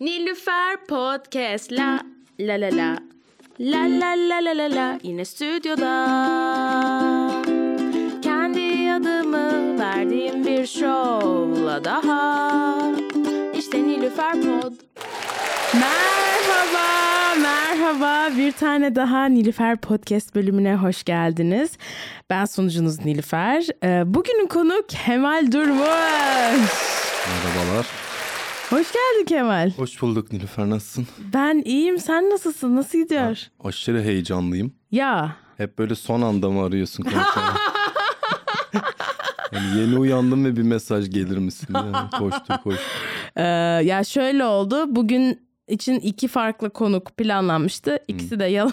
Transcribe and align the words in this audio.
Nilüfer 0.00 0.76
Podcast 0.88 1.72
la 1.72 2.00
la 2.38 2.60
la 2.60 2.70
la 2.70 2.98
La 3.58 3.86
la 3.88 4.14
la 4.14 4.38
la 4.44 4.52
la 4.58 4.68
la 4.70 4.98
yine 5.02 5.24
stüdyoda 5.24 5.94
Kendi 8.22 8.92
adımı 8.92 9.78
verdiğim 9.78 10.46
bir 10.46 10.66
şovla 10.66 11.84
daha 11.84 12.78
İşte 13.58 13.82
Nilüfer 13.82 14.32
Pod 14.32 14.72
Merhaba, 15.74 17.34
merhaba. 17.42 18.36
Bir 18.36 18.52
tane 18.52 18.94
daha 18.94 19.24
Nilüfer 19.24 19.76
Podcast 19.76 20.34
bölümüne 20.34 20.74
hoş 20.74 21.04
geldiniz. 21.04 21.70
Ben 22.30 22.44
sunucunuz 22.44 23.04
Nilüfer. 23.04 23.66
Ee, 23.84 24.02
bugünün 24.14 24.46
konu 24.46 24.82
Kemal 24.88 25.52
Durmuş. 25.52 25.78
Merhabalar. 27.28 28.07
Hoş 28.70 28.92
geldin 28.92 29.24
Kemal. 29.26 29.70
Hoş 29.70 30.02
bulduk 30.02 30.32
Nilüfer 30.32 30.70
nasılsın? 30.70 31.06
Ben 31.34 31.62
iyiyim. 31.64 31.98
Sen 31.98 32.30
nasılsın? 32.30 32.76
Nasıl 32.76 32.98
gidiyor? 32.98 33.38
Aşırı 33.64 34.02
heyecanlıyım. 34.02 34.72
Ya. 34.90 35.36
Hep 35.56 35.78
böyle 35.78 35.94
son 35.94 36.22
anda 36.22 36.50
mı 36.50 36.64
arıyorsun 36.64 37.04
yani 39.52 39.80
yeni 39.80 39.98
uyandım 39.98 40.44
ve 40.44 40.56
bir 40.56 40.62
mesaj 40.62 41.10
gelir 41.10 41.38
misin? 41.38 41.68
Yani 41.74 42.10
koştur 42.18 42.54
koş. 42.64 42.76
Ee, 43.36 43.42
ya 43.84 44.04
şöyle 44.04 44.44
oldu. 44.44 44.96
Bugün 44.96 45.48
için 45.68 45.94
iki 46.00 46.28
farklı 46.28 46.70
konuk 46.70 47.16
planlanmıştı. 47.16 47.98
İkisi 48.08 48.40
de 48.40 48.44
yalan. 48.44 48.72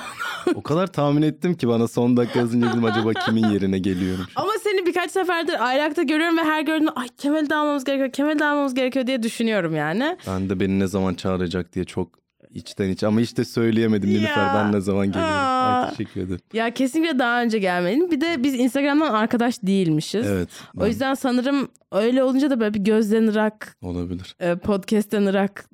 O 0.56 0.64
kadar 0.64 0.88
tahmin 0.88 1.22
ettim 1.22 1.54
ki 1.54 1.68
bana 1.68 1.88
son 1.88 2.18
dakika 2.18 2.40
yazınca 2.40 2.70
dedim 2.70 2.86
acaba 2.86 3.14
kimin 3.14 3.50
yerine 3.50 3.80
geliyorum? 3.80 4.26
Ama 4.36 4.52
birkaç 4.96 5.12
seferdir 5.12 5.68
ayakta 5.70 6.04
görüyorum 6.04 6.38
ve 6.38 6.42
her 6.44 6.62
gördüğümde 6.62 6.92
ay 6.92 7.08
Kemal'i 7.18 7.50
de 7.50 7.56
almamız 7.56 7.84
gerekiyor, 7.84 8.12
Kemal'i 8.12 8.40
de 8.40 8.46
almamız 8.46 8.74
gerekiyor 8.74 9.08
diye 9.08 9.24
düşünüyorum 9.24 9.76
yani. 9.76 10.18
Ben 10.28 10.50
de 10.50 10.60
beni 10.60 10.80
ne 10.80 10.88
zaman 10.88 11.14
çağıracak 11.14 11.74
diye 11.74 11.86
çok 11.86 12.20
içten 12.50 12.90
iç 12.90 13.04
ama 13.04 13.22
de 13.22 13.46
söyleyemedim 13.46 14.10
Nilüfer 14.10 14.54
ben 14.56 14.72
ne 14.72 14.82
zaman. 14.82 15.12
Ay 15.14 15.90
teşekkür 15.90 16.22
ederim. 16.22 16.40
Ya 16.54 16.74
kesinlikle 16.74 17.20
daha 17.20 17.42
önce 17.42 17.60
gelmeliyim. 17.60 18.12
Bir 18.12 18.22
de 18.22 18.44
biz 18.44 18.54
Instagram'dan 18.54 19.14
arkadaş 19.14 19.64
değilmişiz. 19.64 20.28
Evet. 20.28 20.50
O 20.78 20.82
ben- 20.82 20.88
yüzden 20.88 21.14
sanırım 21.14 21.68
öyle 21.92 22.24
olunca 22.24 22.50
da 22.50 22.60
böyle 22.60 22.74
bir 22.74 22.80
gözden 22.80 23.28
ırak, 23.28 23.78
Olabilir. 23.82 24.36
e, 24.40 24.56
podcast'ten 24.56 25.26
ırak. 25.26 25.66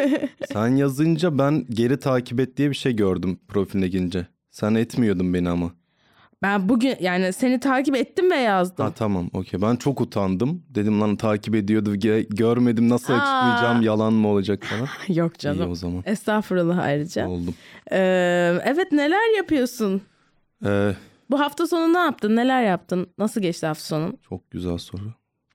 Sen 0.52 0.68
yazınca 0.68 1.38
ben 1.38 1.66
geri 1.70 1.98
takip 1.98 2.40
et 2.40 2.56
diye 2.56 2.70
bir 2.70 2.76
şey 2.76 2.96
gördüm 2.96 3.40
profiline 3.48 3.88
girince. 3.88 4.26
Sen 4.50 4.74
etmiyordun 4.74 5.34
beni 5.34 5.48
ama. 5.48 5.79
Ben 6.42 6.68
bugün 6.68 6.96
yani 7.00 7.32
seni 7.32 7.60
takip 7.60 7.96
ettim 7.96 8.30
ve 8.30 8.36
yazdım. 8.36 8.86
Ha 8.86 8.92
tamam 8.94 9.30
okey. 9.32 9.62
Ben 9.62 9.76
çok 9.76 10.00
utandım. 10.00 10.62
Dedim 10.68 11.00
lan 11.00 11.16
takip 11.16 11.54
ediyordu. 11.54 11.94
ge- 11.96 12.34
görmedim 12.36 12.88
nasıl 12.88 13.12
Aa. 13.12 13.16
açıklayacağım 13.16 13.82
yalan 13.82 14.12
mı 14.12 14.28
olacak 14.28 14.62
falan. 14.64 14.88
Yok 15.18 15.36
İyi 15.36 15.38
canım. 15.38 15.70
o 15.70 15.74
zaman. 15.74 16.02
Estağfurullah 16.06 16.78
ayrıca. 16.78 17.28
Oldum. 17.28 17.54
Ee, 17.92 18.60
evet 18.64 18.92
neler 18.92 19.36
yapıyorsun? 19.36 20.02
Ee, 20.64 20.94
Bu 21.30 21.40
hafta 21.40 21.66
sonu 21.66 21.92
ne 21.94 21.98
yaptın? 21.98 22.36
Neler 22.36 22.62
yaptın? 22.64 23.06
Nasıl 23.18 23.40
geçti 23.40 23.66
hafta 23.66 23.84
sonun? 23.84 24.18
çok 24.28 24.50
güzel 24.50 24.78
soru. 24.78 25.02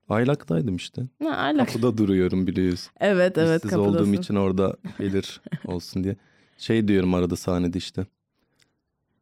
Aylaktaydım 0.10 0.76
işte. 0.76 1.02
Ha, 1.24 1.30
ahlak. 1.30 1.68
Kapıda 1.68 1.98
duruyorum 1.98 2.48
biliyorsun. 2.48 2.92
Evet 3.00 3.38
evet 3.38 3.56
İşsiz 3.58 3.72
kapıdasın. 3.72 3.96
olduğum 4.00 4.14
için 4.14 4.36
orada 4.36 4.76
gelir 5.00 5.42
olsun 5.66 6.04
diye. 6.04 6.16
Şey 6.58 6.88
diyorum 6.88 7.14
arada 7.14 7.36
sahnede 7.36 7.78
işte. 7.78 8.06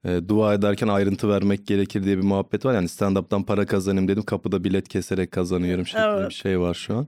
Ee, 0.06 0.22
dua 0.28 0.54
ederken 0.54 0.88
ayrıntı 0.88 1.30
vermek 1.30 1.68
gerekir 1.68 2.04
diye 2.04 2.18
bir 2.18 2.24
muhabbet 2.24 2.66
var. 2.66 2.74
Yani 2.74 2.88
stand-up'tan 2.88 3.44
para 3.46 3.66
kazanayım 3.66 4.08
dedim. 4.08 4.24
Kapıda 4.24 4.64
bilet 4.64 4.88
keserek 4.88 5.32
kazanıyorum 5.32 5.86
şeklinde 5.86 6.06
Evet. 6.08 6.30
bir 6.30 6.34
şey 6.36 6.60
var 6.60 6.74
şu 6.74 6.96
an. 6.98 7.08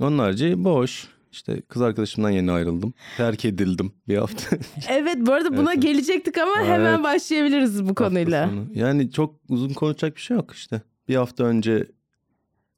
Onun 0.00 0.18
harici 0.18 0.64
boş. 0.64 1.08
İşte 1.32 1.60
kız 1.60 1.82
arkadaşımdan 1.82 2.30
yeni 2.30 2.52
ayrıldım. 2.52 2.94
Terk 3.16 3.44
edildim 3.44 3.92
bir 4.08 4.16
hafta. 4.16 4.56
Evet 4.88 5.16
bu 5.20 5.32
arada 5.32 5.56
buna 5.56 5.72
Evet. 5.72 5.82
gelecektik 5.82 6.38
ama 6.38 6.52
Evet. 6.58 6.68
hemen 6.68 7.02
başlayabiliriz 7.04 7.88
bu 7.88 7.94
konuyla. 7.94 8.50
Yani 8.74 9.12
çok 9.12 9.34
uzun 9.48 9.68
konuşacak 9.68 10.16
bir 10.16 10.20
şey 10.20 10.36
yok 10.36 10.52
işte. 10.54 10.82
Bir 11.08 11.16
hafta 11.16 11.44
önce 11.44 11.86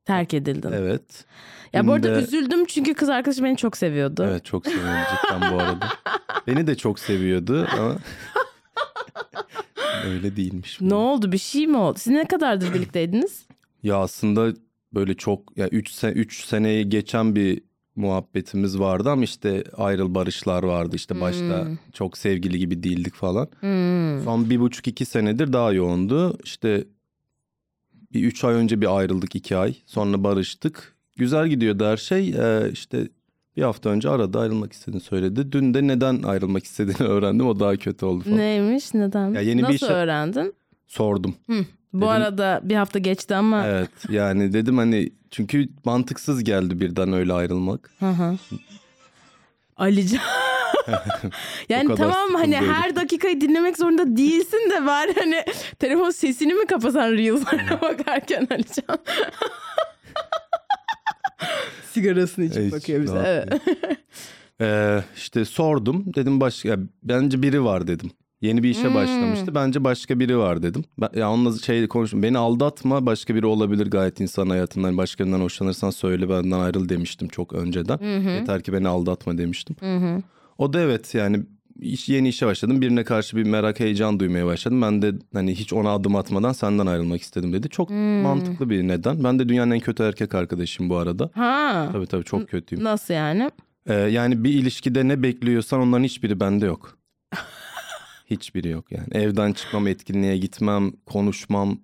Terk 0.05 0.34
edildin. 0.34 0.73
evet. 0.73 1.25
Ya 1.73 1.87
bu 1.87 1.93
arada 1.93 2.21
üzüldüm 2.23 2.65
çünkü 2.65 2.95
kız 2.95 3.09
arkadaşım 3.09 3.45
beni 3.45 3.56
çok 3.56 3.77
seviyordu. 3.77 4.27
Evet 4.31 4.45
çok 4.45 4.67
seviyorum 4.67 4.93
cidden 5.23 5.53
bu 5.53 5.61
arada. 5.61 5.89
Beni 6.47 6.67
de 6.67 6.75
çok 6.75 6.99
seviyordu 6.99 7.69
ama 7.79 7.97
öyle 10.07 10.37
değilmiş. 10.37 10.81
Ne 10.81 10.95
oldu 10.95 11.33
bir 11.33 11.39
şey 11.39 11.67
mi 11.67 11.77
oldu? 11.77 11.99
Siz 11.99 12.13
ne 12.13 12.25
kadardır 12.25 12.75
birlikteydiniz? 12.75 13.47
Ya 13.83 13.97
aslında 13.97 14.53
böyle 14.95 15.15
çok 15.15 15.59
ya 15.59 15.69
3 15.69 15.91
sene 15.91 16.13
3 16.13 16.45
seneyi 16.45 16.89
geçen 16.89 17.37
bir 17.37 17.63
muhabbetimiz 17.97 18.79
vardı 18.79 19.11
ama 19.11 19.25
işte 19.25 19.65
ayrıl 19.77 20.15
barışlar 20.15 20.63
vardı 20.63 20.97
işte 20.97 21.21
başta 21.21 21.65
Hmm. 21.65 21.77
çok 21.93 22.19
sevgili 22.19 22.59
gibi 22.59 22.83
değildik 22.83 23.15
falan. 23.15 23.49
Hmm. 23.61 24.25
Son 24.25 24.51
bir 24.51 24.61
buçuk 24.61 24.89
iki 24.89 25.05
senedir 25.05 25.53
daha 25.53 25.73
yoğundu. 25.73 26.39
İşte 26.45 26.85
bir 28.12 28.25
üç 28.25 28.45
ay 28.45 28.55
önce 28.55 28.81
bir 28.81 28.97
ayrıldık 28.99 29.37
iki 29.37 29.57
ay 29.57 29.75
sonra 29.87 30.25
barıştık. 30.25 30.97
Güzel 31.17 31.49
gidiyordu 31.49 31.85
her 31.85 31.97
şey 31.97 32.29
Ee, 32.29 32.71
işte 32.73 33.09
bir 33.56 33.62
hafta 33.62 33.91
önce 33.91 34.11
aradı 34.11 34.38
ayrılmak 34.41 34.72
istediğini 34.72 35.00
söyledi. 35.03 35.53
Dün 35.53 35.75
de 35.75 35.87
neden 35.87 36.22
ayrılmak 36.22 36.65
istediğini 36.65 37.09
öğrendim 37.11 37.47
o 37.47 37.61
daha 37.61 37.77
kötü 37.77 38.06
oldu 38.06 38.25
falan. 38.25 38.38
Neymiş 38.38 38.94
neden? 38.94 39.34
Ya 39.34 39.41
yeni 39.41 39.59
bir 39.59 39.62
Nasıl 39.62 39.75
işe- 39.87 39.93
öğrendin? 39.93 40.55
Sordum. 40.87 41.34
Hı. 41.50 41.65
Bu 41.93 41.97
Dedim- 42.00 42.09
arada 42.09 42.61
bir 42.65 42.75
hafta 42.75 42.99
geçti 42.99 43.34
ama. 43.34 43.66
Evet 43.66 43.91
yani 44.09 44.53
dedim 44.53 44.78
hani 44.78 45.11
çünkü 45.31 45.69
mantıksız 45.84 46.44
geldi 46.44 46.81
birden 46.81 47.12
öyle 47.12 47.33
ayrılmak. 47.33 47.91
Hı 48.00 48.11
hı. 48.11 48.37
Alican. 49.77 50.21
yani 51.69 51.94
tamam 51.94 52.34
hani 52.34 52.56
her 52.56 52.97
dakikayı 52.97 53.41
dinlemek 53.41 53.78
zorunda 53.78 54.17
değilsin 54.17 54.71
de 54.71 54.87
var 54.87 55.11
hani 55.19 55.44
telefon 55.78 56.11
sesini 56.11 56.55
mi 56.55 56.67
kapasan 56.67 57.12
Reels'lara 57.12 57.81
bakarken 57.82 58.47
Alican. 58.50 58.99
Sigarasını 61.93 62.45
içip 62.45 62.73
bakıyor 62.73 63.03
bize. 63.03 63.23
Evet. 63.27 63.62
Ee, 64.61 65.03
işte 65.17 65.45
sordum 65.45 66.05
dedim 66.15 66.41
başka 66.41 66.69
ya 66.69 66.78
bence 67.03 67.43
biri 67.43 67.65
var 67.65 67.87
dedim. 67.87 68.11
Yeni 68.41 68.62
bir 68.62 68.69
işe 68.71 68.89
Hmm. 68.89 68.95
başlamıştı. 68.95 69.55
Bence 69.55 69.84
başka 69.84 70.19
biri 70.21 70.39
var 70.39 70.62
dedim. 70.62 70.84
Ben, 70.99 71.09
ya 71.15 71.31
onunla 71.31 71.59
şey 71.59 71.89
konuştum. 71.89 72.23
Beni 72.23 72.39
aldatma 72.39 73.06
başka 73.06 73.34
biri 73.34 73.47
olabilir 73.47 73.87
gayet 73.87 74.21
insan 74.21 74.50
hayatından. 74.50 74.97
Başka 74.97 75.25
birinden 75.25 75.41
hoşlanırsan 75.41 75.91
söyle 75.91 76.29
benden 76.29 76.59
ayrıl 76.59 76.89
demiştim 76.89 77.29
çok 77.29 77.53
önceden. 77.53 77.99
Yeter 78.31 78.62
ki 78.62 78.73
beni 78.73 78.89
aldatma 78.89 79.39
demiştim. 79.39 79.77
Hı 79.81 79.97
hı. 79.97 80.23
O 80.59 80.73
da 80.73 80.81
evet 80.81 81.15
yani 81.15 81.43
iş, 81.83 82.09
yeni 82.09 82.29
işe 82.29 82.47
başladım. 82.47 82.81
Birine 82.81 83.05
karşı 83.05 83.37
bir 83.37 83.43
merak 83.47 83.81
heyecan 83.81 84.21
duymaya 84.21 84.47
başladım. 84.47 84.83
Ben 84.83 85.03
de 85.03 85.13
hani 85.35 85.55
hiç 85.55 85.73
ona 85.73 85.91
adım 85.91 86.17
atmadan 86.17 86.53
senden 86.53 86.87
ayrılmak 86.87 87.21
istedim 87.23 87.53
dedi. 87.53 87.69
Çok 87.69 87.91
Hmm. 87.91 87.97
mantıklı 88.23 88.71
bir 88.71 88.89
neden. 88.89 89.25
Ben 89.25 89.39
de 89.39 89.49
dünyanın 89.49 89.71
en 89.71 89.81
kötü 89.81 90.03
erkek 90.03 90.35
arkadaşım 90.35 90.89
bu 90.91 90.97
arada. 90.97 91.31
Ha. 91.35 91.89
Tabii 91.93 92.07
tabii 92.07 92.25
çok 92.25 92.49
kötüyüm. 92.49 92.85
Nasıl 92.85 93.15
yani? 93.15 93.51
Ee, 93.87 93.95
yani 93.95 94.45
bir 94.45 94.51
ilişkide 94.55 95.09
ne 95.09 95.23
bekliyorsan 95.23 95.81
onların 95.81 96.05
hiçbiri 96.05 96.41
bende 96.41 96.67
yok. 96.67 96.99
Hiçbiri 98.31 98.69
yok 98.69 98.93
yani. 98.93 99.07
Evden 99.12 99.53
çıkmam, 99.53 99.87
etkinliğe 99.87 100.37
gitmem, 100.39 100.93
konuşmam. 101.07 101.79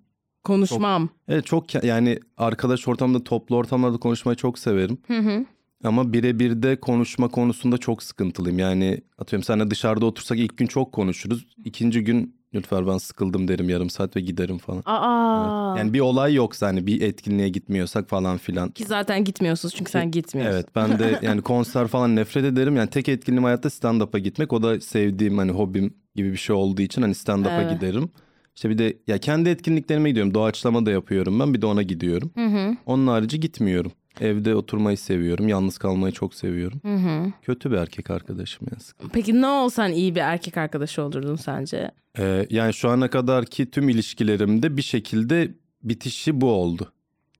Konuşmam. 0.44 1.08
Evet 1.28 1.46
çok 1.46 1.84
yani 1.84 2.18
arkadaş 2.36 2.88
ortamda, 2.88 3.24
toplu 3.24 3.56
ortamlarda 3.56 3.96
konuşmayı 3.96 4.36
çok 4.36 4.58
severim. 4.58 4.98
Hı 5.06 5.18
hı. 5.18 5.44
Ama 5.84 6.12
birebir 6.12 6.62
de 6.62 6.80
konuşma 6.80 7.28
konusunda 7.28 7.78
çok 7.78 8.02
sıkıntılıyım. 8.02 8.58
Yani 8.58 9.00
atıyorum 9.18 9.44
seninle 9.44 9.70
dışarıda 9.70 10.06
otursak 10.06 10.38
ilk 10.38 10.56
gün 10.56 10.66
çok 10.66 10.92
konuşuruz. 10.92 11.46
İkinci 11.64 12.04
gün 12.04 12.36
lütfen 12.54 12.86
ben 12.86 12.98
sıkıldım 12.98 13.48
derim 13.48 13.68
yarım 13.68 13.90
saat 13.90 14.16
ve 14.16 14.20
giderim 14.20 14.58
falan. 14.58 14.82
Aa. 14.86 15.42
Evet. 15.42 15.78
Yani 15.78 15.92
bir 15.92 16.00
olay 16.00 16.34
yoksa 16.34 16.66
hani 16.66 16.86
bir 16.86 17.00
etkinliğe 17.00 17.48
gitmiyorsak 17.48 18.08
falan 18.08 18.38
filan. 18.38 18.70
Ki 18.70 18.84
zaten 18.84 19.24
gitmiyorsunuz 19.24 19.74
çünkü 19.74 19.90
sen 19.90 20.10
gitmiyorsun. 20.10 20.54
Evet 20.54 20.66
ben 20.76 20.98
de 20.98 21.18
yani 21.22 21.42
konser 21.42 21.86
falan 21.86 22.16
nefret 22.16 22.44
ederim. 22.44 22.76
Yani 22.76 22.90
tek 22.90 23.08
etkinliğim 23.08 23.44
hayatta 23.44 23.68
stand-up'a 23.70 24.18
gitmek. 24.18 24.52
O 24.52 24.62
da 24.62 24.80
sevdiğim 24.80 25.38
hani 25.38 25.50
hobim 25.50 25.94
gibi 26.14 26.32
bir 26.32 26.36
şey 26.36 26.56
olduğu 26.56 26.82
için 26.82 27.02
hani 27.02 27.14
stand-up'a 27.14 27.62
Evet. 27.62 27.70
giderim. 27.70 28.10
İşte 28.56 28.70
bir 28.70 28.78
de 28.78 28.96
ya 29.06 29.18
kendi 29.18 29.48
etkinliklerime 29.48 30.08
gidiyorum. 30.08 30.34
Doğaçlama 30.34 30.86
da 30.86 30.90
yapıyorum 30.90 31.40
ben 31.40 31.54
bir 31.54 31.62
de 31.62 31.66
ona 31.66 31.82
gidiyorum. 31.82 32.30
Hı 32.34 32.46
hı. 32.46 32.76
Onun 32.86 33.06
harici 33.06 33.40
gitmiyorum. 33.40 33.92
Evde 34.20 34.54
oturmayı 34.54 34.98
seviyorum. 34.98 35.48
Yalnız 35.48 35.78
kalmayı 35.78 36.12
çok 36.12 36.34
seviyorum. 36.34 36.80
Hı 36.84 36.94
hı. 36.94 37.32
Kötü 37.42 37.70
bir 37.70 37.76
erkek 37.76 38.10
arkadaşım 38.10 38.66
yani. 38.70 39.10
Peki 39.12 39.40
ne 39.40 39.46
olsan 39.46 39.92
iyi 39.92 40.14
bir 40.14 40.20
erkek 40.20 40.56
arkadaşı 40.56 41.02
olurdun 41.02 41.36
sence? 41.36 41.90
Ee, 42.18 42.46
yani 42.50 42.74
şu 42.74 42.88
ana 42.88 43.10
kadar 43.10 43.44
ki 43.44 43.70
tüm 43.70 43.88
ilişkilerimde 43.88 44.76
bir 44.76 44.82
şekilde 44.82 45.54
bitişi 45.82 46.40
bu 46.40 46.50
oldu. 46.50 46.92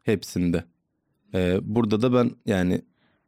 Hepsinde. 0.02 0.64
Ee, 1.34 1.58
burada 1.62 2.02
da 2.02 2.14
ben 2.14 2.30
yani 2.46 2.82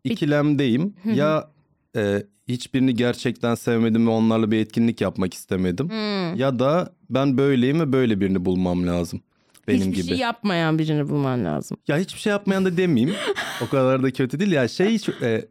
ikilemdeyim. 0.04 0.94
ya 1.04 1.50
e, 1.96 2.22
hiçbirini 2.48 2.94
gerçekten 2.94 3.54
sevmedim 3.54 4.06
ve 4.06 4.10
onlarla 4.10 4.50
bir 4.50 4.58
etkinlik 4.58 5.00
yapmak 5.00 5.34
istemedim. 5.34 5.88
Hmm. 5.88 6.34
Ya 6.34 6.58
da 6.58 6.92
ben 7.10 7.38
böyleyim 7.38 7.80
ve 7.80 7.92
böyle 7.92 8.20
birini 8.20 8.44
bulmam 8.44 8.86
lazım. 8.86 9.20
Benim 9.68 9.80
Hiçbir 9.80 9.94
gibi. 9.96 10.06
şey 10.08 10.16
yapmayan 10.18 10.78
birini 10.78 11.08
bulman 11.08 11.44
lazım. 11.44 11.76
Ya 11.88 11.98
hiçbir 11.98 12.20
şey 12.20 12.30
yapmayan 12.30 12.64
da 12.64 12.76
demeyeyim. 12.76 13.16
o 13.66 13.68
kadar 13.68 14.02
da 14.02 14.10
kötü 14.10 14.40
değil. 14.40 14.52
Ya 14.52 14.68
şey 14.68 14.98
e, 15.22 15.44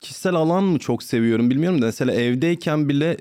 kişisel 0.00 0.34
alan 0.34 0.64
mı 0.64 0.78
çok 0.78 1.02
seviyorum 1.02 1.50
bilmiyorum 1.50 1.82
da 1.82 1.86
mesela 1.86 2.12
evdeyken 2.12 2.88
bile 2.88 3.16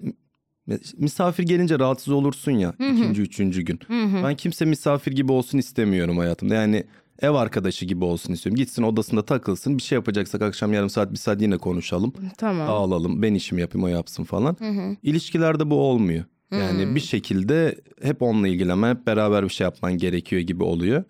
misafir 0.97 1.43
gelince 1.43 1.79
rahatsız 1.79 2.13
olursun 2.13 2.51
ya 2.51 2.73
ikinci 2.79 3.21
üçüncü 3.21 3.61
gün. 3.61 3.79
Ben 4.23 4.35
kimse 4.35 4.65
misafir 4.65 5.11
gibi 5.11 5.31
olsun 5.31 5.57
istemiyorum 5.57 6.17
hayatımda. 6.17 6.55
Yani 6.55 6.83
ev 7.21 7.29
arkadaşı 7.29 7.85
gibi 7.85 8.03
olsun 8.05 8.33
istiyorum. 8.33 8.57
Gitsin 8.57 8.83
odasında 8.83 9.25
takılsın 9.25 9.77
bir 9.77 9.83
şey 9.83 9.95
yapacaksak 9.95 10.41
akşam 10.41 10.73
yarım 10.73 10.89
saat 10.89 11.11
bir 11.11 11.17
saat 11.17 11.41
yine 11.41 11.57
konuşalım. 11.57 12.13
Tamam. 12.37 12.67
Dağılalım 12.67 13.21
ben 13.21 13.33
işimi 13.33 13.61
yapayım 13.61 13.85
o 13.85 13.87
yapsın 13.87 14.23
falan. 14.23 14.57
İlişkilerde 15.03 15.69
bu 15.69 15.75
olmuyor. 15.75 16.23
Yani 16.51 16.95
bir 16.95 16.99
şekilde 16.99 17.75
hep 18.01 18.21
onunla 18.21 18.47
ilgilenmen 18.47 18.95
hep 18.95 19.07
beraber 19.07 19.43
bir 19.43 19.49
şey 19.49 19.65
yapman 19.65 19.97
gerekiyor 19.97 20.41
gibi 20.41 20.63
oluyor. 20.63 21.03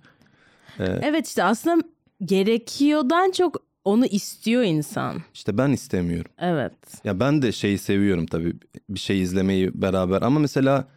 Evet 0.80 1.28
işte 1.28 1.44
aslında 1.44 1.84
gerekiyordan 2.26 3.32
çok 3.32 3.66
onu 3.86 4.06
istiyor 4.06 4.64
insan. 4.64 5.24
İşte 5.34 5.58
ben 5.58 5.72
istemiyorum. 5.72 6.32
Evet. 6.40 6.74
Ya 7.04 7.20
ben 7.20 7.42
de 7.42 7.52
şeyi 7.52 7.78
seviyorum 7.78 8.26
tabii 8.26 8.54
bir 8.90 9.00
şey 9.00 9.22
izlemeyi 9.22 9.82
beraber 9.82 10.22
ama 10.22 10.40
mesela 10.40 10.88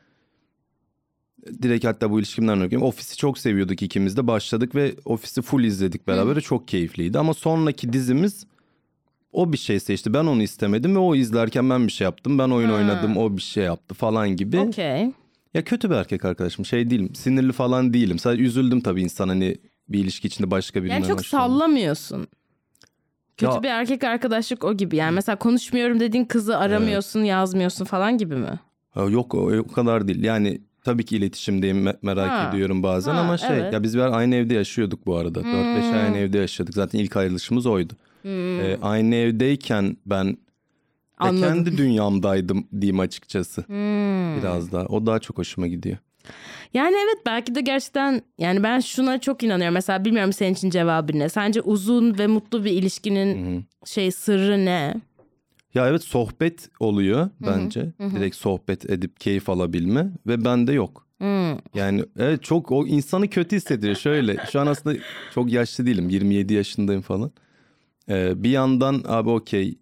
direkt 1.63 1.85
hatta 1.85 2.11
bu 2.11 2.19
ilişkimden 2.19 2.61
örneğin 2.61 2.83
ofisi 2.83 3.17
çok 3.17 3.39
seviyorduk 3.39 3.83
ikimiz 3.83 4.17
de 4.17 4.27
başladık 4.27 4.75
ve 4.75 4.95
ofisi 5.05 5.43
full 5.43 5.65
izledik 5.65 6.07
beraber 6.07 6.37
Hı. 6.37 6.41
çok 6.41 6.69
keyifliydi 6.69 7.19
ama 7.19 7.35
sonraki 7.35 7.93
dizimiz 7.93 8.47
o 9.33 9.53
bir 9.53 9.59
şey 9.59 9.81
seçti 9.81 10.15
ben 10.15 10.25
onu 10.25 10.43
istemedim 10.43 10.95
ve 10.95 10.99
o 10.99 11.15
izlerken 11.15 11.71
ben 11.71 11.87
bir 11.87 11.93
şey 11.93 12.05
yaptım 12.05 12.39
ben 12.39 12.49
oyun 12.51 12.69
Hı. 12.69 12.75
oynadım 12.75 13.17
o 13.17 13.37
bir 13.37 13.43
şey 13.43 13.65
yaptı 13.65 13.95
falan 13.95 14.29
gibi. 14.37 14.59
Okey. 14.59 15.11
Ya 15.55 15.65
kötü 15.65 15.91
bir 15.91 15.95
erkek 15.95 16.25
arkadaşım 16.25 16.65
şey 16.65 16.91
değilim 16.91 17.15
sinirli 17.15 17.53
falan 17.53 17.93
değilim 17.93 18.19
sadece 18.19 18.43
üzüldüm 18.43 18.81
tabii 18.81 19.03
insan 19.03 19.29
hani 19.29 19.57
bir 19.89 19.99
ilişki 19.99 20.29
içinde 20.29 20.51
başka 20.51 20.83
birine 20.83 20.95
Yani 20.95 21.07
çok 21.07 21.27
sallamıyorsun. 21.27 22.29
Kötü 23.37 23.53
Ya- 23.55 23.63
bir 23.63 23.69
erkek 23.69 24.05
arkadaşlık 24.05 24.65
o 24.65 24.77
gibi. 24.77 24.97
Yani 24.97 25.15
mesela 25.15 25.37
konuşmuyorum 25.37 26.01
dediğin 26.01 26.25
kızı 26.25 26.59
aramıyorsun, 26.59 27.23
yazmıyorsun 27.25 27.85
falan 27.85 28.19
gibi 28.19 28.37
mi? 28.37 28.61
Ha, 28.91 29.03
yok 29.03 29.35
o, 29.35 29.53
o 29.59 29.67
kadar 29.67 30.09
değil. 30.09 30.25
Yani 30.25 30.61
tabii 30.85 31.05
ki 31.05 31.17
iletişimdeyim 31.17 31.87
me- 31.87 31.97
merak 32.03 32.31
Ha. 32.31 32.49
ediyorum 32.49 32.83
bazen 32.83 33.15
Ha, 33.15 33.21
ama 33.21 33.39
şey 33.39 33.49
evet. 33.51 33.65
Hmm. 33.67 33.73
ya 33.73 33.83
biz 33.83 33.95
bir 33.95 34.01
aynı 34.19 34.35
evde 34.35 34.55
yaşıyorduk 34.55 35.07
bu 35.07 35.17
arada. 35.17 35.41
4-5 35.41 35.93
ay 35.93 36.01
aynı 36.05 36.17
evde 36.19 36.39
yaşadık. 36.39 36.75
Zaten 36.75 36.99
ilk 36.99 37.17
ayrılışımız 37.17 37.67
oydu. 37.67 37.93
Ee, 38.25 38.79
aynı 38.83 39.15
evdeyken 39.15 39.97
ben 40.07 40.27
de 40.33 40.37
Anladım. 41.19 41.41
kendi 41.41 41.77
dünyamdaydım 41.79 42.67
diyeyim 42.81 43.01
açıkçası. 43.01 43.63
Hmm. 43.63 44.37
Biraz 44.37 44.73
daha. 44.73 44.87
O 44.87 45.07
daha 45.07 45.19
çok 45.19 45.39
hoşuma 45.39 45.67
gidiyor. 45.67 45.97
Yani 46.75 46.97
evet 47.05 47.27
belki 47.27 47.55
de 47.55 47.61
gerçekten 47.61 48.23
yani 48.39 48.63
ben 48.63 48.81
şuna 48.81 49.21
çok 49.21 49.43
inanıyorum. 49.43 49.75
Mesela 49.75 50.05
bilmiyorum 50.05 50.33
senin 50.33 50.55
için 50.55 50.71
cevabı 50.71 51.19
ne? 51.19 51.29
Sence 51.29 51.61
uzun 51.61 52.19
ve 52.19 52.27
mutlu 52.27 52.65
bir 52.65 52.71
ilişkinin 52.73 53.65
şey 53.85 54.11
sırrı 54.11 54.65
ne? 54.65 54.95
Ya 55.75 55.89
evet 55.89 56.03
sohbet 56.05 56.69
oluyor 56.81 57.31
bence. 57.41 57.93
Direkt 58.01 58.37
sohbet 58.37 58.91
edip 58.91 59.21
keyif 59.21 59.49
alabilme 59.49 60.11
ve 60.27 60.45
bende 60.45 60.73
yok. 60.73 61.07
Hmm. 61.19 61.59
Yani 61.75 62.05
evet 62.19 62.43
çok 62.43 62.73
o 62.73 62.87
insanı 62.87 63.29
kötü 63.29 63.57
hissediyor. 63.57 63.95
Şöyle 63.95 64.37
şu 64.53 64.61
an 64.61 64.67
aslında 64.67 64.97
çok 65.35 65.53
yaşlı 65.53 65.87
değilim. 65.87 66.09
27 66.09 66.55
yaşındayım 66.55 67.03
falan. 67.03 67.31
Ee, 68.11 68.43
bir 68.43 68.51
yandan 68.51 69.03
abi 69.07 69.31
okey 69.31 69.79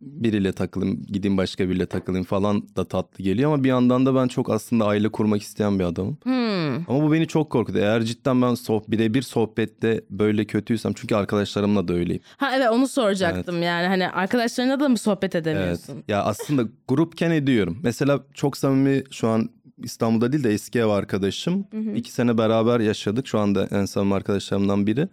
biriyle 0.00 0.52
takılayım 0.52 1.06
gideyim 1.06 1.36
başka 1.36 1.68
biriyle 1.68 1.86
takılayım 1.86 2.24
falan 2.24 2.62
da 2.76 2.84
tatlı 2.84 3.24
geliyor 3.24 3.54
ama 3.54 3.64
bir 3.64 3.68
yandan 3.68 4.06
da 4.06 4.14
ben 4.14 4.28
çok 4.28 4.50
aslında 4.50 4.84
aile 4.86 5.08
kurmak 5.08 5.42
isteyen 5.42 5.78
bir 5.78 5.84
adamım. 5.84 6.18
Hmm. 6.22 6.74
Ama 6.90 7.02
bu 7.02 7.12
beni 7.12 7.26
çok 7.26 7.50
korkutuyor. 7.50 7.84
Eğer 7.84 8.02
cidden 8.02 8.42
ben 8.42 8.54
soh 8.54 8.82
birebir 8.88 9.22
sohbette 9.22 10.00
böyle 10.10 10.44
kötüysem 10.44 10.92
çünkü 10.92 11.14
arkadaşlarımla 11.14 11.88
da 11.88 11.92
öyleyim. 11.92 12.22
Ha 12.36 12.56
evet 12.56 12.70
onu 12.70 12.88
soracaktım 12.88 13.62
yani 13.62 13.86
hani 13.86 14.08
arkadaşlarına 14.08 14.80
da 14.80 14.88
mı 14.88 14.98
sohbet 14.98 15.34
Evet. 15.34 15.46
edemiyorsun? 15.46 16.04
Ya 16.08 16.22
aslında 16.24 16.64
grupken 16.88 17.30
ediyorum. 17.30 17.78
Mesela 17.82 18.24
çok 18.34 18.56
samimi 18.56 19.02
şu 19.10 19.28
an 19.28 19.50
İstanbul'da 19.82 20.32
değil 20.32 20.44
de 20.44 20.52
eski 20.52 20.78
ev 20.78 20.86
arkadaşım. 20.86 21.66
İki 21.94 22.12
sene 22.12 22.38
beraber 22.38 22.80
yaşadık. 22.80 23.26
Şu 23.26 23.38
anda 23.38 23.68
en 23.70 23.84
samimi 23.84 24.14
arkadaşlarımdan 24.14 24.86
biri. 24.86 25.08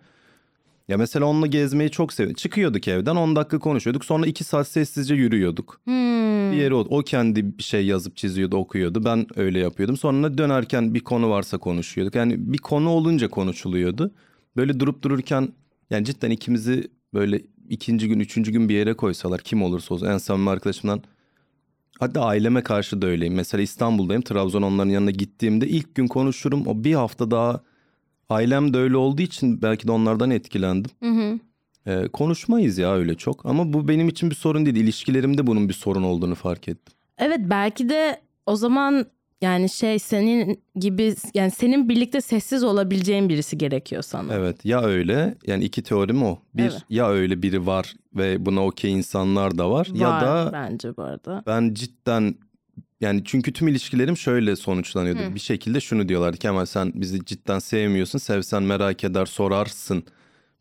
Ya 0.87 0.97
mesela 0.97 1.25
onunla 1.25 1.47
gezmeyi 1.47 1.89
çok 1.89 2.13
seviyorum. 2.13 2.35
Çıkıyorduk 2.35 2.87
evden 2.87 3.15
10 3.15 3.35
dakika 3.35 3.59
konuşuyorduk. 3.59 4.05
Sonra 4.05 4.27
2 4.27 4.43
saat 4.43 4.67
sessizce 4.67 5.15
yürüyorduk. 5.15 5.81
Hmm. 5.83 6.51
Bir 6.51 6.57
yere 6.57 6.73
o, 6.73 6.79
o 6.79 7.01
kendi 7.01 7.57
bir 7.57 7.63
şey 7.63 7.85
yazıp 7.85 8.17
çiziyordu, 8.17 8.57
okuyordu. 8.57 9.05
Ben 9.05 9.25
öyle 9.35 9.59
yapıyordum. 9.59 9.97
Sonra 9.97 10.37
dönerken 10.37 10.93
bir 10.93 10.99
konu 10.99 11.29
varsa 11.29 11.57
konuşuyorduk. 11.57 12.15
Yani 12.15 12.35
bir 12.37 12.57
konu 12.57 12.89
olunca 12.89 13.27
konuşuluyordu. 13.27 14.11
Böyle 14.55 14.79
durup 14.79 15.03
dururken 15.03 15.49
yani 15.89 16.05
cidden 16.05 16.31
ikimizi 16.31 16.91
böyle 17.13 17.41
ikinci 17.69 18.07
gün, 18.07 18.19
üçüncü 18.19 18.51
gün 18.51 18.69
bir 18.69 18.75
yere 18.75 18.93
koysalar 18.93 19.41
kim 19.41 19.63
olursa 19.63 19.93
olsun 19.93 20.07
en 20.07 20.17
samimi 20.17 20.49
arkadaşımdan 20.49 21.03
Hatta 22.01 22.21
aileme 22.21 22.61
karşı 22.63 23.01
da 23.01 23.07
öyleyim. 23.07 23.33
Mesela 23.33 23.61
İstanbul'dayım. 23.61 24.21
Trabzon 24.21 24.61
onların 24.61 24.89
yanına 24.89 25.11
gittiğimde 25.11 25.67
ilk 25.67 25.95
gün 25.95 26.07
konuşurum. 26.07 26.67
O 26.67 26.83
bir 26.83 26.93
hafta 26.93 27.31
daha 27.31 27.61
ailem 28.31 28.73
de 28.73 28.77
öyle 28.77 28.97
olduğu 28.97 29.21
için 29.21 29.61
belki 29.61 29.87
de 29.87 29.91
onlardan 29.91 30.31
etkilendim. 30.31 30.91
Hı 31.03 31.09
hı. 31.09 31.39
Ee, 31.87 32.07
konuşmayız 32.07 32.77
ya 32.77 32.93
öyle 32.93 33.15
çok. 33.15 33.45
Ama 33.45 33.73
bu 33.73 33.87
benim 33.87 34.09
için 34.09 34.29
bir 34.29 34.35
sorun 34.35 34.65
değil. 34.65 34.75
İlişkilerimde 34.77 35.47
bunun 35.47 35.69
bir 35.69 35.73
sorun 35.73 36.03
olduğunu 36.03 36.35
fark 36.35 36.67
ettim. 36.67 36.93
Evet 37.17 37.39
belki 37.43 37.89
de 37.89 38.21
o 38.45 38.55
zaman 38.55 39.05
yani 39.41 39.69
şey 39.69 39.99
senin 39.99 40.59
gibi 40.75 41.15
yani 41.33 41.51
senin 41.51 41.89
birlikte 41.89 42.21
sessiz 42.21 42.63
olabileceğin 42.63 43.29
birisi 43.29 43.57
gerekiyor 43.57 44.01
sana. 44.01 44.33
Evet 44.33 44.65
ya 44.65 44.81
öyle 44.81 45.35
yani 45.47 45.63
iki 45.63 45.81
teorim 45.83 46.23
o. 46.23 46.39
Bir 46.53 46.63
Evet. 46.63 46.83
ya 46.89 47.09
öyle 47.09 47.41
biri 47.41 47.65
var 47.67 47.95
ve 48.15 48.45
buna 48.45 48.65
okey 48.65 48.91
insanlar 48.93 49.57
da 49.57 49.71
var. 49.71 49.87
ya 49.93 50.09
Var 50.09 50.21
da 50.21 50.49
bence 50.53 50.97
bu 50.97 51.01
arada. 51.03 51.43
ben 51.47 51.73
cidden 51.73 52.35
yani 53.01 53.21
çünkü 53.25 53.53
tüm 53.53 53.67
ilişkilerim 53.67 54.17
şöyle 54.17 54.55
sonuçlanıyordu. 54.55 55.19
Bir 55.35 55.39
şekilde 55.39 55.79
şunu 55.79 56.09
diyorlardı 56.09 56.37
Kemal 56.37 56.65
sen 56.65 56.91
bizi 56.95 57.25
cidden 57.25 57.59
sevmiyorsun. 57.59 58.19
Sevsen 58.19 58.63
merak 58.63 59.03
eder 59.03 59.25
sorarsın. 59.25 60.03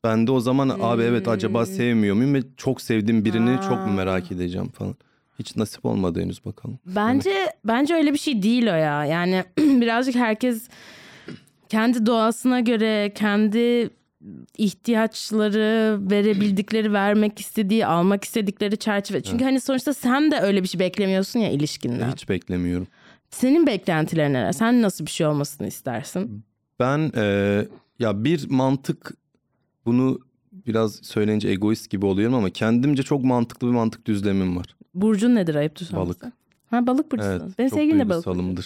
Ben 0.05 0.27
de 0.27 0.31
o 0.33 0.41
zaman 0.41 0.69
abi 0.81 1.03
evet 1.03 1.29
acaba 1.29 1.67
sevmiyor 1.67 2.17
muyum 2.17 2.35
ve 2.35 2.43
çok 2.57 2.81
sevdiğim 2.83 3.25
birini 3.25 3.61
çok 3.69 3.87
mu 3.87 3.93
merak 3.93 4.33
edeceğim 4.33 4.69
falan. 4.69 4.95
Hiç 5.39 5.57
nasip 5.57 5.87
olmadı 5.87 6.21
henüz 6.21 6.45
bakalım. 6.45 6.79
Bence 6.87 7.31
bence 7.65 7.95
öyle 7.95 8.13
bir 8.13 8.19
şey 8.19 8.43
değil 8.43 8.67
o 8.67 8.75
ya. 8.75 9.05
Yani 9.05 9.45
birazcık 9.59 10.15
herkes 10.15 10.69
kendi 11.69 12.07
doğasına 12.07 12.61
göre 12.61 13.13
kendi 13.15 13.91
ihtiyaçları 14.59 15.99
verebildikleri 16.11 16.93
vermek 16.93 17.39
istediği 17.39 17.87
almak 17.87 18.25
istedikleri 18.25 18.77
çerçeve. 18.77 19.23
Çünkü 19.23 19.45
hani 19.45 19.61
sonuçta 19.61 19.95
sen 19.95 20.31
de 20.31 20.41
öyle 20.41 20.63
bir 20.63 20.69
şey 20.69 20.79
beklemiyorsun 20.81 21.41
ya 21.41 21.51
ilişkinden. 21.51 22.13
Hiç 22.13 22.29
beklemiyorum. 22.29 22.87
Senin 23.31 23.67
beklentilerin 23.67 24.35
neler? 24.35 24.53
Sen 24.53 24.83
nasıl 24.83 25.07
bir 25.07 25.11
şey 25.11 25.27
olmasını 25.27 25.67
istersin? 25.67 26.45
Ben 26.81 27.13
e, 27.17 27.67
ya 27.99 28.25
bir 28.25 28.51
mantık 28.51 29.15
bunu 29.87 30.19
biraz 30.53 30.95
söyleyince 31.03 31.49
egoist 31.49 31.91
gibi 31.91 32.07
oluyorum 32.07 32.35
ama 32.35 32.51
kendimce 32.51 33.03
çok 33.03 33.25
mantıklı 33.25 33.67
bir 33.67 33.73
mantık 33.73 34.07
düzlemim 34.07 34.57
var. 34.57 34.67
Burcun 34.95 35.35
nedir 35.35 35.55
ayıptır 35.55 35.87
sorması? 35.87 36.21
Balık. 36.23 36.33
Ha 36.71 36.87
balık 36.87 37.13
burcusun. 37.13 37.31
Evet. 37.31 37.59
Benim 37.59 37.71
sevgilim 37.71 38.01
de 38.01 38.09
balık. 38.09 38.27
burcu. 38.27 38.63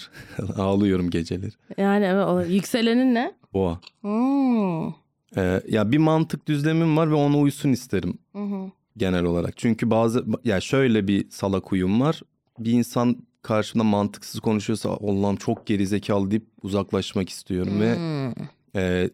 Ağlıyorum 0.63 1.11
geceleri. 1.11 1.53
Yani 1.79 2.05
evet. 2.05 2.51
Yükselenin 2.51 3.15
ne? 3.15 3.35
Boğa. 3.53 3.81
Hmm. 4.01 5.04
E, 5.37 5.63
ya 5.69 5.93
bir 5.93 5.99
mantık 5.99 6.49
düzlemim 6.49 6.97
var 6.97 7.11
ve 7.11 7.15
ona 7.15 7.39
uysun 7.39 7.69
isterim 7.73 8.19
Hı 8.33 8.43
hı. 8.43 8.71
genel 8.97 9.25
olarak. 9.25 9.57
Çünkü 9.57 9.91
bazı 9.91 10.25
ya 10.45 10.61
şöyle 10.61 11.09
bir 11.09 11.31
salak 11.31 11.73
uyum 11.73 12.01
var. 12.01 12.23
Bir 12.59 12.73
insan 12.73 13.17
karşımda 13.43 13.85
mantıksız 13.85 14.41
konuşuyorsa 14.41 14.91
Allah'ım 14.91 15.37
çok 15.37 15.67
gerizekalı 15.67 16.31
deyip 16.31 16.47
uzaklaşmak 16.63 17.29
istiyorum 17.29 17.81
ve 17.81 17.97
Hmm. 17.97 18.33
e, 18.77 19.11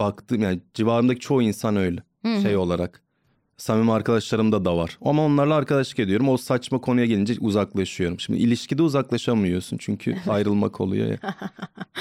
baktığım 0.00 0.42
yani 0.42 0.60
civarımdaki 0.74 1.20
çoğu 1.20 1.42
insan 1.42 1.76
öyle 1.76 2.02
şey 2.42 2.56
olarak. 2.56 3.02
Samimi 3.60 3.92
arkadaşlarımda 3.92 4.64
da 4.64 4.76
var. 4.76 4.98
Ama 5.04 5.24
onlarla 5.24 5.54
arkadaşlık 5.54 5.98
ediyorum. 5.98 6.28
O 6.28 6.36
saçma 6.36 6.80
konuya 6.80 7.06
gelince 7.06 7.34
uzaklaşıyorum. 7.40 8.20
Şimdi 8.20 8.38
ilişkide 8.38 8.82
uzaklaşamıyorsun 8.82 9.76
çünkü 9.76 10.16
ayrılmak 10.28 10.80
oluyor 10.80 11.06
ya. 11.06 11.18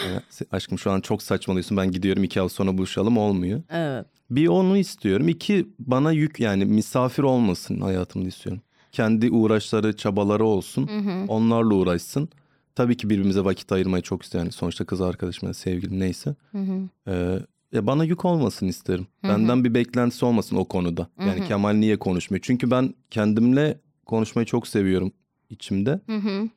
Yani, 0.08 0.22
aşkım 0.52 0.80
şu 0.80 0.92
an 0.92 1.02
çok 1.02 1.24
saçmalıyorsun. 1.24 1.78
Ben 1.78 1.92
gidiyorum 1.92 2.24
iki 2.24 2.40
hafta 2.40 2.56
sonra 2.56 2.78
buluşalım 2.78 3.18
olmuyor. 3.18 3.62
Evet. 3.70 4.06
Bir 4.30 4.48
onu 4.48 4.78
istiyorum. 4.78 5.28
İki 5.28 5.68
bana 5.80 6.12
yük 6.12 6.40
yani 6.40 6.66
misafir 6.66 7.24
olmasın 7.24 7.82
hayatımda 7.82 8.28
istiyorum. 8.28 8.62
Kendi 8.92 9.32
uğraşları, 9.32 9.98
çabaları 9.98 10.46
olsun. 10.46 10.90
Onlarla 11.28 11.74
uğraşsın. 11.74 12.30
Tabii 12.76 12.98
ki 12.98 13.10
birbirimize 13.10 13.44
vakit 13.46 13.72
ayırmayı 13.72 14.04
çok 14.04 14.24
istiyorum. 14.24 14.46
Yani 14.46 14.54
sonuçta 14.54 14.86
kız 14.86 15.02
arkadaşım, 15.02 15.54
sevgilim 15.54 16.00
neyse. 16.00 16.36
Ee, 17.08 17.40
ya 17.72 17.88
bana 17.88 18.04
yük 18.04 18.26
olmasın 18.26 18.68
isterim. 18.68 19.08
Benden 19.24 19.64
bir 19.64 19.74
beklentisi 19.74 20.26
olmasın 20.26 20.56
o 20.56 20.66
konuda. 20.66 21.10
Yani 21.20 21.48
Kemal 21.48 21.74
niye 21.74 22.00
konuşmuyor? 22.00 22.42
Çünkü 22.44 22.72
ben 22.72 22.94
kendimle 23.12 23.80
konuşmayı 24.06 24.46
çok 24.46 24.68
seviyorum 24.68 25.12
içimde. 25.50 26.00
Hı 26.06 26.16
hı. 26.16 26.50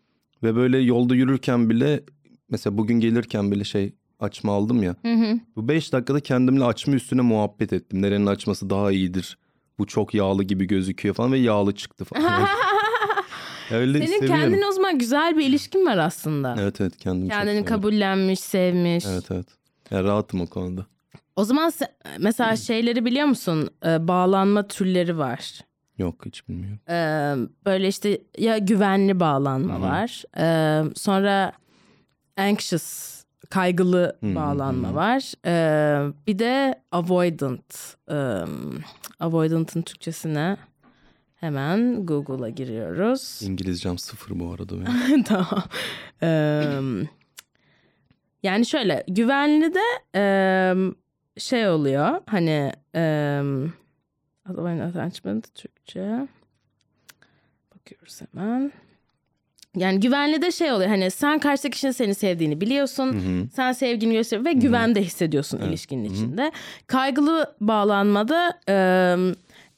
Ve 0.43 0.57
böyle 0.57 0.79
yolda 0.79 1.15
yürürken 1.15 1.71
bile 1.71 2.03
mesela 2.51 2.79
bugün 2.79 3.01
gelirken 3.01 3.51
bile 3.51 3.65
şey 3.65 3.93
açma 4.21 4.53
aldım 4.53 4.83
ya. 4.83 4.97
Hı 5.03 5.15
hı. 5.15 5.41
Bu 5.57 5.69
5 5.69 5.93
dakikada 5.93 6.21
kendimle 6.21 6.65
açma 6.65 6.95
üstüne 6.95 7.21
muhabbet 7.21 7.73
ettim. 7.73 8.03
Nerenin 8.03 8.27
açması 8.27 8.71
daha 8.71 8.93
iyidir? 8.93 9.37
bu 9.79 9.87
çok 9.87 10.15
yağlı 10.15 10.45
gibi 10.45 10.67
gözüküyor 10.67 11.15
falan 11.15 11.33
ve 11.33 11.39
yağlı 11.39 11.75
çıktı 11.75 12.05
falan. 12.05 12.49
Öyle 13.71 13.99
Senin 13.99 14.07
seviyorum. 14.07 14.41
kendine 14.41 14.67
o 14.67 14.73
zaman 14.73 14.99
güzel 14.99 15.39
bir 15.39 15.47
ilişkin 15.47 15.87
var 15.87 15.99
aslında. 15.99 16.57
Evet 16.61 16.81
evet 16.81 16.97
kendimi 16.97 17.31
çok 17.31 17.39
Kendini 17.39 17.65
kabullenmiş, 17.65 18.41
sevmiş. 18.41 19.05
Evet 19.09 19.25
evet. 19.31 19.47
Yani 19.91 20.05
rahatım 20.05 20.41
o 20.41 20.47
konuda. 20.47 20.87
O 21.37 21.45
zaman 21.45 21.69
se- 21.71 21.93
mesela 22.19 22.57
şeyleri 22.57 23.05
biliyor 23.05 23.27
musun? 23.27 23.71
Ee, 23.87 24.09
bağlanma 24.09 24.69
türleri 24.69 25.19
var. 25.19 25.61
Yok 25.99 26.27
hiç 26.27 26.49
bilmiyorum. 26.49 26.81
Ee, 26.89 27.35
böyle 27.67 27.89
işte 27.89 28.19
ya 28.39 28.59
güvenli 28.59 29.21
bağlanma 29.21 29.81
var. 29.81 30.23
Ee, 30.39 30.83
sonra 30.97 31.53
anxious 32.37 33.23
kaygılı 33.51 34.19
bağlanma 34.23 34.95
var. 34.95 35.33
Ee, 35.47 36.13
bir 36.27 36.39
de 36.39 36.83
avoidant. 36.93 37.97
Ee, 38.11 38.15
avoidant'ın 39.21 39.83
Türkçesine 39.83 40.57
hemen 41.35 42.07
Google'a 42.07 42.49
giriyoruz. 42.49 43.43
İngilizcem 43.43 43.99
sıfır 43.99 44.41
bu 44.41 44.53
arada 44.53 44.75
benim. 44.81 45.23
tamam. 45.25 45.63
Ee, 46.23 46.63
yani 48.43 48.67
şöyle 48.67 49.05
güvenli 49.09 49.75
de 49.75 49.81
e, 50.15 50.23
şey 51.39 51.69
oluyor 51.69 52.21
hani 52.27 52.73
e, 52.95 53.01
Avoidant 54.51 54.97
attachment 54.97 55.55
Türkçe 55.55 56.29
bakıyoruz 57.75 58.21
hemen. 58.21 58.73
Yani 59.77 60.01
güvenli 60.01 60.43
de 60.43 60.51
şey 60.53 60.73
oluyor 60.73 60.91
hani 60.91 61.11
sen 61.11 61.39
karşıdaki 61.39 61.71
kişinin 61.75 61.93
seni 61.93 62.15
sevdiğini 62.15 62.61
biliyorsun. 62.61 63.49
Sen 63.55 63.73
sevgini 63.73 64.13
göster 64.13 64.45
ve 64.45 64.53
güvende 64.53 65.03
hissediyorsun 65.03 65.59
ilişkinin 65.61 66.05
içinde. 66.05 66.53
Kaygılı 66.87 67.55
bağlanmada 67.61 68.61
e, 68.69 68.75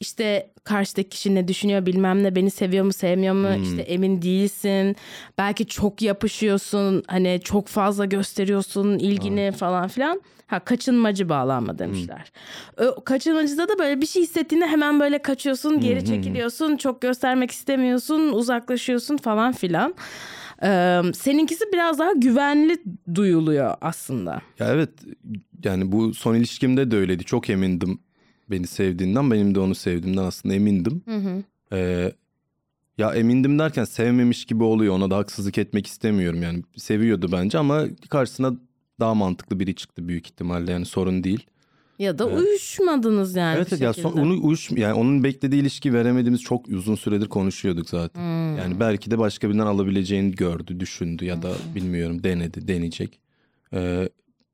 işte 0.01 0.51
karşıdaki 0.65 1.09
kişi 1.09 1.35
ne 1.35 1.49
düşünüyor 1.49 1.87
bilmem 1.87 2.23
ne 2.23 2.35
beni 2.37 2.51
seviyor 2.51 2.85
mu 2.85 2.93
sevmiyor 2.93 3.35
mu 3.35 3.49
işte 3.63 3.83
emin 3.83 4.23
değilsin. 4.23 4.97
Belki 5.39 5.67
çok 5.67 6.03
yapışıyorsun 6.03 7.03
hani 7.07 7.41
çok 7.45 7.69
fazla 7.69 8.05
gösteriyorsun 8.05 8.99
ilgini 8.99 9.53
falan 9.53 9.89
filan. 9.89 10.23
Ha 10.47 10.61
kaçınmacı 10.61 11.29
bağlanma 11.29 11.79
demişler. 11.79 12.33
O 12.97 13.05
kaçınmacıda 13.05 13.69
da 13.69 13.79
böyle 13.79 14.01
bir 14.01 14.07
şey 14.07 14.23
hissettiğinde 14.23 14.67
hemen 14.67 15.01
böyle 15.01 15.19
kaçıyorsun, 15.19 15.81
geri 15.81 16.05
çekiliyorsun, 16.05 16.77
çok 16.77 17.01
göstermek 17.01 17.51
istemiyorsun, 17.51 18.33
uzaklaşıyorsun 18.33 19.17
falan 19.17 19.53
filan. 19.53 19.95
Ee, 20.63 21.01
seninkisi 21.15 21.65
biraz 21.73 21.99
daha 21.99 22.13
güvenli 22.13 22.83
duyuluyor 23.15 23.75
aslında. 23.81 24.43
Ya 24.59 24.67
evet 24.69 24.91
yani 25.65 25.93
bu 25.93 26.15
son 26.15 26.35
ilişkimde 26.35 26.91
de 26.91 26.97
öyleydi. 26.97 27.25
Çok 27.25 27.51
emindim 27.51 27.99
beni 28.51 28.67
sevdiğinden. 28.67 29.31
Benim 29.31 29.55
de 29.55 29.61
onu 29.61 29.75
sevdiğimden 29.75 30.23
aslında 30.23 30.55
emindim. 30.55 31.03
Ee, 31.73 32.13
ya 32.99 33.15
emindim 33.15 33.59
derken 33.59 33.85
sevmemiş 33.85 34.45
gibi 34.45 34.63
oluyor. 34.65 34.95
Ona 34.95 35.11
da 35.11 35.17
haksızlık 35.17 35.59
etmek 35.59 35.87
istemiyorum. 35.87 36.43
Yani 36.43 36.63
seviyordu 36.77 37.29
bence 37.33 37.59
ama 37.59 37.85
karşısına 38.11 38.55
daha 39.01 39.15
mantıklı 39.15 39.61
biri 39.61 39.75
çıktı 39.75 40.09
büyük 40.09 40.27
ihtimalle. 40.27 40.73
Yani 40.73 40.85
sorun 40.85 41.25
değil. 41.25 41.47
Ya 41.99 42.19
da 42.19 42.27
uyuşmadınız 42.27 43.37
yani 43.37 43.57
evet 43.57 43.69
evet 43.73 43.83
ya 43.83 43.93
son, 43.93 44.13
onu 44.13 44.47
uyuş 44.47 44.71
yani 44.71 44.95
onun 44.95 45.25
beklediği 45.25 45.61
ilişki 45.63 45.93
veremediğimiz 45.93 46.43
çok 46.43 46.69
uzun 46.69 46.95
süredir 46.95 47.29
konuşuyorduk 47.29 47.89
zaten. 47.89 48.21
Hmm. 48.21 48.59
Yani 48.59 48.81
belki 48.81 49.11
de 49.11 49.19
başka 49.19 49.49
birinden 49.49 49.67
alabileceğini 49.67 50.33
gördü, 50.33 50.81
düşündü 50.81 51.25
ya 51.25 51.43
da 51.43 51.49
Hmm. 51.49 51.75
bilmiyorum 51.75 52.23
denedi, 52.23 52.69
deneyecek. 52.69 53.19
Ee, 53.73 54.09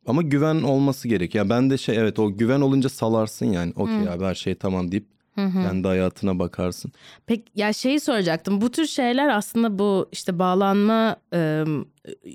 ama 0.06 0.22
güven 0.22 0.62
olması 0.62 1.08
gerek. 1.08 1.34
Ya 1.34 1.48
ben 1.50 1.70
de 1.70 1.78
şey 1.78 1.96
evet 1.98 2.18
o 2.18 2.36
güven 2.36 2.60
olunca 2.60 2.88
salarsın 2.88 3.46
yani. 3.46 3.72
Okey 3.76 4.08
abi 4.08 4.24
her 4.24 4.34
şey 4.34 4.54
tamam 4.54 4.92
deyip 4.92 5.06
kendi 5.36 5.88
hayatına 5.88 6.38
bakarsın. 6.38 6.92
Peki 7.26 7.44
ya 7.54 7.72
şeyi 7.72 8.00
soracaktım. 8.00 8.60
Bu 8.60 8.70
tür 8.70 8.86
şeyler 8.86 9.28
aslında 9.28 9.78
bu 9.78 10.08
işte 10.12 10.38
bağlanma 10.38 11.16
e, 11.34 11.64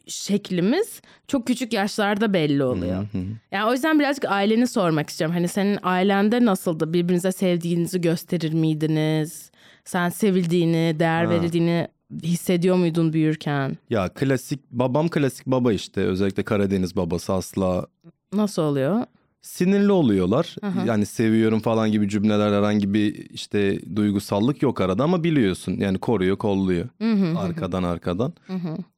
şeklimiz 0.08 1.02
çok 1.28 1.48
küçük 1.48 1.74
yaşlarda 1.74 2.34
belli 2.34 2.64
oluyor. 2.64 3.06
Yani 3.52 3.70
o 3.70 3.74
yüzden 3.74 4.00
birazcık 4.00 4.26
aileni 4.32 4.68
sormak 4.68 5.10
istiyorum. 5.10 5.36
Hani 5.36 5.48
senin 5.48 5.80
ailende 5.84 6.46
nasıldı? 6.46 6.94
Birbirinize 6.94 7.32
sevdiğinizi 7.32 8.02
gösterir 8.02 8.54
miydiniz? 8.54 9.52
Sen 9.86 10.10
sevildiğini, 10.10 10.96
değer 11.00 11.26
Ha. 11.26 11.30
verildiğini 11.32 11.88
hissediyor 12.24 12.76
muydun 12.76 13.14
büyürken? 13.14 13.78
Ya 13.90 14.10
klasik 14.10 14.60
babam 14.72 15.10
klasik 15.10 15.48
baba 15.48 15.74
işte 15.74 16.02
özellikle 16.02 16.44
Karadeniz 16.44 16.96
babası 16.96 17.34
asla 17.34 17.88
Nasıl 18.34 18.62
oluyor? 18.62 19.06
sinirli 19.42 19.92
oluyorlar. 19.92 20.56
Yani 20.88 21.06
seviyorum 21.06 21.60
falan 21.60 21.92
gibi 21.92 22.10
cümleler 22.10 22.52
herhangi 22.54 22.94
bir 22.94 23.30
işte 23.30 23.80
duygusallık 23.96 24.62
yok 24.62 24.82
arada 24.82 25.04
ama 25.04 25.24
biliyorsun 25.24 25.78
yani 25.78 25.98
koruyor 25.98 26.38
kolluyor 26.38 26.90
arkadan 27.38 27.84
arkadan. 27.84 28.34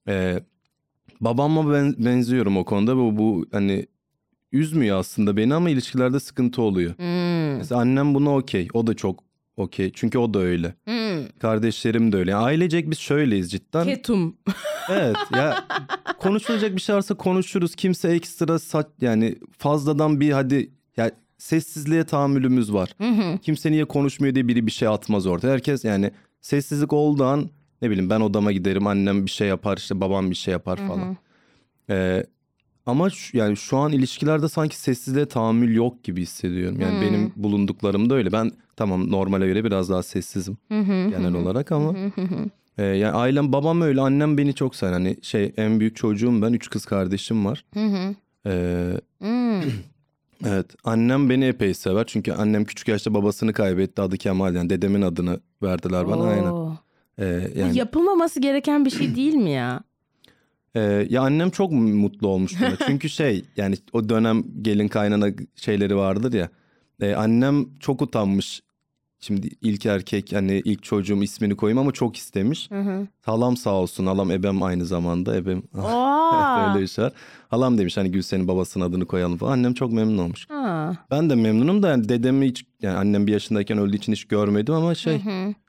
Ee, 0.07 0.43
babama 1.21 1.73
ben, 1.73 1.95
benziyorum 1.97 2.57
o 2.57 2.65
konuda 2.65 2.97
bu, 2.97 3.17
bu 3.17 3.45
hani 3.51 3.85
üzmüyor 4.51 4.99
aslında 4.99 5.37
beni 5.37 5.53
ama 5.53 5.69
ilişkilerde 5.69 6.19
sıkıntı 6.19 6.61
oluyor. 6.61 6.97
Hmm. 6.97 7.57
Mesela 7.57 7.81
annem 7.81 8.13
buna 8.13 8.35
okey 8.35 8.67
o 8.73 8.87
da 8.87 8.93
çok 8.93 9.26
okey 9.57 9.91
çünkü 9.93 10.17
o 10.17 10.33
da 10.33 10.39
öyle. 10.39 10.75
Hmm. 10.85 11.27
Kardeşlerim 11.39 12.11
de 12.11 12.17
öyle. 12.17 12.31
Yani 12.31 12.43
ailecek 12.43 12.89
biz 12.89 12.99
şöyleyiz 12.99 13.51
cidden. 13.51 13.83
Ketum. 13.85 14.37
Evet 14.89 15.17
ya 15.35 15.67
konuşulacak 16.19 16.75
bir 16.75 16.81
şey 16.81 16.95
varsa 16.95 17.15
konuşuruz. 17.15 17.75
Kimse 17.75 18.09
ekstra 18.09 18.59
saç 18.59 18.87
yani 19.01 19.35
fazladan 19.57 20.19
bir 20.19 20.31
hadi 20.31 20.71
ya 20.97 21.11
sessizliğe 21.37 22.03
tahammülümüz 22.03 22.73
var. 22.73 22.89
Kimse 23.41 23.71
niye 23.71 23.85
konuşmuyor 23.85 24.35
diye 24.35 24.47
biri 24.47 24.65
bir 24.67 24.71
şey 24.71 24.87
atmaz 24.87 25.27
ortaya. 25.27 25.53
Herkes 25.53 25.85
yani 25.85 26.11
sessizlik 26.41 26.93
olduğu 26.93 27.25
an 27.25 27.49
ne 27.81 27.89
bileyim 27.89 28.09
ben 28.09 28.19
odama 28.21 28.51
giderim 28.51 28.87
annem 28.87 29.25
bir 29.25 29.31
şey 29.31 29.47
yapar 29.47 29.77
işte 29.77 30.01
babam 30.01 30.29
bir 30.29 30.35
şey 30.35 30.51
yapar 30.51 30.77
falan. 30.77 31.17
Ee, 31.89 32.25
ama 32.85 33.09
şu, 33.09 33.37
yani 33.37 33.57
şu 33.57 33.77
an 33.77 33.91
ilişkilerde 33.91 34.49
sanki 34.49 34.77
sessizliğe 34.77 35.25
tahammül 35.25 35.75
yok 35.75 36.03
gibi 36.03 36.21
hissediyorum. 36.21 36.81
Yani 36.81 37.01
benim 37.01 37.33
bulunduklarım 37.35 38.09
da 38.09 38.15
öyle. 38.15 38.31
Ben 38.31 38.51
tamam 38.77 39.11
normale 39.11 39.47
göre 39.47 39.63
biraz 39.63 39.89
daha 39.89 40.03
sessizim 40.03 40.57
genel 41.09 41.33
olarak 41.33 41.71
ama 41.71 41.93
ee, 42.77 42.83
yani 42.83 43.13
ailem 43.15 43.53
babam 43.53 43.81
öyle 43.81 44.01
annem 44.01 44.37
beni 44.37 44.53
çok 44.53 44.75
sever. 44.75 44.93
Hani 44.93 45.17
şey 45.21 45.53
en 45.57 45.79
büyük 45.79 45.95
çocuğum 45.95 46.41
ben 46.41 46.53
üç 46.53 46.69
kız 46.69 46.85
kardeşim 46.85 47.45
var. 47.45 47.65
Ee, 48.45 48.93
evet 50.45 50.65
annem 50.83 51.29
beni 51.29 51.45
epey 51.45 51.73
sever. 51.73 52.03
Çünkü 52.07 52.31
annem 52.31 52.65
küçük 52.65 52.87
yaşta 52.87 53.13
babasını 53.13 53.53
kaybetti 53.53 54.01
adı 54.01 54.17
Kemal 54.17 54.55
yani 54.55 54.69
dedemin 54.69 55.01
adını 55.01 55.39
verdiler 55.63 56.07
bana 56.07 56.23
aynen. 56.23 56.51
Oo. 56.51 56.73
Ee, 57.19 57.47
Bu 57.55 57.59
yani 57.59 57.77
yapılmaması 57.77 58.39
gereken 58.39 58.85
bir 58.85 58.89
şey 58.89 59.15
değil 59.15 59.33
mi 59.33 59.51
ya? 59.51 59.81
Ee, 60.75 61.07
ya 61.09 61.21
annem 61.21 61.49
çok 61.49 61.71
mutlu 61.71 62.27
olmuştu. 62.27 62.57
buna. 62.61 62.75
Çünkü 62.87 63.09
şey 63.09 63.45
yani 63.57 63.75
o 63.93 64.09
dönem 64.09 64.43
gelin 64.61 64.87
kaynana 64.87 65.27
şeyleri 65.55 65.95
vardır 65.95 66.33
ya. 66.33 66.49
Ee, 67.01 67.15
annem 67.15 67.65
çok 67.79 68.01
utanmış. 68.01 68.61
Şimdi 69.19 69.49
ilk 69.61 69.85
erkek 69.85 70.33
hani 70.33 70.61
ilk 70.65 70.83
çocuğum 70.83 71.23
ismini 71.23 71.55
koyayım 71.55 71.77
ama 71.77 71.91
çok 71.91 72.17
istemiş. 72.17 72.69
Halam 73.21 73.57
sağ 73.57 73.73
olsun. 73.73 74.05
Halam 74.05 74.31
ebem 74.31 74.63
aynı 74.63 74.85
zamanda. 74.85 75.35
Ebem 75.35 75.63
öyle 76.69 76.81
bir 76.81 76.87
şey. 76.87 77.09
Halam 77.49 77.77
demiş 77.77 77.97
hani 77.97 78.11
Gülsen'in 78.11 78.47
babasının 78.47 78.85
adını 78.85 79.05
koyalım 79.05 79.37
falan. 79.37 79.51
Annem 79.51 79.73
çok 79.73 79.91
memnun 79.91 80.17
olmuş. 80.17 80.49
Ha. 80.49 80.97
Ben 81.11 81.29
de 81.29 81.35
memnunum 81.35 81.83
da 81.83 81.89
yani 81.89 82.09
dedemi 82.09 82.47
hiç 82.47 82.65
yani 82.81 82.97
annem 82.97 83.27
bir 83.27 83.31
yaşındayken 83.31 83.77
öldüğü 83.77 83.95
için 83.97 84.11
hiç 84.11 84.25
görmedim 84.25 84.73
ama 84.73 84.95
şey 84.95 85.21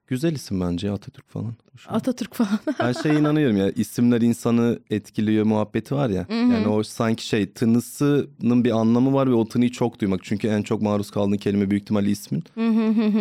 güzel 0.09 0.33
isim 0.33 0.61
bence 0.61 0.91
Atatürk 0.91 1.29
falan. 1.31 1.55
Atatürk 1.89 2.35
falan. 2.35 2.59
Ben 2.81 2.93
şeye 2.93 3.19
inanıyorum 3.19 3.57
ya 3.57 3.71
isimler 3.71 4.21
insanı 4.21 4.79
etkiliyor 4.91 5.45
muhabbeti 5.45 5.95
var 5.95 6.09
ya. 6.09 6.27
Yani 6.31 6.69
o 6.69 6.83
sanki 6.83 7.27
şey 7.27 7.51
tınısının 7.51 8.65
bir 8.65 8.71
anlamı 8.71 9.13
var 9.13 9.31
ve 9.31 9.35
o 9.35 9.49
tınıyı 9.49 9.71
çok 9.71 10.01
duymak. 10.01 10.21
Çünkü 10.25 10.49
en 10.49 10.63
çok 10.63 10.83
maruz 10.83 11.11
kaldığın 11.11 11.37
kelime 11.37 11.71
büyük 11.71 11.83
ihtimalle 11.83 12.11
ismin. 12.11 12.45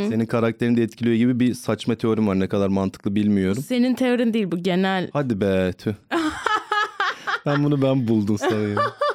Senin 0.09 0.25
karakterini 0.25 0.77
de 0.77 0.83
etkiliyor 0.83 1.15
gibi 1.15 1.39
bir 1.39 1.53
saçma 1.53 1.95
teorim 1.95 2.27
var. 2.27 2.39
Ne 2.39 2.47
kadar 2.47 2.67
mantıklı 2.67 3.15
bilmiyorum. 3.15 3.63
Senin 3.67 3.95
teorin 3.95 4.33
değil 4.33 4.51
bu 4.51 4.57
genel. 4.57 5.09
Hadi 5.13 5.41
be 5.41 5.73
tüh. 5.77 5.93
ben 7.45 7.63
bunu 7.63 7.81
ben 7.81 8.07
buldum 8.07 8.37
sanıyorum. 8.37 8.83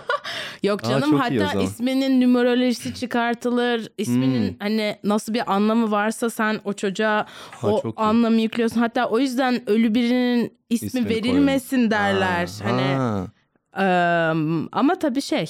Yok 0.62 0.85
Aa, 0.85 0.88
canım 0.88 1.14
o 1.14 1.19
hatta 1.19 1.61
isminin 1.62 2.21
numerolojisi 2.21 2.95
çıkartılır. 2.95 3.88
İsminin 3.99 4.49
Hmm. 4.49 4.57
hani 4.59 4.97
nasıl 5.04 5.35
bir 5.35 5.52
anlamı 5.54 5.90
varsa 5.90 6.31
sen 6.31 6.61
o 6.64 6.73
çocuğa 6.73 7.26
o 7.62 7.83
çok 7.83 7.99
iyi. 7.99 8.02
anlamı 8.02 8.40
yüklüyorsun. 8.40 8.81
Hatta 8.81 9.09
o 9.09 9.19
yüzden 9.19 9.71
ölü 9.71 9.95
birinin 9.95 10.52
ismi 10.71 10.87
İsmini 10.87 11.09
verilmesin 11.09 11.90
derler. 11.90 12.50
Ha, 12.62 12.71
Hani 12.71 12.83
ha, 12.83 13.26
eee, 13.78 14.66
ama 14.73 14.95
tabii 14.99 15.23
şey 15.23 15.47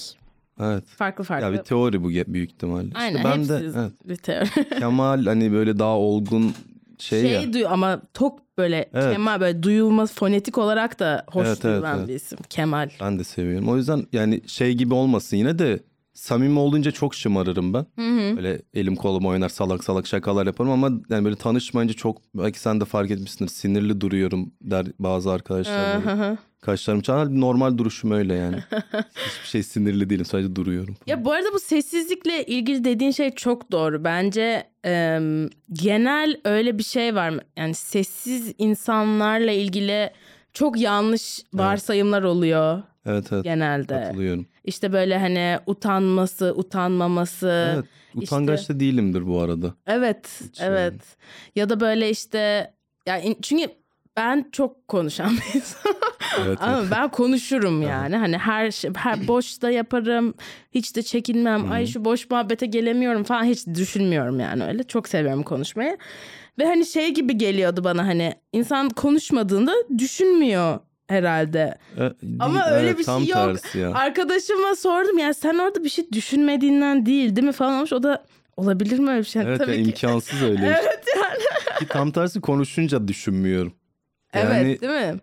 evet. 0.60 0.84
farklı 0.86 1.24
farklı. 1.24 1.46
Ya 1.46 1.52
bir 1.52 1.58
teori 1.58 2.02
bu 2.04 2.08
büyük 2.08 2.50
ihtimalle. 2.50 2.86
İşte 2.86 2.98
Aynen 2.98 3.24
ben 3.24 3.36
hepsi 3.38 3.50
de 3.50 3.70
evet, 3.80 3.92
bir 4.08 4.16
teori. 4.16 4.48
Kemal 4.78 5.24
hani 5.24 5.52
böyle 5.52 5.78
daha 5.78 5.96
olgun 5.98 6.54
şey, 6.98 7.20
şey 7.22 7.30
ya. 7.32 7.52
duy 7.52 7.66
ama 7.66 8.00
çok 8.18 8.38
böyle 8.58 8.90
Evet. 8.94 9.12
Kemal 9.12 9.40
böyle 9.40 9.62
duyulması 9.62 10.14
fonetik 10.14 10.58
olarak 10.58 11.00
da 11.00 11.24
hoş 11.32 11.46
Evet, 11.46 11.58
evet, 11.64 11.72
duyulan 11.74 11.98
evet. 11.98 12.08
bir 12.08 12.14
isim. 12.14 12.38
Kemal. 12.50 12.90
Ben 13.00 13.18
de 13.18 13.24
seviyorum. 13.24 13.68
O 13.68 13.76
yüzden 13.76 14.06
yani 14.12 14.40
şey 14.46 14.72
gibi 14.74 14.94
olmasın 14.94 15.36
yine 15.36 15.58
de 15.58 15.80
samimi 16.22 16.58
olunca 16.58 16.90
çok 16.90 17.14
şımarırım 17.14 17.74
ben. 17.74 17.86
Böyle 18.36 18.62
elim 18.74 18.96
kolum 18.96 19.26
oynar 19.26 19.48
salak 19.48 19.84
salak 19.84 20.06
şakalar 20.06 20.46
yaparım 20.46 20.70
ama 20.70 20.90
yani 21.10 21.24
böyle 21.24 21.36
tanışmayınca 21.36 21.94
çok 21.94 22.22
belki 22.34 22.60
sen 22.60 22.80
de 22.80 22.84
fark 22.84 23.10
etmişsindir 23.10 23.50
sinirli 23.50 24.00
duruyorum 24.00 24.52
der 24.62 24.86
bazı 24.98 25.30
arkadaşlar. 25.30 26.04
böyle. 26.06 26.38
Kaşlarım 26.60 27.00
çalar 27.00 27.40
normal 27.40 27.78
duruşum 27.78 28.10
öyle 28.10 28.34
yani. 28.34 28.56
Hiçbir 29.26 29.48
şey 29.48 29.62
sinirli 29.62 30.10
değilim 30.10 30.24
sadece 30.24 30.56
duruyorum. 30.56 30.96
Ya 31.06 31.24
bu 31.24 31.32
arada 31.32 31.52
bu 31.54 31.60
sessizlikle 31.60 32.44
ilgili 32.46 32.84
dediğin 32.84 33.10
şey 33.10 33.30
çok 33.30 33.72
doğru. 33.72 34.04
Bence 34.04 34.64
e, 34.84 35.20
genel 35.72 36.40
öyle 36.44 36.78
bir 36.78 36.82
şey 36.82 37.14
var. 37.14 37.34
Yani 37.56 37.74
sessiz 37.74 38.54
insanlarla 38.58 39.52
ilgili 39.52 40.10
çok 40.52 40.80
yanlış 40.80 41.40
varsayımlar 41.54 42.22
oluyor 42.22 42.82
Evet 43.06 43.32
evet 43.32 43.44
genelde. 43.44 43.86
katılıyorum. 44.04 44.46
İşte 44.64 44.92
böyle 44.92 45.18
hani 45.18 45.58
utanması, 45.66 46.52
utanmaması. 46.56 47.72
Evet 47.74 47.84
utangaç 48.14 48.68
da 48.68 48.80
değilimdir 48.80 49.26
bu 49.26 49.40
arada. 49.40 49.74
Evet, 49.86 50.40
Hiç 50.44 50.60
evet. 50.60 50.92
yani. 50.92 51.00
Ya 51.56 51.68
da 51.68 51.80
böyle 51.80 52.10
işte 52.10 52.70
ya 53.06 53.18
in- 53.18 53.38
çünkü 53.42 53.64
ben 54.16 54.48
çok 54.52 54.88
konuşan 54.88 55.30
bir 55.30 55.54
insanım. 55.60 55.96
Evet, 56.46 56.58
Ama 56.62 56.78
evet. 56.80 56.88
ben 56.90 57.08
konuşurum 57.08 57.82
yani. 57.82 58.16
Hani 58.16 58.38
her 58.38 58.70
şey 58.70 58.90
her 58.96 59.28
boşta 59.28 59.70
yaparım. 59.70 60.34
Hiç 60.74 60.96
de 60.96 61.02
çekinmem. 61.02 61.72
Ay 61.72 61.86
şu 61.86 62.04
boş 62.04 62.30
muhabbete 62.30 62.66
gelemiyorum 62.66 63.24
falan 63.24 63.44
hiç 63.44 63.66
düşünmüyorum 63.66 64.40
yani 64.40 64.64
öyle. 64.64 64.82
Çok 64.82 65.08
seviyorum 65.08 65.42
konuşmayı. 65.42 65.96
Ve 66.58 66.66
hani 66.66 66.86
şey 66.86 67.14
gibi 67.14 67.38
geliyordu 67.38 67.84
bana 67.84 68.06
hani 68.06 68.34
insan 68.52 68.88
konuşmadığında 68.88 69.72
düşünmüyor 69.98 70.80
herhalde. 71.12 71.74
E, 71.98 72.12
Ama 72.38 72.64
değil, 72.64 72.74
öyle 72.74 72.86
evet, 72.88 72.98
bir 72.98 73.04
şey 73.04 73.26
yok. 73.26 73.74
ya. 73.74 73.92
Arkadaşıma 73.94 74.74
sordum 74.76 75.18
ya 75.18 75.34
sen 75.34 75.58
orada 75.58 75.84
bir 75.84 75.88
şey 75.88 76.04
düşünmediğinden 76.12 77.06
değil 77.06 77.36
değil 77.36 77.46
mi 77.46 77.52
falan 77.52 77.74
olmuş. 77.74 77.92
O 77.92 78.02
da 78.02 78.24
olabilir 78.56 78.98
mi 78.98 79.10
öyle 79.10 79.20
bir 79.20 79.24
şey? 79.24 79.42
Evet 79.42 79.58
Tabii 79.58 79.70
ya, 79.70 79.76
ki. 79.76 79.82
imkansız 79.82 80.42
öyle. 80.50 80.66
Evet 80.66 81.04
yani. 81.16 81.78
Ki 81.78 81.86
tam 81.88 82.10
tersi 82.10 82.40
konuşunca 82.40 83.08
düşünmüyorum. 83.08 83.72
Yani 84.34 84.54
Evet 84.54 84.80
değil 84.80 84.92
mi? 85.14 85.20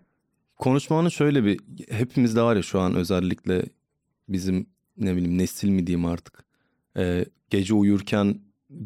konuşmanın 0.56 1.08
şöyle 1.08 1.44
bir 1.44 1.60
hepimizde 1.90 2.42
var 2.42 2.56
ya 2.56 2.62
şu 2.62 2.80
an 2.80 2.94
özellikle 2.94 3.62
bizim 4.28 4.66
ne 4.96 5.16
bileyim 5.16 5.38
nesil 5.38 5.68
mi 5.68 5.86
diyeyim 5.86 6.06
artık. 6.06 6.44
Ee, 6.96 7.24
gece 7.50 7.74
uyurken 7.74 8.40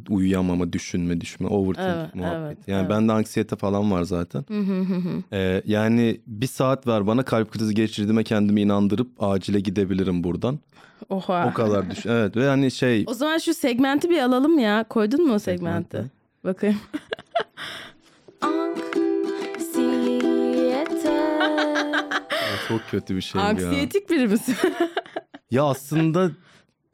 uyuyamama, 0.09 0.73
düşünme, 0.73 1.21
düşünme, 1.21 1.49
overthink 1.49 1.89
Evet, 1.89 2.15
muhabbet. 2.15 2.39
evet, 2.57 2.69
yani 2.69 2.81
evet. 2.81 2.91
bende 2.91 3.13
anksiyete 3.13 3.57
falan 3.57 3.91
var 3.91 4.03
zaten. 4.03 4.45
Hı 4.49 4.59
hı 4.61 4.81
hı 4.81 4.95
hı. 4.95 5.23
Ee, 5.33 5.63
yani 5.67 6.21
bir 6.27 6.47
saat 6.47 6.87
ver 6.87 7.07
bana 7.07 7.23
kalp 7.23 7.51
krizi 7.51 7.75
geçirdiğime 7.75 8.25
kendimi 8.25 8.61
inandırıp 8.61 9.09
acile 9.19 9.61
gidebilirim 9.61 10.25
buradan. 10.25 10.59
Oha. 11.09 11.49
O 11.51 11.55
kadar 11.55 11.91
düşün. 11.91 12.11
Evet 12.11 12.37
ve 12.37 12.49
hani 12.49 12.71
şey 12.71 13.05
O 13.07 13.15
zaman 13.15 13.39
şu 13.39 13.55
segmenti 13.55 14.11
bir 14.11 14.19
alalım 14.19 14.59
ya. 14.59 14.85
Koydun 14.89 15.27
mu 15.27 15.35
o 15.35 15.39
segmenti? 15.39 15.91
Segmenti. 15.91 16.11
Bakayım. 16.45 16.79
çok 22.69 22.81
kötü 22.91 23.17
bir 23.17 23.21
şey 23.21 23.41
ya. 23.41 23.47
Anksiyetik 23.47 24.11
biri 24.11 24.29
misin? 24.29 24.57
Ya 25.51 25.65
aslında 25.65 26.31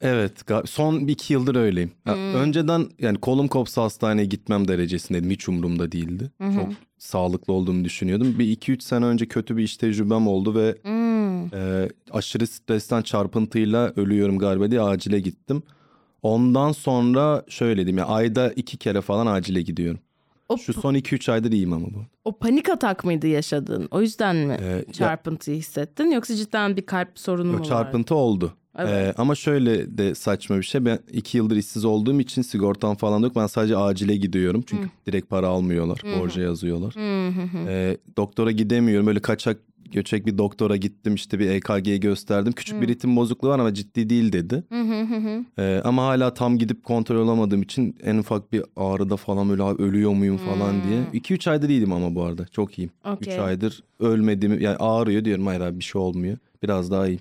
evet 0.01 0.33
son 0.67 0.99
iki 1.01 1.33
yıldır 1.33 1.55
öyleyim. 1.57 1.91
Ya 2.07 2.15
Önceden 2.15 2.87
yani 2.99 3.19
kolum 3.19 3.49
kopsa 3.49 3.83
hastaneye 3.83 4.25
gitmem 4.25 4.69
derecesindeydim. 4.69 5.31
Hiç 5.31 5.49
umurumda 5.49 5.93
değildi. 5.93 6.31
Çok 6.39 6.69
sağlıklı 6.99 7.53
olduğumu 7.53 7.85
düşünüyordum. 7.85 8.39
Bir 8.39 8.49
iki 8.51 8.73
üç 8.73 8.83
sene 8.83 9.05
önce 9.05 9.27
kötü 9.29 9.57
bir 9.57 9.63
iş 9.63 9.77
tecrübem 9.77 10.29
oldu 10.29 10.55
ve 10.55 10.77
Hmm. 10.83 11.55
e, 11.55 11.89
aşırı 12.11 12.47
stresten 12.47 13.03
çarpıntıyla 13.03 13.93
ölüyorum 13.97 14.39
galiba 14.39 14.71
diye 14.71 14.81
acile 14.83 15.21
gittim. 15.21 15.63
Ondan 16.23 16.73
sonra 16.73 17.45
şöyle 17.49 17.77
diyeyim 17.77 17.99
ya 17.99 18.07
ayda 18.07 18.53
iki 18.53 18.77
kere 18.77 19.01
falan 19.01 19.27
acile 19.27 19.63
gidiyorum. 19.63 20.01
O, 20.49 20.59
Şu 20.59 20.73
son 20.73 20.95
iki 20.95 21.15
üç 21.15 21.29
aydır 21.29 21.53
iyiyim 21.53 21.73
ama 21.73 21.87
bu. 21.87 21.99
o 22.25 22.39
panik 22.39 22.69
atak 22.69 23.05
mıydı 23.05 23.27
yaşadığın? 23.27 23.89
O 23.91 24.01
yüzden 24.01 24.37
mi 24.37 24.57
Ee, 24.61 24.67
ya- 24.87 24.93
çarpıntıyı 24.93 25.57
hissettin? 25.57 26.11
Yoksa 26.11 26.37
cidden 26.37 26.77
bir 26.77 26.87
kalp 26.87 27.09
sorunu 27.19 27.47
mu 27.47 27.53
Yok, 27.53 27.61
var? 27.61 27.67
çarpıntı 27.69 28.15
oldu. 28.15 28.53
Evet. 28.79 28.91
Ee, 28.93 29.15
ama 29.19 29.35
şöyle 29.35 29.99
de 29.99 30.15
saçma 30.15 30.57
bir 30.59 30.63
şey. 30.63 30.85
Ben 30.85 30.99
iki 31.13 31.37
yıldır 31.39 31.57
işsiz 31.57 31.85
olduğum 31.85 32.21
için 32.21 32.43
sigortam 32.43 32.97
falan 32.97 33.21
yok. 33.23 33.37
Ben 33.37 33.47
sadece 33.47 33.77
acile 33.77 34.17
gidiyorum. 34.17 34.63
Çünkü 34.67 34.89
direkt 35.07 35.31
para 35.31 35.49
almıyorlar. 35.49 36.01
Borca 36.21 36.43
yazıyorlar. 36.43 36.95
Hı 36.97 37.29
hı 37.29 37.43
hı. 37.43 37.71
Ee, 37.71 37.97
doktora 38.17 38.51
gidemiyorum. 38.51 39.07
Öyle 39.07 39.21
kaçak 39.21 39.59
göçek 39.93 40.27
bir 40.27 40.39
doktora 40.39 40.77
gittim. 40.77 41.15
işte 41.15 41.39
bir 41.39 41.51
EKG'yi 41.51 42.01
gösterdim. 42.01 42.53
Küçük 42.53 42.81
bir 42.81 42.89
ritim 42.89 43.17
bozukluğu 43.17 43.49
var 43.49 43.59
ama 43.59 43.75
ciddi 43.75 44.11
değil 44.11 44.33
dedi. 44.33 44.65
Hı 44.69 44.81
hı 44.83 45.01
hı 45.03 45.17
hı. 45.17 45.45
Ee, 45.59 45.81
ama 45.85 46.03
hala 46.07 46.35
tam 46.35 46.59
gidip 46.59 46.85
kontrol 46.85 47.17
olamadığım 47.17 47.63
için 47.63 47.97
en 48.03 48.19
ufak 48.19 48.53
bir 48.53 48.63
ağrıda 48.77 49.17
falan 49.17 49.49
böyle 49.51 49.63
"Abi 49.63 49.83
ölüyor 49.83 50.11
muyum 50.15 50.37
falan 50.37 50.85
diye. 50.85 51.01
2-3 51.13 51.49
aydır 51.51 51.69
iyiydim 51.69 51.93
ama 51.93 52.15
bu 52.15 52.23
arada. 52.23 52.47
Çok 52.47 52.79
iyiyim. 52.79 52.91
3 53.21 53.29
Okey. 53.29 53.41
aydır 53.41 53.83
ölmediğimi 54.01 54.63
yani 54.63 54.77
ağrıyor 54.77 55.25
diyorum. 55.25 55.47
Hayır 55.47 55.61
abi 55.61 55.79
bir 55.79 55.85
şey 55.85 56.01
olmuyor. 56.03 56.39
Biraz 56.63 56.91
daha 56.91 57.07
iyiyim. 57.09 57.21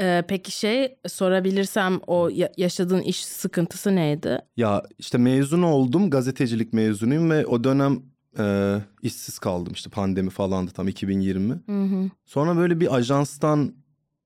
Ee, 0.00 0.22
peki 0.28 0.50
şey 0.50 0.94
sorabilirsem 1.08 2.00
o 2.06 2.28
ya- 2.28 2.52
yaşadığın 2.56 3.00
iş 3.02 3.24
sıkıntısı 3.24 3.96
neydi? 3.96 4.38
Ya 4.56 4.82
işte 4.98 5.18
mezun 5.18 5.62
oldum. 5.62 6.10
Gazetecilik 6.10 6.72
mezunuyum 6.72 7.30
ve 7.30 7.46
o 7.46 7.64
dönem 7.64 8.02
e, 8.38 8.76
işsiz 9.02 9.38
kaldım. 9.38 9.72
işte 9.72 9.90
pandemi 9.90 10.30
falandı 10.30 10.70
tam 10.70 10.88
2020. 10.88 11.52
Hı 11.66 11.82
hı. 11.82 12.10
Sonra 12.24 12.56
böyle 12.56 12.80
bir 12.80 12.94
ajanstan 12.94 13.74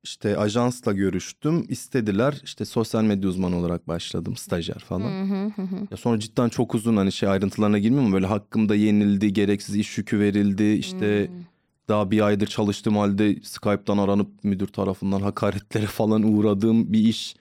işte 0.03 0.37
ajansla 0.39 0.93
görüştüm. 0.93 1.65
İstediler. 1.69 2.41
işte 2.45 2.65
sosyal 2.65 3.03
medya 3.05 3.29
uzmanı 3.31 3.57
olarak 3.57 3.89
başladım. 3.89 4.37
Stajyer 4.37 4.79
falan. 4.79 5.11
Hı 5.11 5.35
hı 5.35 5.45
hı 5.57 5.63
hı. 5.63 5.77
Ya 5.91 5.97
sonra 5.97 6.19
cidden 6.21 6.49
çok 6.49 6.75
uzun 6.75 6.97
hani 6.97 7.13
şey 7.13 7.29
ayrıntılarına 7.29 7.79
girmiyorum 7.79 8.07
ama 8.07 8.15
böyle 8.15 8.27
hakkımda 8.27 8.75
yenildi, 8.75 9.33
gereksiz 9.33 9.77
iş 9.77 9.99
yükü 9.99 10.19
verildi. 10.21 10.65
işte 10.65 11.31
daha 11.89 12.11
bir 12.11 12.21
aydır 12.27 12.47
çalıştığım 12.47 12.97
halde 12.97 13.37
Skype'dan 13.43 13.99
aranıp 13.99 14.45
müdür 14.45 14.67
tarafından 14.67 15.21
hakaretlere 15.21 15.87
falan 15.87 16.23
uğradığım 16.23 16.93
bir 16.93 16.99
iş. 17.01 17.37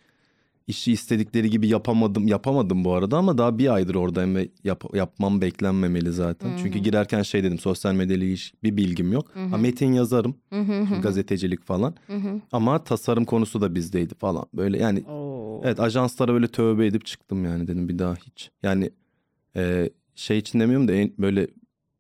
İşi 0.67 0.91
istedikleri 0.91 1.49
gibi 1.49 1.67
yapamadım. 1.67 2.27
Yapamadım 2.27 2.83
bu 2.85 2.93
arada 2.93 3.17
ama 3.17 3.37
daha 3.37 3.57
bir 3.57 3.73
aydır 3.73 3.95
oradayım 3.95 4.35
ve 4.35 4.49
yap- 4.63 4.95
yapmam 4.95 5.41
beklenmemeli 5.41 6.11
zaten. 6.11 6.55
Çünkü 6.57 6.79
girerken 6.79 7.21
şey 7.21 7.43
dedim 7.43 7.59
sosyal 7.59 7.93
medyayla 7.93 8.27
iş 8.27 8.53
bir 8.63 8.77
bilgim 8.77 9.11
yok. 9.11 9.31
Ha, 9.51 9.57
metin 9.57 9.93
yazarım. 9.93 10.35
Gazetecilik 11.01 11.63
falan. 11.63 11.95
Ama 12.51 12.83
tasarım 12.83 13.25
konusu 13.25 13.61
da 13.61 13.75
bizdeydi 13.75 14.15
falan. 14.15 14.45
Böyle 14.53 14.77
yani 14.77 15.03
Oo. 15.03 15.61
Evet 15.63 15.79
ajanslara 15.79 16.33
böyle 16.33 16.47
tövbe 16.47 16.85
edip 16.85 17.05
çıktım 17.05 17.45
yani 17.45 17.67
dedim 17.67 17.89
bir 17.89 17.99
daha 17.99 18.15
hiç. 18.15 18.51
Yani 18.63 18.89
e, 19.55 19.89
şey 20.15 20.37
için 20.37 20.59
demiyorum 20.59 20.87
da 20.87 20.93
en, 20.93 21.11
böyle 21.17 21.47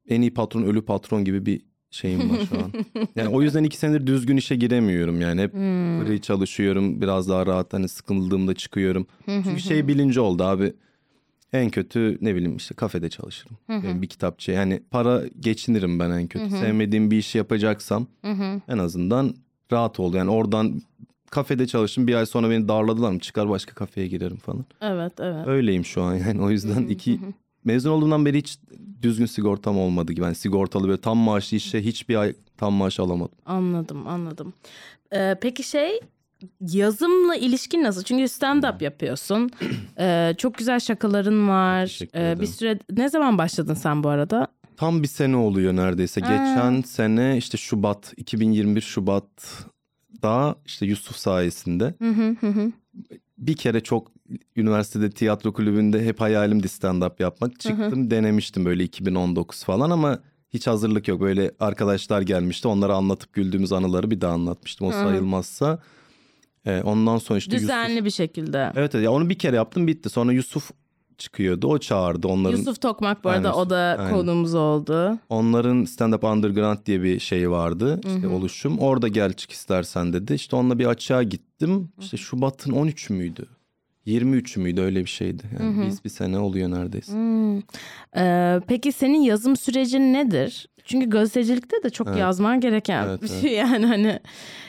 en 0.09 0.21
iyi 0.21 0.33
patron 0.33 0.63
ölü 0.63 0.81
patron 0.85 1.25
gibi 1.25 1.45
bir 1.45 1.61
şeyim 1.93 2.29
var 2.29 2.39
şu 2.49 2.55
an. 2.63 2.71
Yani 3.15 3.29
o 3.29 3.41
yüzden 3.41 3.63
iki 3.63 3.77
senedir 3.77 4.07
düzgün 4.07 4.37
işe 4.37 4.55
giremiyorum 4.55 5.21
yani. 5.21 5.41
Hep 5.41 5.53
Hmm. 5.53 6.05
free 6.05 6.21
çalışıyorum 6.21 7.01
biraz 7.01 7.29
daha 7.29 7.45
rahat 7.45 7.73
hani 7.73 7.87
sıkıldığımda 7.87 8.53
çıkıyorum. 8.53 9.07
Çünkü 9.25 9.59
şey 9.59 9.87
bilinci 9.87 10.19
oldu 10.19 10.43
abi. 10.43 10.73
En 11.53 11.69
kötü 11.69 12.17
ne 12.21 12.35
bileyim 12.35 12.55
işte 12.57 12.75
kafede 12.75 13.09
çalışırım. 13.09 13.57
Yani 13.69 14.01
bir 14.01 14.07
kitapçı 14.07 14.51
yani 14.51 14.83
para 14.91 15.21
geçinirim 15.39 15.99
ben 15.99 16.11
en 16.11 16.27
kötü. 16.27 16.49
Sevmediğim 16.49 17.11
bir 17.11 17.17
işi 17.17 17.37
yapacaksam 17.37 18.07
en 18.67 18.77
azından 18.77 19.35
rahat 19.71 19.99
oldu. 19.99 20.17
Yani 20.17 20.29
oradan 20.31 20.81
kafede 21.31 21.67
çalıştım 21.67 22.07
bir 22.07 22.15
ay 22.15 22.25
sonra 22.25 22.49
beni 22.49 22.67
darladılar 22.67 23.11
mı 23.11 23.19
çıkar 23.19 23.49
başka 23.49 23.73
kafeye 23.73 24.07
girerim 24.07 24.37
falan. 24.37 24.65
Evet 24.81 25.13
evet. 25.19 25.47
Öyleyim 25.47 25.85
şu 25.85 26.01
an 26.01 26.15
yani 26.15 26.41
o 26.41 26.49
yüzden 26.49 26.87
iki 26.87 27.19
mezun 27.65 27.91
olduğumdan 27.91 28.25
beri 28.25 28.37
hiç 28.37 28.59
düzgün 29.01 29.25
sigortam 29.25 29.79
olmadı 29.79 30.13
gibi. 30.13 30.25
Yani 30.25 30.35
sigortalı 30.35 30.87
böyle 30.87 31.01
tam 31.01 31.17
maaşlı 31.17 31.57
işe 31.57 31.85
hiçbir 31.85 32.15
ay 32.15 32.33
tam 32.57 32.73
maaş 32.73 32.99
alamadım. 32.99 33.35
Anladım 33.45 34.07
anladım. 34.07 34.53
Ee, 35.13 35.35
peki 35.41 35.63
şey 35.63 35.99
yazımla 36.61 37.35
ilişkin 37.35 37.83
nasıl? 37.83 38.03
Çünkü 38.03 38.23
stand-up 38.23 38.83
yapıyorsun. 38.83 39.51
Ee, 39.99 40.33
çok 40.37 40.57
güzel 40.57 40.79
şakaların 40.79 41.49
var. 41.49 41.99
Ee, 42.15 42.39
bir 42.39 42.45
süre 42.45 42.79
ne 42.91 43.09
zaman 43.09 43.37
başladın 43.37 43.73
sen 43.73 44.03
bu 44.03 44.09
arada? 44.09 44.47
Tam 44.77 45.03
bir 45.03 45.07
sene 45.07 45.35
oluyor 45.35 45.75
neredeyse. 45.75 46.21
Geçen 46.21 46.81
sene 46.81 47.37
işte 47.37 47.57
Şubat 47.57 48.13
2021 48.17 48.81
Şubat'ta 48.81 50.55
işte 50.65 50.85
Yusuf 50.85 51.15
sayesinde 51.15 51.93
hı 51.99 52.09
hı 52.09 52.47
hı. 52.47 52.71
bir 53.37 53.55
kere 53.55 53.79
çok 53.79 54.11
üniversitede 54.55 55.09
tiyatro 55.09 55.53
kulübünde 55.53 56.05
hep 56.05 56.21
hayalimdi 56.21 56.67
stand-up 56.67 57.21
yapmak. 57.21 57.59
Çıktım 57.59 58.11
denemiştim 58.11 58.65
böyle 58.65 58.83
2019 58.83 59.63
falan 59.63 59.89
ama 59.89 60.19
hiç 60.49 60.67
hazırlık 60.67 61.07
yok. 61.07 61.21
Böyle 61.21 61.51
arkadaşlar 61.59 62.21
gelmişti 62.21 62.67
onlara 62.67 62.95
anlatıp 62.95 63.33
güldüğümüz 63.33 63.71
anıları 63.71 64.11
bir 64.11 64.21
daha 64.21 64.33
anlatmıştım. 64.33 64.87
O 64.87 64.91
sayılmazsa. 64.91 65.79
Ee, 66.65 66.81
ondan 66.81 67.17
sonra 67.17 67.37
işte 67.37 67.55
Yusuf... 67.55 67.69
Düzenli 67.69 68.05
bir 68.05 68.09
şekilde. 68.09 68.71
Evet 68.75 68.95
evet 68.95 69.05
ya 69.05 69.11
onu 69.11 69.29
bir 69.29 69.39
kere 69.39 69.55
yaptım 69.55 69.87
bitti. 69.87 70.09
Sonra 70.09 70.31
Yusuf 70.31 70.71
çıkıyordu. 71.17 71.67
O 71.67 71.77
çağırdı 71.77 72.27
onların. 72.27 72.57
Yusuf 72.57 72.81
Tokmak 72.81 73.23
bu 73.23 73.29
arada 73.29 73.49
Aynen, 73.49 73.59
o 73.59 73.69
da 73.69 73.95
aynen. 73.99 74.13
konuğumuz 74.13 74.55
oldu. 74.55 75.17
Onların 75.29 75.85
Stand 75.85 76.13
Up 76.13 76.23
Underground 76.23 76.77
diye 76.85 77.03
bir 77.03 77.19
şey 77.19 77.51
vardı. 77.51 78.01
işte 78.15 78.27
oluşum. 78.27 78.79
Orada 78.79 79.07
gel 79.07 79.33
çık 79.33 79.51
istersen 79.51 80.13
dedi. 80.13 80.33
İşte 80.33 80.55
onunla 80.55 80.79
bir 80.79 80.85
açığa 80.85 81.23
gittim. 81.23 81.89
İşte 81.99 82.17
Şubat'ın 82.17 82.71
13 82.71 83.09
müydü? 83.09 83.45
23 84.05 84.57
müydü 84.57 84.81
öyle 84.81 84.99
bir 84.99 85.09
şeydi. 85.09 85.43
Yani 85.59 85.87
biz 85.87 86.03
bir 86.05 86.09
sene 86.09 86.39
oluyor 86.39 86.71
neredeyse. 86.71 87.13
Hmm. 87.13 87.57
Ee, 88.17 88.61
peki 88.67 88.91
senin 88.91 89.21
yazım 89.21 89.55
sürecin 89.55 90.13
nedir? 90.13 90.67
Çünkü 90.85 91.09
gazetecilikte 91.09 91.83
de 91.83 91.89
çok 91.89 92.07
Evet. 92.07 92.19
yazman 92.19 92.59
gereken 92.59 93.07
Evet, 93.07 93.21
bir 93.21 93.29
evet. 93.29 93.41
şey 93.41 93.51
yani 93.51 93.85
hani 93.85 94.19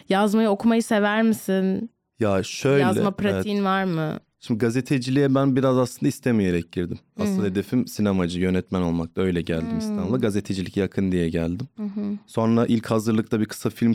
yazmayı 0.08 0.48
okumayı 0.48 0.82
sever 0.82 1.22
misin? 1.22 1.90
Ya 2.20 2.42
şöyle. 2.42 2.82
Yazma 2.82 3.02
evet. 3.02 3.16
pratiğin 3.18 3.64
var 3.64 3.84
mı? 3.84 4.20
Şimdi 4.40 4.58
gazeteciliğe 4.58 5.34
ben 5.34 5.56
biraz 5.56 5.78
aslında 5.78 6.08
istemeyerek 6.08 6.72
girdim. 6.72 6.98
Asıl 7.20 7.42
Hı. 7.42 7.46
hedefim 7.46 7.86
sinemacı, 7.86 8.40
yönetmen 8.40 8.80
olmakta. 8.80 9.22
Öyle 9.22 9.42
geldim 9.42 9.74
Hı. 9.74 9.78
İstanbul'a. 9.78 10.16
Gazetecilik 10.16 10.76
yakın 10.76 11.12
diye 11.12 11.28
geldim. 11.28 11.68
Hı 11.76 11.82
hı. 11.82 12.18
Sonra 12.26 12.66
ilk 12.66 12.86
hazırlıkta 12.86 13.40
bir 13.40 13.44
kısa 13.46 13.70
film 13.70 13.94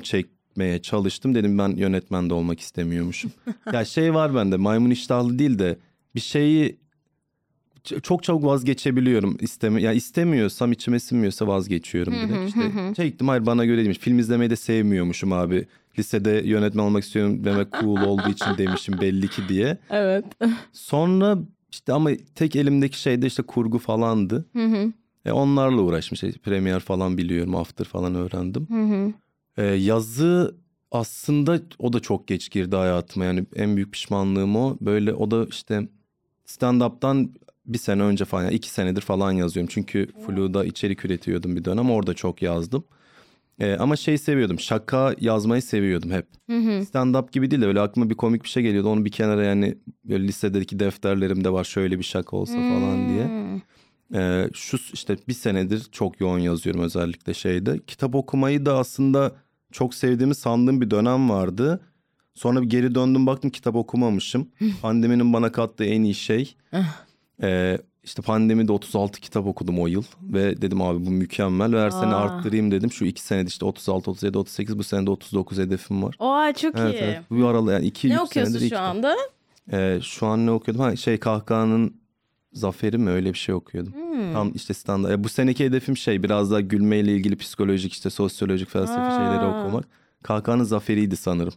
çekmeye 0.59 0.81
çalıştım. 0.81 1.35
Dedim 1.35 1.57
ben 1.57 1.69
yönetmen 1.69 2.29
de 2.29 2.33
olmak 2.33 2.59
istemiyormuşum. 2.59 3.31
ya 3.73 3.85
şey 3.85 4.13
var 4.13 4.35
bende 4.35 4.57
maymun 4.57 4.89
iştahlı 4.89 5.39
değil 5.39 5.59
de 5.59 5.77
bir 6.15 6.19
şeyi 6.19 6.77
çok 8.03 8.23
çabuk 8.23 8.43
vazgeçebiliyorum. 8.43 9.37
İstemi 9.39 9.81
ya 9.81 9.93
istemiyorsam 9.93 10.71
içime 10.71 10.99
sinmiyorsa 10.99 11.47
vazgeçiyorum 11.47 12.13
direkt. 12.13 12.47
İşte 12.47 12.93
çektim 12.95 13.27
hayır 13.27 13.45
bana 13.45 13.65
göre 13.65 13.77
değilmiş. 13.77 13.99
Film 13.99 14.19
izlemeyi 14.19 14.49
de 14.49 14.55
sevmiyormuşum 14.55 15.33
abi. 15.33 15.65
Lisede 15.99 16.41
yönetmen 16.45 16.83
olmak 16.83 17.03
istiyorum 17.03 17.43
demek 17.43 17.71
cool 17.79 18.01
olduğu 18.01 18.29
için 18.29 18.57
demişim 18.57 19.01
belli 19.01 19.27
ki 19.27 19.41
diye. 19.49 19.77
Evet. 19.89 20.25
Sonra 20.73 21.37
işte 21.71 21.93
ama 21.93 22.09
tek 22.35 22.55
elimdeki 22.55 22.99
şey 22.99 23.21
de 23.21 23.27
işte 23.27 23.43
kurgu 23.43 23.77
falandı. 23.77 24.45
Hı 24.53 24.65
hı. 24.65 24.91
E 25.25 25.31
onlarla 25.31 25.81
uğraştım. 25.81 26.17
Şey, 26.17 26.31
Premiere 26.31 26.79
falan 26.79 27.17
biliyorum, 27.17 27.55
After 27.55 27.85
falan 27.85 28.15
öğrendim. 28.15 28.67
Hı 28.69 28.83
hı. 28.83 29.13
E, 29.59 29.63
yazı 29.65 30.55
aslında 30.91 31.59
o 31.79 31.93
da 31.93 31.99
çok 31.99 32.27
geç 32.27 32.51
girdi 32.51 32.75
hayatıma. 32.75 33.25
Yani 33.25 33.45
en 33.55 33.75
büyük 33.75 33.91
pişmanlığım 33.91 34.55
o. 34.55 34.77
Böyle 34.81 35.13
o 35.13 35.31
da 35.31 35.45
işte 35.49 35.87
stand-up'tan 36.45 37.29
bir 37.65 37.77
sene 37.77 38.03
önce 38.03 38.25
falan, 38.25 38.43
yani 38.43 38.53
iki 38.53 38.69
senedir 38.69 39.01
falan 39.01 39.31
yazıyorum. 39.31 39.69
Çünkü 39.73 40.07
Flu'da 40.25 40.65
içerik 40.65 41.05
üretiyordum 41.05 41.55
bir 41.55 41.65
dönem. 41.65 41.91
Orada 41.91 42.13
çok 42.13 42.41
yazdım. 42.41 42.83
E, 43.59 43.75
ama 43.75 43.95
şey 43.95 44.17
seviyordum, 44.17 44.59
şaka 44.59 45.15
yazmayı 45.19 45.61
seviyordum 45.61 46.11
hep. 46.11 46.27
Hı. 46.49 46.53
Stand-up 46.53 47.31
gibi 47.31 47.51
değil 47.51 47.61
de 47.61 47.65
öyle 47.65 47.81
aklıma 47.81 48.09
bir 48.09 48.15
komik 48.15 48.43
bir 48.43 48.49
şey 48.49 48.63
geliyordu. 48.63 48.89
Onu 48.89 49.05
bir 49.05 49.11
kenara 49.11 49.43
yani 49.43 49.77
böyle 50.03 50.27
lisedeki 50.27 50.79
defterlerimde 50.79 51.53
var 51.53 51.63
şöyle 51.63 51.99
bir 51.99 52.03
şaka 52.03 52.37
olsa 52.37 52.53
falan 52.53 53.09
diye. 53.09 53.27
Ee, 54.13 54.49
şu 54.53 54.77
işte 54.93 55.17
bir 55.27 55.33
senedir 55.33 55.87
çok 55.91 56.21
yoğun 56.21 56.39
yazıyorum 56.39 56.81
özellikle 56.81 57.33
şeyde. 57.33 57.79
Kitap 57.87 58.15
okumayı 58.15 58.65
da 58.65 58.77
aslında 58.77 59.31
çok 59.71 59.93
sevdiğimi 59.93 60.35
sandığım 60.35 60.81
bir 60.81 60.91
dönem 60.91 61.29
vardı. 61.29 61.79
Sonra 62.33 62.61
bir 62.61 62.69
geri 62.69 62.95
döndüm 62.95 63.25
baktım 63.27 63.49
kitap 63.51 63.75
okumamışım. 63.75 64.47
Pandeminin 64.81 65.33
bana 65.33 65.51
kattığı 65.51 65.85
en 65.85 66.03
iyi 66.03 66.15
şey. 66.15 66.55
Ee, 67.43 67.77
işte 68.03 68.21
pandemide 68.21 68.71
36 68.71 69.21
kitap 69.21 69.45
okudum 69.47 69.79
o 69.79 69.87
yıl. 69.87 70.03
Ve 70.21 70.61
dedim 70.61 70.81
abi 70.81 71.05
bu 71.05 71.09
mükemmel. 71.11 71.73
Ve 71.73 71.81
her 71.81 71.89
sene 71.89 72.13
arttırayım 72.13 72.71
dedim. 72.71 72.91
Şu 72.91 73.05
iki 73.05 73.21
senede 73.21 73.47
işte 73.47 73.65
36, 73.65 74.11
37, 74.11 74.37
38 74.37 74.77
bu 74.77 74.83
senede 74.83 75.09
39 75.09 75.57
hedefim 75.57 76.03
var. 76.03 76.15
Oha 76.19 76.53
çok 76.53 76.75
Evet, 76.77 76.93
iyi. 76.93 76.97
evet. 77.03 77.19
Bu 77.29 77.47
aralar 77.47 77.73
yani 77.73 77.85
iki, 77.85 78.09
Ne 78.09 78.13
üç 78.13 78.19
okuyorsun 78.19 78.67
şu 78.67 78.79
anda? 78.79 79.15
Ee, 79.71 79.99
şu 80.03 80.27
an 80.27 80.45
ne 80.45 80.51
okuyordum? 80.51 80.83
Ha, 80.83 80.95
şey 80.95 81.17
Kahkaha'nın 81.17 81.93
Zaferi 82.53 82.97
mi 82.97 83.09
öyle 83.09 83.33
bir 83.33 83.37
şey 83.37 83.55
okuyordum. 83.55 83.93
Hmm. 83.93 84.33
Tam 84.33 84.51
işte 84.55 84.73
standart. 84.73 85.23
Bu 85.23 85.29
seneki 85.29 85.65
hedefim 85.65 85.97
şey 85.97 86.23
biraz 86.23 86.51
daha 86.51 86.61
gülmeyle 86.61 87.15
ilgili 87.15 87.35
psikolojik 87.35 87.93
işte 87.93 88.09
sosyolojik 88.09 88.69
felsefi 88.69 88.99
Aa. 88.99 89.17
şeyleri 89.17 89.45
okumak. 89.45 89.85
Kahkaha'nın 90.23 90.63
zaferiydi 90.63 91.15
sanırım. 91.15 91.53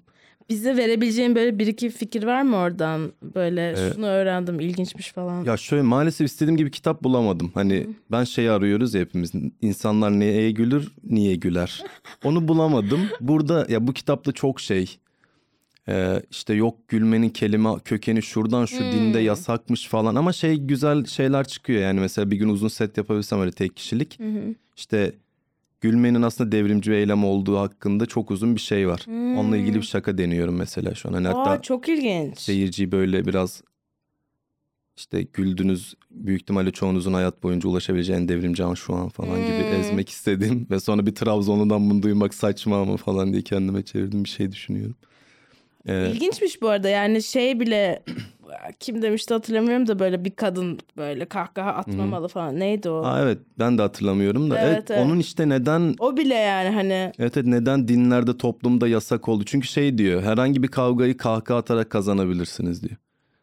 Bize 0.51 0.77
verebileceğin 0.77 1.35
böyle 1.35 1.59
bir 1.59 1.67
iki 1.67 1.91
fikir 1.91 2.23
var 2.23 2.43
mı 2.43 2.57
oradan? 2.57 3.13
Böyle 3.23 3.75
Evet. 3.79 3.95
şunu 3.95 4.07
öğrendim 4.07 4.61
ilginçmiş 4.61 5.13
falan. 5.13 5.45
Ya 5.45 5.57
şöyle 5.57 5.83
maalesef 5.83 6.27
istediğim 6.27 6.57
gibi 6.57 6.71
kitap 6.71 7.03
bulamadım. 7.03 7.51
Hani 7.55 7.87
ben 8.11 8.25
şeyi 8.25 8.51
arıyoruz 8.51 8.95
ya 8.95 9.01
hepimiz. 9.01 9.33
İnsanlar 9.63 10.11
neye 10.11 10.51
gülür, 10.51 10.93
niye 11.05 11.37
güler. 11.37 11.83
Onu 12.25 12.49
bulamadım. 12.49 13.01
Burada 13.21 13.67
ya 13.69 13.87
bu 13.87 13.93
kitapta 13.93 14.33
çok 14.33 14.61
şey. 14.61 14.99
Ee, 15.89 16.23
işte 16.31 16.55
yok 16.55 16.89
gülmenin 16.89 17.29
kelime 17.29 17.69
kökeni 17.85 18.23
şuradan 18.23 18.65
şu 18.65 18.79
dinde 18.93 19.19
Hmm. 19.19 19.27
yasakmış 19.27 19.87
falan 19.89 20.15
ama 20.15 20.33
şey 20.33 20.57
güzel 20.57 21.05
şeyler 21.05 21.47
çıkıyor 21.49 21.83
yani 21.83 22.01
mesela 22.01 22.31
bir 22.31 22.37
gün 22.37 22.49
uzun 22.49 22.69
set 22.69 22.97
yapabilsem 22.97 23.41
öyle 23.41 23.53
tek 23.53 23.77
kişilik 23.77 24.19
hı. 24.21 24.55
işte 24.77 25.13
gülmenin 25.81 26.23
aslında 26.23 26.53
devrimci 26.53 26.91
bir 26.91 26.97
eylem 26.97 27.25
olduğu 27.25 27.59
hakkında 27.59 28.07
çok 28.07 28.31
uzun 28.31 28.55
bir 28.55 28.61
şey 28.61 28.89
var. 28.89 29.01
Hmm. 29.05 29.37
Onunla 29.39 29.57
ilgili 29.57 29.77
bir 29.77 29.83
şaka 29.83 30.19
deniyorum 30.19 30.57
mesela 30.57 30.95
şu 30.95 31.09
an. 31.09 31.13
Hani 31.13 31.27
hatta 31.27 31.51
Aa, 31.51 31.63
çok 31.63 31.89
ilginç. 31.89 32.39
seyirciyi 32.39 32.93
böyle 32.93 33.25
biraz 33.25 33.63
işte 34.97 35.23
güldünüz 35.23 35.95
büyük 36.11 36.41
ihtimalle 36.43 36.71
çoğunuzun 36.71 37.13
hayat 37.13 37.43
boyunca 37.43 37.69
ulaşabileceği 37.69 38.19
en 38.19 38.29
devrimci 38.29 38.65
an 38.65 38.75
şu 38.75 38.95
an 38.95 39.09
falan 39.09 39.39
gibi 39.39 39.65
Hmm. 39.67 39.73
ezmek 39.81 40.09
istedim. 40.09 40.67
Ve 40.71 40.81
sonra 40.81 41.07
bir 41.07 41.15
Trabzonlu'dan 41.15 41.91
bunu 41.91 42.03
duymak 42.03 42.35
saçma 42.35 42.81
ama 42.83 42.97
falan 42.97 43.33
diye 43.33 43.43
kendime 43.43 43.83
çevirdim 43.83 44.25
bir 44.25 44.29
şey 44.29 44.53
düşünüyorum. 44.53 44.95
Ee, 45.87 46.11
İlginçmiş 46.11 46.63
bu 46.63 46.69
arada 46.69 46.89
yani 46.89 47.23
şey 47.23 47.61
bile 47.61 48.03
kim 48.81 49.03
demişti 49.03 49.35
hatırlamıyorum 49.35 49.87
da 49.87 49.99
böyle 49.99 50.25
bir 50.25 50.31
kadın 50.31 50.79
böyle 50.97 51.25
kahkaha 51.25 51.71
atmamalı 51.71 52.29
falan 52.29 52.61
neydi 52.61 52.89
o? 52.91 53.03
aa, 53.05 53.23
evet 53.23 53.39
ben 53.59 53.79
de 53.79 53.83
hatırlamıyorum 53.83 54.51
da 54.51 54.59
Evet, 54.61 54.73
evet, 54.79 54.91
evet. 54.91 55.07
onun 55.07 55.19
işte 55.19 55.49
neden 55.49 55.95
O 55.99 56.17
bile 56.17 56.35
yani 56.35 56.69
hani 56.69 57.13
evet, 57.19 57.37
evet 57.37 57.47
neden 57.47 57.89
dinlerde 57.89 58.37
toplumda 58.37 58.89
yasak 58.89 59.29
oldu? 59.29 59.45
Çünkü 59.47 59.69
şey 59.69 59.99
diyor 59.99 60.23
herhangi 60.23 60.63
bir 60.63 60.69
kavgayı 60.69 61.17
kahkaha 61.17 61.59
atarak 61.59 61.91
kazanabilirsiniz 61.91 62.83
diyor. 62.83 62.97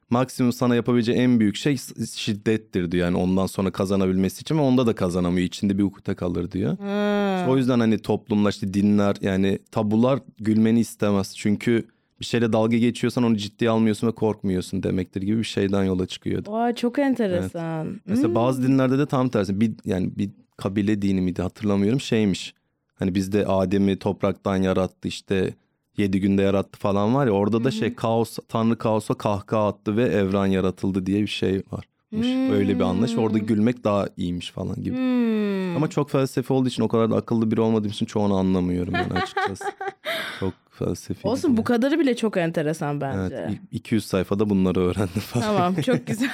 Maksimum 0.10 0.54
sana 0.54 0.75
yapabileceği 0.75 1.17
en 1.17 1.39
büyük 1.39 1.56
şey 1.56 1.78
şiddettir 2.15 2.91
diyor 2.91 3.06
yani 3.06 3.17
ondan 3.17 3.45
sonra 3.45 3.71
kazanabilmesi 3.71 4.41
için 4.41 4.58
ve 4.58 4.62
onda 4.62 4.88
da 4.88 4.95
kazanamıyor 4.95 5.47
içinde 5.47 5.78
bir 5.78 5.84
ukde 5.84 6.15
kalır 6.15 6.52
diyor. 6.52 6.78
ha. 6.80 7.45
O 7.49 7.58
yüzden 7.58 7.80
hani 7.80 7.99
toplumlar 7.99 8.52
işte 8.52 8.73
dinler 8.73 9.15
yani 9.21 9.60
tabular 9.71 10.19
gülmeni 10.38 10.80
istemez. 10.80 11.34
Çünkü 11.38 11.88
bir 12.19 12.25
şeyle 12.25 12.53
dalga 12.53 12.77
geçiyorsan 12.77 13.23
onu 13.23 13.38
ciddiye 13.38 13.69
almıyorsun 13.69 14.08
ve 14.08 14.12
korkmuyorsun 14.12 14.84
demektir 14.84 15.21
gibi 15.21 15.38
bir 15.38 15.43
şeyden 15.43 15.84
yola 15.84 16.05
çıkıyordu. 16.05 16.51
Vay 16.51 16.75
çok 16.75 16.99
enteresan. 16.99 18.01
Mesela 18.05 18.27
Hmm. 18.27 18.36
bazı 18.36 18.63
dinlerde 18.67 18.97
de 18.97 19.05
tam 19.05 19.29
tersi. 19.29 19.62
Bir 19.62 19.71
yani 19.86 20.12
bir 20.17 20.29
kabile 20.58 21.01
dini 21.01 21.21
miydi 21.21 21.41
hatırlamıyorum 21.41 22.01
şeymiş. 22.01 22.53
Hani 22.95 23.15
bizde 23.15 23.45
Adem'i 23.45 23.99
topraktan 23.99 24.55
yarattı 24.58 25.08
işte 25.08 25.53
yedi 25.97 26.19
günde 26.19 26.41
yarattı 26.41 26.79
falan 26.79 27.15
var 27.15 27.25
ya 27.27 27.32
orada 27.32 27.63
da 27.63 27.71
şey 27.71 27.95
kaos 27.95 28.38
tanrı 28.47 28.77
kaosa 28.77 29.13
kahkaha 29.13 29.67
attı 29.67 29.97
ve 29.97 30.03
evren 30.03 30.45
yaratıldı 30.45 31.05
diye 31.05 31.21
bir 31.21 31.27
şey 31.27 31.63
varmış. 31.71 32.27
Öyle 32.51 32.75
bir 32.75 32.84
anlayış 32.84 33.17
orada 33.17 33.38
gülmek 33.38 33.84
daha 33.84 34.08
iyiymiş 34.17 34.51
falan 34.51 34.75
gibi. 34.84 34.95
Hmm. 34.97 35.75
Ama 35.75 35.88
çok 35.89 36.10
felsefi 36.10 36.53
olduğu 36.53 36.67
için 36.67 36.84
o 36.84 36.88
kadar 36.88 37.12
da 37.12 37.15
akıllı 37.15 37.51
biri 37.51 37.62
olmadığım 37.62 37.91
için 37.91 38.05
çoğunu 38.05 38.36
anlamıyorum 38.38 38.93
ben 38.93 39.10
açıkçası. 39.15 39.63
çok 40.39 40.53
felsefi. 40.79 41.27
Olsun 41.27 41.57
bu 41.57 41.63
kadarı 41.63 41.99
bile 41.99 42.15
çok 42.15 42.37
enteresan 42.37 43.01
bence. 43.01 43.35
Evet, 43.35 43.51
i- 43.71 43.75
200 43.75 44.05
sayfada 44.05 44.49
bunları 44.49 44.79
öğrendim 44.79 45.21
falan. 45.21 45.45
Tamam 45.45 45.75
çok 45.81 46.07
güzel. 46.07 46.29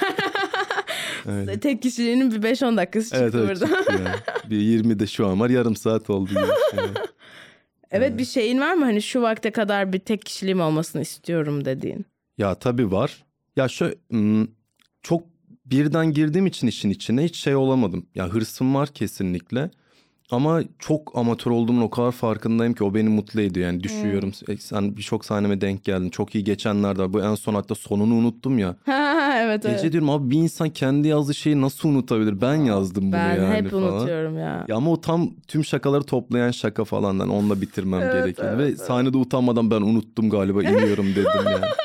Öyle. 1.25 1.59
Tek 1.59 1.81
kişiliğinin 1.81 2.31
bir 2.31 2.41
5-10 2.41 2.77
dakikası 2.77 3.09
çıktı 3.09 3.23
Evet 3.23 3.35
evet 3.35 3.47
burada. 3.61 3.77
çıktı 3.77 3.93
yani. 3.93 4.15
Bir 4.49 4.57
20 4.59 4.99
de 4.99 5.07
şu 5.07 5.27
an 5.27 5.39
var 5.39 5.49
yarım 5.49 5.75
saat 5.75 6.09
oldu. 6.09 6.29
Gibi. 6.29 6.39
Evet. 6.73 6.89
Evet 7.91 8.17
bir 8.17 8.25
şeyin 8.25 8.59
var 8.61 8.73
mı 8.73 8.85
hani 8.85 9.01
şu 9.01 9.21
vakte 9.21 9.51
kadar 9.51 9.93
bir 9.93 9.99
tek 9.99 10.25
kişiliğim 10.25 10.61
olmasını 10.61 11.01
istiyorum 11.01 11.65
dediğin? 11.65 12.05
Ya 12.37 12.55
tabii 12.55 12.91
var. 12.91 13.23
Ya 13.55 13.67
şu 13.67 13.93
çok 15.01 15.23
birden 15.65 16.11
girdiğim 16.11 16.45
için 16.45 16.67
işin 16.67 16.89
içine 16.89 17.23
hiç 17.23 17.37
şey 17.37 17.55
olamadım. 17.55 18.05
Ya 18.15 18.27
hırsım 18.27 18.75
var 18.75 18.87
kesinlikle. 18.93 19.69
Ama 20.31 20.61
çok 20.79 21.11
amatör 21.17 21.51
olduğumun 21.51 21.81
o 21.81 21.89
kadar 21.89 22.11
farkındayım 22.11 22.73
ki 22.73 22.83
o 22.83 22.93
beni 22.93 23.09
mutlu 23.09 23.41
ediyor. 23.41 23.65
Yani 23.67 23.83
düşüyorum. 23.83 24.31
E, 24.47 24.57
Sen 24.57 24.97
birçok 24.97 25.25
sahneme 25.25 25.61
denk 25.61 25.83
geldin. 25.83 26.09
Çok 26.09 26.35
iyi 26.35 26.43
geçenler 26.43 26.95
de 26.97 27.01
var. 27.01 27.13
Bu 27.13 27.21
en 27.21 27.35
son 27.35 27.53
hatta 27.53 27.75
sonunu 27.75 28.13
unuttum 28.13 28.59
ya. 28.59 28.75
evet 28.87 29.65
evet. 29.65 29.77
Gece 29.77 29.91
diyorum 29.91 30.09
abi 30.09 30.31
bir 30.31 30.37
insan 30.37 30.69
kendi 30.69 31.07
yazdığı 31.07 31.33
şeyi 31.35 31.61
nasıl 31.61 31.89
unutabilir? 31.89 32.41
Ben 32.41 32.55
yazdım 32.55 33.03
bunu 33.03 33.11
Ben 33.13 33.35
yani 33.35 33.55
hep 33.55 33.71
falan. 33.71 33.93
unutuyorum 33.93 34.37
ya. 34.39 34.65
Ya 34.67 34.75
ama 34.75 34.91
o 34.91 35.01
tam 35.01 35.29
tüm 35.47 35.65
şakaları 35.65 36.03
toplayan 36.03 36.51
şaka 36.51 36.83
falan. 36.85 37.19
Yani 37.19 37.31
onunla 37.31 37.61
bitirmem 37.61 38.01
Evet, 38.01 38.13
gerekiyordu. 38.13 38.51
evet, 38.55 38.65
Ve 38.65 38.69
evet. 38.69 38.79
sahnede 38.81 39.17
utanmadan 39.17 39.71
ben 39.71 39.81
unuttum 39.81 40.29
galiba 40.29 40.63
iniyorum 40.63 41.05
dedim 41.15 41.31
yani. 41.45 41.65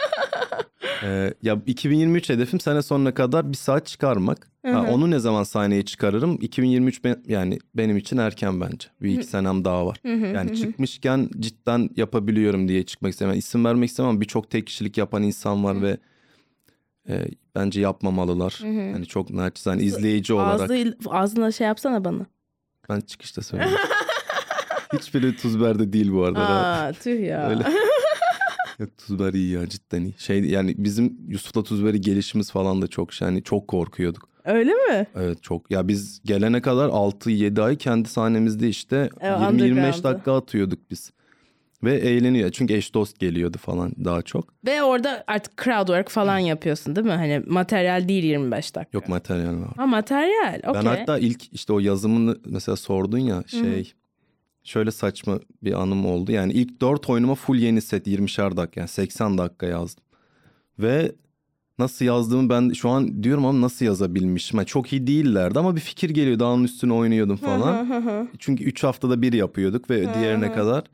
Ee, 1.02 1.34
ya 1.42 1.58
2023 1.66 2.28
hedefim 2.28 2.60
sene 2.60 2.82
sonuna 2.82 3.14
kadar 3.14 3.52
bir 3.52 3.56
saat 3.56 3.86
çıkarmak. 3.86 4.50
Hı 4.64 4.72
Ha, 4.72 4.82
hı. 4.82 4.90
onu 4.92 5.10
ne 5.10 5.18
zaman 5.18 5.42
sahneye 5.42 5.84
çıkarırım? 5.84 6.38
2023 6.40 7.04
ben, 7.04 7.16
yani 7.26 7.58
benim 7.74 7.96
için 7.96 8.16
erken 8.16 8.60
bence. 8.60 8.88
Bir 9.02 9.10
iki 9.14 9.26
senem 9.26 9.64
daha 9.64 9.86
var. 9.86 9.98
Hı 10.02 10.12
hı, 10.14 10.20
hı 10.22 10.26
Yani 10.26 10.50
hı. 10.50 10.54
çıkmışken 10.56 11.30
cidden 11.40 11.90
yapabiliyorum 11.96 12.68
diye 12.68 12.82
çıkmak 12.82 13.12
istemem. 13.12 13.38
İsim 13.38 13.64
vermek 13.64 13.90
istemem 13.90 14.20
birçok 14.20 14.50
tek 14.50 14.66
kişilik 14.66 14.98
yapan 14.98 15.22
insan 15.22 15.64
var 15.64 15.82
ve 15.82 15.96
e, 17.08 17.26
bence 17.54 17.80
yapmamalılar. 17.80 18.58
Hani 18.62 19.06
çok 19.06 19.30
naçizane 19.30 19.82
izleyici 19.82 20.34
olarak. 20.34 20.60
Ağzı, 20.70 20.96
ağzına 21.06 21.52
şey 21.52 21.66
yapsana 21.66 22.04
bana. 22.04 22.26
Ben 22.88 23.00
çıkışta 23.00 23.42
söyleyeyim. 23.42 23.78
Hiçbiri 24.92 25.36
tuz 25.36 25.60
berde 25.60 25.92
değil 25.92 26.12
bu 26.12 26.24
arada. 26.24 26.40
Aa, 26.40 26.92
tüh 26.92 27.20
ya. 27.26 27.48
Öyle. 27.50 27.62
Yok 28.80 28.98
Tuzber 28.98 29.32
iyi 29.32 29.50
ya 29.52 29.68
cidden 29.68 30.02
iyi. 30.04 30.14
Şey 30.18 30.44
yani 30.44 30.74
bizim 30.78 31.16
Yusuf'la 31.28 31.62
Tuzber'i 31.62 32.00
gelişimiz 32.00 32.50
falan 32.50 32.82
da 32.82 32.86
çok 32.86 33.12
şey. 33.12 33.28
Yani 33.28 33.42
çok 33.42 33.68
korkuyorduk. 33.68 34.28
Öyle 34.44 34.72
mi? 34.72 35.06
Evet 35.16 35.42
çok. 35.42 35.70
Ya 35.70 35.88
biz 35.88 36.20
gelene 36.24 36.62
kadar 36.62 36.88
6-7 36.88 37.62
ay 37.62 37.76
kendi 37.76 38.08
sahnemizde 38.08 38.68
işte 38.68 39.10
Evet, 39.20 39.38
20-25 39.38 39.52
underground'da. 39.52 40.02
dakika 40.04 40.36
atıyorduk 40.36 40.90
biz. 40.90 41.12
Ve 41.82 41.94
eğleniyor. 41.96 42.50
Çünkü 42.50 42.74
eş 42.74 42.94
dost 42.94 43.18
geliyordu 43.18 43.58
falan 43.58 43.92
daha 44.04 44.22
çok. 44.22 44.54
Ve 44.66 44.82
orada 44.82 45.24
artık 45.26 45.62
crowd 45.64 45.86
work 45.86 46.08
falan 46.08 46.38
yapıyorsun 46.38 46.96
değil 46.96 47.06
mi? 47.06 47.12
Hani 47.12 47.42
materyal 47.46 48.08
değil 48.08 48.24
25 48.24 48.74
dakika. 48.74 48.98
Yok 48.98 49.08
materyal 49.08 49.60
var. 49.60 49.68
Ha 49.76 49.86
materyal. 49.86 50.60
Okey. 50.66 50.74
Ben 50.74 50.86
hatta 50.86 51.18
ilk 51.18 51.52
işte 51.52 51.72
o 51.72 51.78
yazımını 51.78 52.36
mesela 52.46 52.76
sordun 52.76 53.18
ya 53.18 53.44
şey 53.46 53.92
şöyle 54.64 54.90
saçma 54.90 55.40
bir 55.62 55.72
anım 55.82 56.06
oldu. 56.06 56.32
Yani 56.32 56.52
ilk 56.52 56.80
4 56.80 57.10
oyunuma 57.10 57.34
full 57.34 57.56
yeni 57.56 57.80
set 57.80 58.06
20'şer 58.06 58.56
dakika 58.56 58.80
yani 58.80 58.88
80 58.88 59.38
dakika 59.38 59.66
yazdım. 59.66 60.04
Ve 60.78 61.12
nasıl 61.78 62.04
yazdığımı 62.04 62.48
ben 62.50 62.72
şu 62.72 62.88
an 62.88 63.22
diyorum 63.22 63.44
ama 63.46 63.60
nasıl 63.60 63.84
yazabilmişim. 63.84 64.58
Yani 64.58 64.66
çok 64.66 64.92
iyi 64.92 65.06
değillerdi 65.06 65.58
ama 65.58 65.76
bir 65.76 65.80
fikir 65.80 66.10
geliyor 66.10 66.38
daha 66.38 66.52
onun 66.52 66.64
üstüne 66.64 66.92
oynuyordum 66.92 67.36
falan. 67.36 68.28
Çünkü 68.38 68.64
3 68.64 68.84
haftada 68.84 69.22
bir 69.22 69.32
yapıyorduk 69.32 69.90
ve 69.90 70.14
diğerine 70.14 70.52
kadar. 70.52 70.84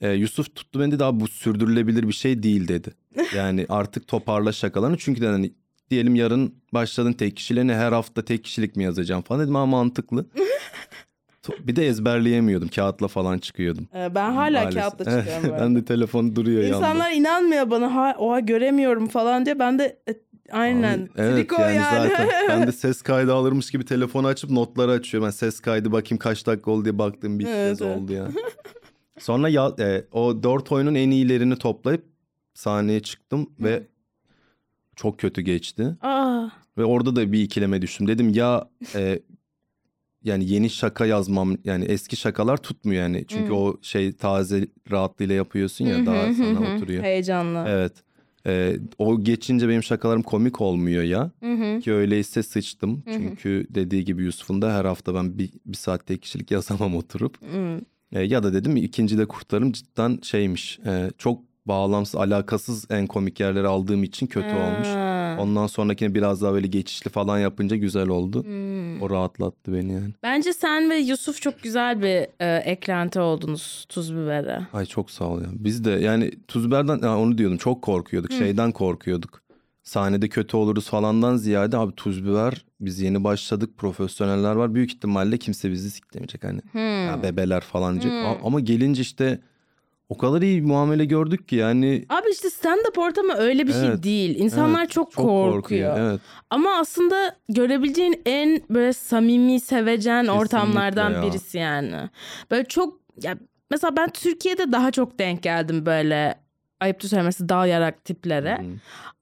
Ee, 0.00 0.10
Yusuf 0.10 0.54
tuttu 0.54 0.80
beni 0.80 1.04
abi 1.04 1.20
bu 1.20 1.28
sürdürülebilir 1.28 2.08
bir 2.08 2.12
şey 2.12 2.42
değil 2.42 2.68
dedi. 2.68 2.94
Yani 3.36 3.66
artık 3.68 4.08
toparla 4.08 4.52
şakalarını. 4.52 4.96
Çünkü 4.98 5.20
de 5.20 5.26
hani 5.26 5.52
diyelim 5.90 6.14
yarın 6.14 6.54
başladın 6.72 7.12
tek 7.12 7.36
kişiliğine 7.36 7.74
her 7.74 7.92
hafta 7.92 8.24
tek 8.24 8.44
kişilik 8.44 8.76
mi 8.76 8.84
yazacağım 8.84 9.22
falan 9.22 9.42
dedim 9.42 9.56
ama 9.56 9.66
mantıklı. 9.66 10.26
Bir 11.60 11.76
de 11.76 11.86
ezberleyemiyordum. 11.86 12.68
Kağıtla 12.68 13.08
falan 13.08 13.38
çıkıyordum. 13.38 13.88
Ee, 13.94 14.14
Ben 14.14 14.32
hala 14.32 14.60
Maalesef. 14.62 14.82
kağıtla 14.82 15.04
çıkıyorum 15.24 15.56
ben 15.60 15.74
de 15.76 15.84
telefon 15.84 16.36
duruyor 16.36 16.62
İnsanlar 16.62 16.86
yanımda. 16.94 17.10
inanmıyor 17.10 17.70
bana. 17.70 17.94
Ha, 17.94 18.14
oha 18.18 18.40
göremiyorum 18.40 19.08
falan 19.08 19.44
diye. 19.44 19.58
Ben 19.58 19.78
de 19.78 19.98
e, 20.08 20.12
aynen. 20.52 20.98
Abi, 20.98 21.10
Evet 21.16 21.36
Triko 21.36 21.62
yani, 21.62 21.76
yani. 21.76 22.08
zaten 22.08 22.28
ben 22.48 22.66
de 22.66 22.72
ses 22.72 23.02
kaydı 23.02 23.34
alırmış 23.34 23.70
gibi 23.70 23.84
telefonu 23.84 24.26
açıp 24.26 24.50
notları 24.50 24.90
açıyorum. 24.90 25.26
Ben 25.26 25.30
ses 25.30 25.60
kaydı 25.60 25.92
bakayım 25.92 26.18
kaç 26.18 26.46
dakika 26.46 26.70
oldu 26.70 26.84
diye 26.84 26.98
baktım 26.98 27.38
bir 27.38 27.46
Evet, 27.46 27.70
kez 27.78 27.82
evet. 27.82 27.96
oldu 27.98 28.12
ya. 28.12 28.28
Sonra 29.18 29.48
ya, 29.48 29.72
e, 29.78 30.04
o 30.12 30.42
dört 30.42 30.72
oyunun 30.72 30.94
en 30.94 31.10
iyilerini 31.10 31.56
toplayıp 31.58 32.04
sahneye 32.54 33.00
çıktım 33.00 33.50
ve 33.60 33.82
çok 34.96 35.18
kötü 35.18 35.40
geçti. 35.40 35.96
Aa, 36.02 36.46
Ve 36.78 36.84
orada 36.84 37.16
da 37.16 37.32
bir 37.32 37.42
ikileme 37.42 37.82
düştüm. 37.82 38.08
Dedim 38.08 38.28
ya 38.34 38.68
e, 38.94 39.18
yani 40.24 40.50
yeni 40.50 40.70
şaka 40.70 41.06
yazmam 41.06 41.56
yani 41.64 41.84
eski 41.84 42.16
şakalar 42.16 42.56
tutmuyor 42.56 43.02
yani. 43.02 43.24
Çünkü 43.28 43.52
o 43.52 43.76
şey 43.82 44.12
taze 44.12 44.66
rahatlığıyla 44.90 45.34
yapıyorsun 45.34 45.84
ya 45.84 46.06
daha 46.06 46.34
sana 46.34 46.74
oturuyor. 46.76 47.02
heyecanlı. 47.02 47.64
Evet. 47.68 47.92
E, 48.46 48.76
o 48.98 49.20
geçince 49.24 49.68
benim 49.68 49.82
şakalarım 49.82 50.22
komik 50.22 50.60
olmuyor 50.60 51.02
ya. 51.02 51.30
Ki 51.80 51.92
öyleyse 51.92 52.42
sıçtım. 52.42 53.02
Çünkü 53.12 53.66
dediği 53.70 54.04
gibi 54.04 54.22
Yusuf'un 54.24 54.62
da 54.62 54.74
her 54.74 54.84
hafta 54.84 55.14
ben 55.14 55.38
bir, 55.38 55.50
bir 55.66 55.76
saat 55.76 56.06
tek 56.06 56.22
kişilik 56.22 56.50
yazamam 56.50 56.96
oturup. 56.96 57.38
E, 58.12 58.22
ya 58.22 58.42
da 58.42 58.52
dedim 58.52 58.76
ikinci 58.76 59.18
de 59.18 59.26
kurtarım 59.26 59.72
cidden 59.72 60.18
şeymiş. 60.22 60.78
e, 60.86 61.10
çok 61.18 61.40
bağlamsız, 61.66 62.14
alakasız 62.20 62.86
en 62.90 63.06
komik 63.06 63.40
yerleri 63.40 63.66
aldığım 63.66 64.02
için 64.04 64.26
kötü 64.26 64.46
olmuş. 64.46 64.88
Ha. 65.36 65.42
Ondan 65.42 65.66
sonrakine 65.66 66.14
biraz 66.14 66.42
daha 66.42 66.52
böyle 66.52 66.66
geçişli 66.66 67.10
falan 67.10 67.38
yapınca 67.38 67.76
güzel 67.76 68.08
oldu. 68.08 68.44
Hmm. 68.44 69.02
O 69.02 69.10
rahatlattı 69.10 69.72
beni 69.72 69.92
yani. 69.92 70.10
Bence 70.22 70.52
sen 70.52 70.90
ve 70.90 70.96
Yusuf 70.96 71.42
çok 71.42 71.62
güzel 71.62 72.02
bir 72.02 72.26
e, 72.40 72.56
eklenti 72.56 73.20
oldunuz 73.20 73.86
tuz 73.88 74.14
bibere. 74.14 74.60
Ay 74.72 74.86
çok 74.86 75.10
sağ 75.10 75.24
ol 75.24 75.40
ya. 75.40 75.48
Biz 75.52 75.84
de 75.84 75.90
yani 75.90 76.30
Tuzber'den 76.48 76.98
ya 77.02 77.18
onu 77.18 77.38
diyordum 77.38 77.58
çok 77.58 77.82
korkuyorduk. 77.82 78.32
Şeyden 78.32 78.72
korkuyorduk. 78.72 79.44
Sahnede 79.82 80.28
kötü 80.28 80.56
oluruz 80.56 80.88
falandan 80.88 81.36
ziyade 81.36 81.76
abi 81.76 81.94
tuz 81.94 82.24
biber 82.26 82.64
biz 82.80 83.00
yeni 83.00 83.24
başladık 83.24 83.70
profesyoneller 83.78 84.54
var. 84.54 84.74
Büyük 84.74 84.90
ihtimalle 84.92 85.36
kimse 85.38 85.70
bizi 85.70 85.90
siklemeyecek 85.90 86.44
hani. 86.44 86.60
Ya 87.06 87.22
bebeler 87.22 87.60
falan 87.60 87.92
diyecek. 88.00 88.12
A- 88.12 88.46
Ama 88.46 88.60
gelince 88.60 89.02
işte 89.02 89.40
o 90.08 90.18
kadar 90.18 90.42
iyi 90.42 90.62
muamele 90.62 91.04
gördük 91.04 91.48
ki 91.48 91.56
yani 91.56 92.04
Abi 92.08 92.30
işte 92.32 92.48
stand-up 92.48 93.00
ortamı 93.00 93.34
öyle 93.34 93.66
bir 93.66 93.72
şey 93.72 93.86
Evet, 93.86 94.02
değil. 94.02 94.38
İnsanlar 94.38 94.80
evet, 94.80 94.90
çok, 94.90 95.12
çok 95.12 95.24
korkuyor. 95.24 95.52
korkuyor, 95.52 95.98
evet. 96.00 96.20
Ama 96.50 96.78
aslında 96.78 97.36
görebileceğin 97.48 98.22
en 98.26 98.60
böyle 98.70 98.92
samimi, 98.92 99.60
sevecen 99.60 100.26
ortamlardan 100.26 101.10
ya. 101.10 101.22
birisi 101.22 101.58
yani. 101.58 101.96
Böyle 102.50 102.64
çok 102.64 103.00
ya 103.22 103.38
mesela 103.70 103.96
ben 103.96 104.08
Türkiye'de 104.10 104.72
daha 104.72 104.90
çok 104.90 105.18
denk 105.18 105.42
geldim 105.42 105.86
böyle 105.86 106.34
ayıptır 106.80 107.08
söylemesi 107.08 107.48
dal 107.48 107.68
yarak 107.68 108.04
tiplere. 108.04 108.60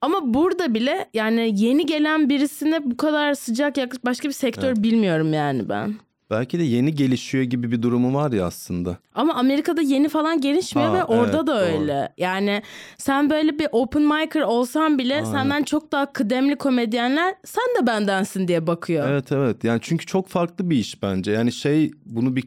Ama 0.00 0.34
burada 0.34 0.74
bile 0.74 1.08
yani 1.14 1.52
yeni 1.54 1.86
gelen 1.86 2.28
birisine 2.28 2.90
bu 2.90 2.96
kadar 2.96 3.34
sıcak 3.34 3.76
yaklaşık 3.76 4.04
başka 4.04 4.28
bir 4.28 4.32
sektör 4.34 4.76
bilmiyorum 4.76 5.32
yani 5.32 5.68
ben. 5.68 5.94
Belki 6.32 6.58
de 6.58 6.62
yeni 6.62 6.94
gelişiyor 6.94 7.44
gibi 7.44 7.70
bir 7.72 7.82
durumu 7.82 8.14
var 8.14 8.32
ya 8.32 8.46
aslında. 8.46 8.96
Ama 9.14 9.34
Amerika'da 9.34 9.82
yeni 9.82 10.08
falan 10.08 10.40
gelişmiyor 10.40 10.88
Ha, 10.88 10.94
ve 10.94 11.04
orada 11.04 11.22
evet, 11.24 11.34
da 11.34 11.46
doğru. 11.46 11.80
öyle. 11.80 12.12
Yani 12.18 12.62
sen 12.98 13.30
böyle 13.30 13.58
bir 13.58 13.68
open 13.72 14.02
micer 14.02 14.40
olsan 14.40 14.98
bile 14.98 15.24
senden 15.24 15.62
çok 15.62 15.92
daha 15.92 16.12
kıdemli 16.12 16.56
komedyenler 16.56 17.34
sen 17.44 17.64
de 17.82 17.86
bendensin 17.86 18.48
diye 18.48 18.66
bakıyor. 18.66 19.08
Evet 19.08 19.32
evet 19.32 19.64
yani 19.64 19.78
çünkü 19.82 20.06
çok 20.06 20.28
farklı 20.28 20.70
bir 20.70 20.76
iş 20.76 21.02
bence. 21.02 21.32
Yani 21.32 21.52
şey 21.52 21.90
bunu 22.06 22.36
bir 22.36 22.44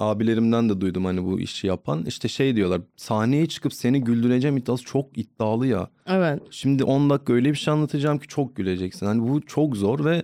abilerimden 0.00 0.68
de 0.68 0.80
duydum 0.80 1.04
hani 1.04 1.24
bu 1.24 1.40
işi 1.40 1.66
yapan. 1.66 2.04
İşte 2.06 2.28
şey 2.28 2.56
diyorlar 2.56 2.80
sahneye 2.96 3.46
çıkıp 3.46 3.74
seni 3.74 4.04
güldüreceğim 4.04 4.56
iddiası 4.56 4.84
çok 4.84 5.18
iddialı 5.18 5.66
ya. 5.66 5.88
Evet. 6.06 6.42
Şimdi 6.50 6.84
10 6.84 7.10
dakika 7.10 7.32
öyle 7.32 7.50
bir 7.50 7.56
şey 7.58 7.74
anlatacağım 7.74 8.18
ki 8.18 8.28
çok 8.28 8.56
güleceksin. 8.56 9.06
Hani 9.06 9.28
bu 9.28 9.40
çok 9.40 9.76
zor 9.76 10.04
ve 10.04 10.22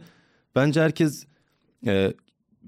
bence 0.57 0.81
herkes 0.81 1.27
e, 1.87 2.13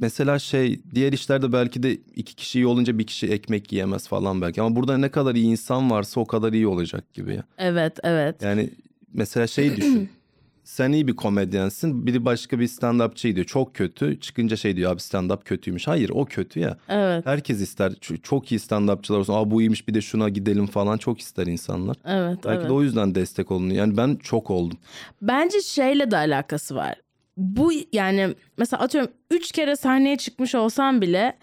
mesela 0.00 0.38
şey 0.38 0.80
diğer 0.94 1.12
işlerde 1.12 1.52
belki 1.52 1.82
de 1.82 1.92
iki 2.16 2.34
kişi 2.36 2.58
iyi 2.58 2.66
olunca 2.66 2.98
bir 2.98 3.06
kişi 3.06 3.26
ekmek 3.26 3.72
yiyemez 3.72 4.08
falan 4.08 4.40
belki. 4.42 4.62
Ama 4.62 4.76
burada 4.76 4.98
ne 4.98 5.08
kadar 5.08 5.34
iyi 5.34 5.46
insan 5.46 5.90
varsa 5.90 6.20
o 6.20 6.24
kadar 6.26 6.52
iyi 6.52 6.66
olacak 6.66 7.14
gibi 7.14 7.34
ya. 7.34 7.44
Evet, 7.58 7.98
evet. 8.02 8.42
Yani 8.42 8.70
mesela 9.12 9.46
şey 9.46 9.76
düşün. 9.76 10.08
Sen 10.64 10.92
iyi 10.92 11.08
bir 11.08 11.16
komedyensin. 11.16 12.06
Biri 12.06 12.24
başka 12.24 12.60
bir 12.60 12.66
stand-upçı 12.66 13.34
diyor. 13.34 13.46
Çok 13.46 13.74
kötü. 13.74 14.20
Çıkınca 14.20 14.56
şey 14.56 14.76
diyor 14.76 14.92
abi 14.92 15.00
stand-up 15.00 15.44
kötüymüş. 15.44 15.86
Hayır 15.88 16.10
o 16.14 16.24
kötü 16.24 16.60
ya. 16.60 16.76
Evet. 16.88 17.26
Herkes 17.26 17.60
ister. 17.60 17.92
Çok 18.22 18.52
iyi 18.52 18.58
stand-upçılar 18.60 19.16
olsun. 19.16 19.34
Aa 19.34 19.50
bu 19.50 19.62
iyiymiş 19.62 19.88
bir 19.88 19.94
de 19.94 20.00
şuna 20.00 20.28
gidelim 20.28 20.66
falan. 20.66 20.98
Çok 20.98 21.20
ister 21.20 21.46
insanlar. 21.46 21.96
Evet, 22.04 22.38
Belki 22.44 22.58
evet. 22.58 22.68
de 22.68 22.72
o 22.72 22.82
yüzden 22.82 23.14
destek 23.14 23.50
olunuyor. 23.50 23.76
Yani 23.76 23.96
ben 23.96 24.16
çok 24.16 24.50
oldum. 24.50 24.78
Bence 25.22 25.60
şeyle 25.60 26.10
de 26.10 26.16
alakası 26.16 26.74
var. 26.74 26.94
Bu 27.36 27.72
yani 27.92 28.34
mesela 28.58 28.82
atıyorum 28.82 29.10
üç 29.30 29.52
kere 29.52 29.76
sahneye 29.76 30.16
çıkmış 30.16 30.54
olsan 30.54 31.00
bile 31.00 31.36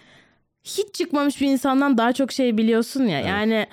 hiç 0.64 0.94
çıkmamış 0.96 1.42
bir 1.42 1.48
insandan 1.48 1.98
daha 1.98 2.14
çok 2.14 2.32
şey 2.32 2.58
biliyorsun 2.58 3.04
ya. 3.06 3.20
Yani 3.20 3.68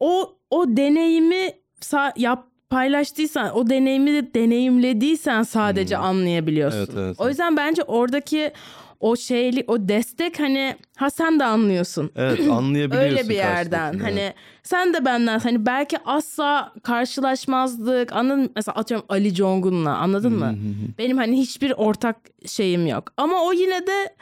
o 0.00 0.34
o 0.50 0.66
deneyimi 0.76 1.50
sa- 1.80 2.12
yap 2.16 2.46
paylaştıysan, 2.70 3.56
o 3.56 3.70
deneyimi 3.70 4.12
de 4.12 4.34
deneyimlediysen 4.34 5.42
sadece 5.42 5.96
anlayabiliyorsun. 5.96 6.78
Evet, 6.78 6.90
evet, 6.96 7.16
o 7.20 7.28
yüzden 7.28 7.56
bence 7.56 7.82
oradaki 7.82 8.52
o 9.02 9.16
şeyli 9.16 9.64
o 9.66 9.88
destek 9.88 10.40
hani 10.40 10.76
ha 10.96 11.10
sen 11.10 11.38
de 11.40 11.44
anlıyorsun. 11.44 12.10
Evet 12.16 12.40
anlayabiliyorsun. 12.50 13.16
Öyle 13.16 13.28
bir 13.28 13.34
yerden. 13.34 13.98
Hani 13.98 14.34
sen 14.62 14.94
de 14.94 15.04
benden 15.04 15.38
hani 15.38 15.66
belki 15.66 15.98
asla 16.04 16.72
karşılaşmazdık. 16.82 18.12
Anladın 18.12 18.52
Mesela 18.56 18.74
atıyorum 18.74 19.06
Ali 19.08 19.34
Congun'la 19.34 19.96
anladın 19.96 20.32
mı? 20.38 20.54
Benim 20.98 21.16
hani 21.16 21.38
hiçbir 21.38 21.72
ortak 21.76 22.16
şeyim 22.46 22.86
yok. 22.86 23.12
Ama 23.16 23.44
o 23.44 23.52
yine 23.52 23.86
de 23.86 24.14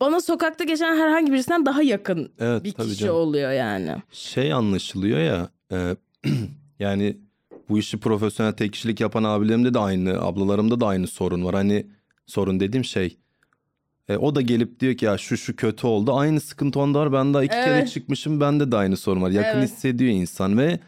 bana 0.00 0.20
sokakta 0.20 0.64
geçen 0.64 0.96
herhangi 0.96 1.32
birisinden 1.32 1.66
daha 1.66 1.82
yakın 1.82 2.32
Evet, 2.38 2.64
bir 2.64 2.72
kişi 2.72 2.96
canım. 2.96 3.14
oluyor 3.14 3.52
yani. 3.52 3.96
Şey 4.12 4.52
anlaşılıyor 4.52 5.18
ya. 5.18 5.48
e, 5.72 5.96
yani 6.78 7.16
bu 7.68 7.78
işi 7.78 8.00
profesyonel 8.00 8.52
tek 8.52 8.72
kişilik 8.72 9.00
yapan 9.00 9.24
abilerimde 9.24 9.74
de 9.74 9.78
aynı, 9.78 10.20
ablalarımda 10.22 10.80
da 10.80 10.86
aynı 10.86 11.06
sorun 11.06 11.44
var. 11.44 11.54
Hani 11.54 11.86
sorun 12.26 12.60
dediğim 12.60 12.84
şey. 12.84 13.16
E, 14.08 14.16
o 14.16 14.34
da 14.34 14.40
gelip 14.40 14.80
diyor 14.80 14.94
ki 14.94 15.04
ya 15.04 15.18
şu 15.18 15.36
şu 15.36 15.56
kötü 15.56 15.86
oldu. 15.86 16.16
Aynı 16.16 16.40
sıkıntı 16.40 16.80
onda 16.80 17.00
var. 17.00 17.12
Ben 17.12 17.34
daha 17.34 17.44
iki 17.44 17.54
kere 17.54 17.70
Evet. 17.78 17.88
çıkmışım. 17.90 18.40
Bende 18.40 18.72
de 18.72 18.76
aynı 18.76 18.96
sorun 18.96 19.22
var. 19.22 19.30
Yakın 19.30 19.58
Evet. 19.58 19.70
hissediyor 19.70 20.10
insan 20.12 20.58
ve 20.58 20.78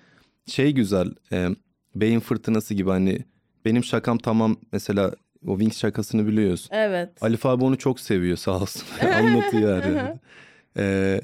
şey 0.46 0.72
güzel. 0.72 1.10
e, 1.32 1.48
beyin 1.94 2.20
fırtınası 2.20 2.74
gibi 2.74 2.90
hani 2.90 3.18
benim 3.64 3.84
şakam 3.84 4.18
tamam 4.18 4.56
mesela 4.72 5.12
o 5.46 5.50
Wings 5.58 5.78
şakasını 5.78 6.26
biliyorsun. 6.26 6.68
Evet. 6.72 7.08
Alif 7.20 7.46
abi 7.46 7.64
onu 7.64 7.78
çok 7.78 8.00
seviyor 8.00 8.36
sağ 8.36 8.60
olsun. 8.60 8.82
Anlatıyor 9.14 9.82
her 9.82 9.90
yerde. 10.76 11.20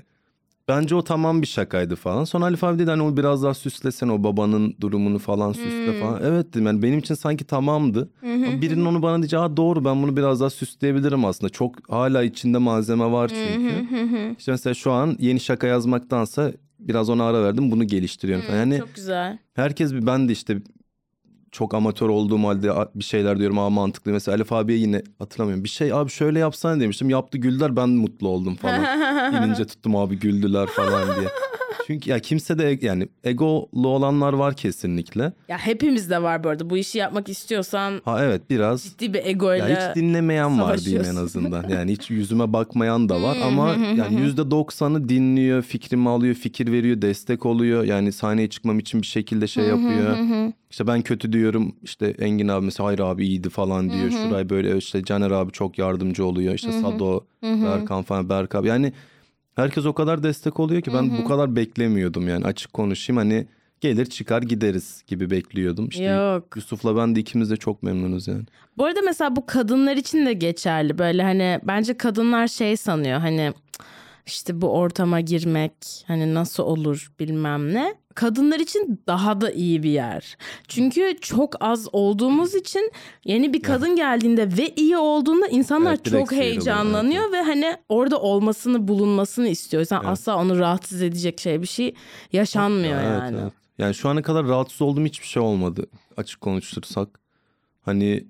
Bence 0.68 0.94
o 0.94 1.05
tamam 1.05 1.42
bir 1.42 1.46
şakaydı 1.46 1.96
falan. 1.96 2.24
Sonra 2.24 2.44
Alif 2.44 2.64
abi 2.64 2.79
dedi 2.79 2.90
hani 2.90 3.02
o 3.02 3.16
biraz 3.16 3.42
daha 3.42 3.55
süslesen 3.55 4.09
o 4.09 4.24
babanın 4.24 4.76
durumunu 4.81 5.18
falan 5.18 5.52
süsle 5.52 5.87
Hmm. 5.87 5.94
falan. 6.00 6.20
Evet 6.24 6.55
dedim 6.55 6.66
yani 6.66 6.83
benim 6.83 6.98
için 6.98 7.14
sanki 7.14 7.44
tamamdı. 7.44 8.09
Ama 8.22 8.61
birinin 8.62 8.85
onu 8.85 9.02
bana 9.02 9.16
diyeceği 9.18 9.40
Aa, 9.42 9.57
doğru 9.57 9.85
ben 9.85 10.02
bunu 10.02 10.16
biraz 10.16 10.40
daha 10.40 10.50
süsleyebilirim 10.50 11.24
aslında. 11.24 11.50
Çok 11.52 11.90
hala 11.92 12.22
içinde 12.22 12.59
malzeme 12.59 13.12
var 13.12 13.29
çünkü. 13.42 13.87
işte 14.38 14.52
mesela 14.52 14.74
şu 14.74 14.92
an 14.92 15.16
yeni 15.18 15.40
şaka 15.40 15.66
yazmaktansa 15.66 16.52
biraz 16.79 17.09
ona 17.11 17.24
ara 17.24 17.42
verdim 17.44 17.70
bunu 17.70 17.85
geliştiriyorum 17.85 18.44
falan. 18.46 18.59
Yani 18.59 18.79
Çok 18.79 18.94
güzel. 18.94 19.38
herkes 19.55 19.92
bir 19.94 20.07
ben 20.07 20.29
de 20.29 20.33
işte 20.33 20.59
çok 21.56 21.74
amatör 21.74 22.08
olduğum 22.08 22.44
halde 22.44 22.72
bir 22.94 23.04
şeyler 23.04 23.38
diyorum 23.38 23.58
ama 23.58 23.70
mantıklı. 23.70 24.12
Mesela 24.12 24.36
Alif 24.36 24.52
abiye 24.52 24.78
yine 24.78 25.02
hatırlamıyorum. 25.18 25.64
Bir 25.64 25.68
şey 25.68 25.92
abi 25.92 26.10
şöyle 26.10 26.38
yapsana 26.38 26.80
demiştim. 26.80 27.10
Yaptı 27.10 27.38
güldüler 27.38 27.76
ben 27.76 27.88
mutlu 27.88 28.28
oldum 28.28 28.54
falan. 28.56 28.84
İnince 29.44 29.64
tuttum 29.66 29.96
abi 29.96 30.18
güldüler 30.18 30.66
falan 30.66 31.02
diye. 31.20 31.28
Çünkü 31.87 32.11
ya 32.11 32.18
kimse 32.18 32.59
de 32.59 32.70
e- 32.70 32.79
yani 32.83 33.09
egolu 33.25 33.88
olanlar 33.88 34.33
var 34.33 34.57
kesinlikle. 34.57 35.33
Ya 35.49 35.59
hepimizde 35.59 36.22
var 36.22 36.44
bu 36.44 36.49
arada. 36.49 36.70
Bu 36.70 36.77
işi 36.77 36.99
yapmak 36.99 37.29
istiyorsan 37.29 38.01
Ha 38.05 38.25
evet 38.25 38.42
biraz 38.51 38.83
ciddi 38.83 39.14
bir 39.14 39.27
egoyla 39.27 39.68
ya 39.68 39.90
hiç 39.90 39.96
dinlemeyen 39.96 40.61
var 40.61 40.79
diyeyim 40.79 41.05
en 41.05 41.16
azından. 41.16 41.68
Yani 41.68 41.92
hiç 41.92 42.11
yüzüme 42.11 42.53
bakmayan 42.53 43.09
da 43.09 43.22
var 43.22 43.37
ama 43.42 43.77
yani 43.96 44.20
yüzde 44.20 44.51
doksanı 44.51 45.09
dinliyor, 45.09 45.62
fikrimi 45.62 46.09
alıyor, 46.09 46.35
fikir 46.35 46.72
veriyor, 46.72 47.03
destek 47.03 47.46
oluyor. 47.46 47.85
Yani 47.85 48.12
sahneye 48.12 48.49
çıkmam 48.49 48.79
için 48.79 49.03
bir 49.03 49.07
şekilde 49.07 49.46
şey 49.46 49.64
yapıyor. 49.64 50.16
İşte 50.70 50.87
ben 50.87 51.03
kötü 51.03 51.33
diyorum 51.33 51.75
işte 51.83 52.07
Engin 52.18 52.49
abi 52.49 52.64
mesela 52.64 52.87
hayır 52.87 52.99
abi 52.99 53.27
iyiydi 53.27 53.49
falan 53.51 53.90
diyor. 53.92 54.11
Şuray 54.11 54.51
böyle 54.51 54.77
işte 54.77 55.05
Caner 55.05 55.31
abi 55.31 55.53
çok 55.53 55.79
yardımcı 55.79 56.25
oluyor. 56.27 56.55
İşte 56.55 56.72
Sado, 56.72 57.25
Berkan 57.42 58.03
falan 58.03 58.29
Berk 58.29 58.55
abi. 58.55 58.68
Yani 58.68 58.92
herkes 59.56 59.86
o 59.86 59.92
kadar 59.92 60.22
destek 60.22 60.60
oluyor 60.60 60.82
ki 60.82 60.92
ben 60.94 61.18
bu 61.18 61.24
kadar 61.24 61.56
beklemiyordum 61.56 62.28
yani 62.28 62.44
açık 62.44 62.72
konuşayım. 62.72 63.16
Hani 63.16 63.46
gelir 63.80 64.06
çıkar 64.06 64.42
gideriz 64.42 65.02
gibi 65.06 65.30
bekliyordum. 65.30 65.88
İşte 65.88 66.04
Yok. 66.04 66.56
Yusuf'la 66.56 66.96
ben 66.96 67.16
de 67.16 67.20
ikimiz 67.20 67.50
de 67.50 67.56
çok 67.56 67.82
memnunuz 67.82 68.28
yani. 68.28 68.44
Bu 68.76 68.84
arada 68.84 69.00
mesela 69.04 69.36
bu 69.36 69.46
kadınlar 69.46 69.96
için 69.96 70.26
de 70.26 70.32
geçerli. 70.32 70.98
Böyle 70.98 71.22
hani 71.22 71.60
bence 71.64 71.96
kadınlar 71.96 72.48
şey 72.48 72.76
sanıyor 72.76 73.18
hani 73.20 73.52
işte 74.26 74.60
bu 74.60 74.68
ortama 74.68 75.20
girmek 75.20 75.72
hani 76.06 76.34
nasıl 76.34 76.62
olur 76.62 77.12
bilmem 77.20 77.74
ne. 77.74 77.94
Kadınlar 78.16 78.61
için 78.61 79.00
daha 79.07 79.40
da 79.40 79.50
iyi 79.50 79.83
bir 79.83 79.90
yer. 79.90 80.37
Çünkü 80.68 81.16
çok 81.20 81.55
az 81.64 81.88
olduğumuz 81.92 82.55
için 82.55 82.92
yeni 83.24 83.52
bir 83.52 83.62
kadın 83.62 83.96
geldiğinde 83.96 84.57
ve 84.57 84.72
iyi 84.76 84.96
olduğunda 84.96 85.46
insanlar 85.48 85.90
Evet, 85.90 86.05
çok 86.05 86.33
heyecanlanıyor 86.33 87.33
ve 87.33 87.42
hani 87.42 87.76
orada 87.88 88.20
olmasını 88.20 88.88
bulunmasını 88.88 89.48
istiyor. 89.48 89.85
Sen 89.85 90.00
asla 90.05 90.37
onu 90.37 90.59
rahatsız 90.59 91.02
edecek 91.02 91.40
şey 91.40 91.62
bir 91.62 91.66
şey 91.66 91.94
yaşanmıyor 92.33 93.00
Evet, 93.00 93.20
yani. 93.20 93.38
evet. 93.42 93.52
Yani 93.79 93.94
şu 93.94 94.09
ana 94.09 94.22
kadar 94.22 94.46
rahatsız 94.46 94.83
olduğum 94.83 95.05
hiçbir 95.05 95.26
şey 95.26 95.42
olmadı 95.42 95.87
açık 96.16 96.40
konuştursak. 96.40 97.09
Hani 97.83 98.26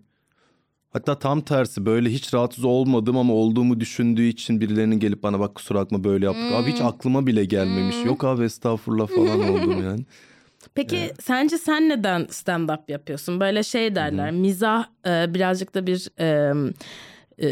hatta 0.97 1.19
tam 1.19 1.41
tersi 1.41 1.87
böyle 1.87 2.11
hiç 2.11 2.35
rahatsız 2.35 2.65
olmadım 2.65 3.17
ama 3.17 3.33
olduğumu 3.33 3.81
düşündüğü 3.81 4.23
için 4.25 4.61
birilerinin 4.61 4.99
gelip 5.01 5.23
bana 5.23 5.41
bak 5.41 5.55
kusura 5.55 5.79
bakma 5.79 6.05
böyle 6.05 6.25
yaptık. 6.25 6.53
Abi 6.53 6.67
Hmm. 6.67 6.73
hiç 6.73 6.81
aklıma 6.81 7.27
bile 7.27 7.45
gelmemiş. 7.45 8.05
Yok 8.05 8.25
abi 8.25 8.45
estağfurullah 8.45 9.07
falan 9.07 9.41
oldum 9.49 9.83
yani. 9.83 10.05
Peki 10.75 11.13
sence 11.21 11.59
sen 11.59 11.89
neden 11.89 12.23
stand-up 12.23 12.81
yapıyorsun? 12.89 13.41
Böyle 13.41 13.63
şey 13.63 13.95
derler 13.95 14.31
mizah 14.31 14.85
e, 15.07 15.35
birazcık 15.35 15.75
da 15.75 15.87
bir 15.87 16.09
e, 16.21 16.53
e, 17.43 17.49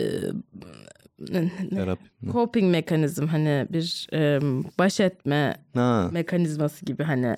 Terapi. 1.74 2.02
coping 2.33 2.70
mekanizm 2.70 3.26
hani 3.26 3.66
bir 3.70 4.07
e, 4.12 4.40
baş 4.78 5.00
etme 5.00 5.54
Ha, 5.74 6.09
mekanizması 6.12 6.85
gibi 6.85 7.02
hani. 7.02 7.37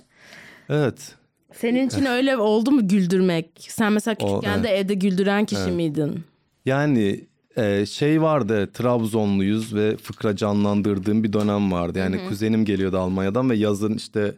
evet. 0.69 1.15
Senin 1.59 1.87
için 1.87 2.05
öyle 2.05 2.37
oldu 2.37 2.71
mu 2.71 2.89
güldürmek? 2.89 3.51
Sen 3.59 3.93
mesela 3.93 4.17
O, 4.21 4.27
küçükken 4.27 4.65
de 4.65 4.69
evde 4.69 4.95
güldüren 4.95 5.45
kişi 5.45 5.71
miydin? 5.71 6.25
Yani 6.65 7.25
e, 7.57 7.87
şey 7.87 8.23
vardı 8.23 8.71
Trabzonluyuz 8.73 9.75
ve 9.75 9.97
fıkra 9.97 10.37
canlandırdığım 10.37 11.25
bir 11.25 11.33
dönem 11.33 11.73
vardı. 11.73 11.99
Yani 11.99 12.29
kuzenim 12.29 12.65
geliyordu 12.65 12.99
Almanya'dan 12.99 13.51
ve 13.51 13.57
yazın 13.57 13.95
işte 13.95 14.35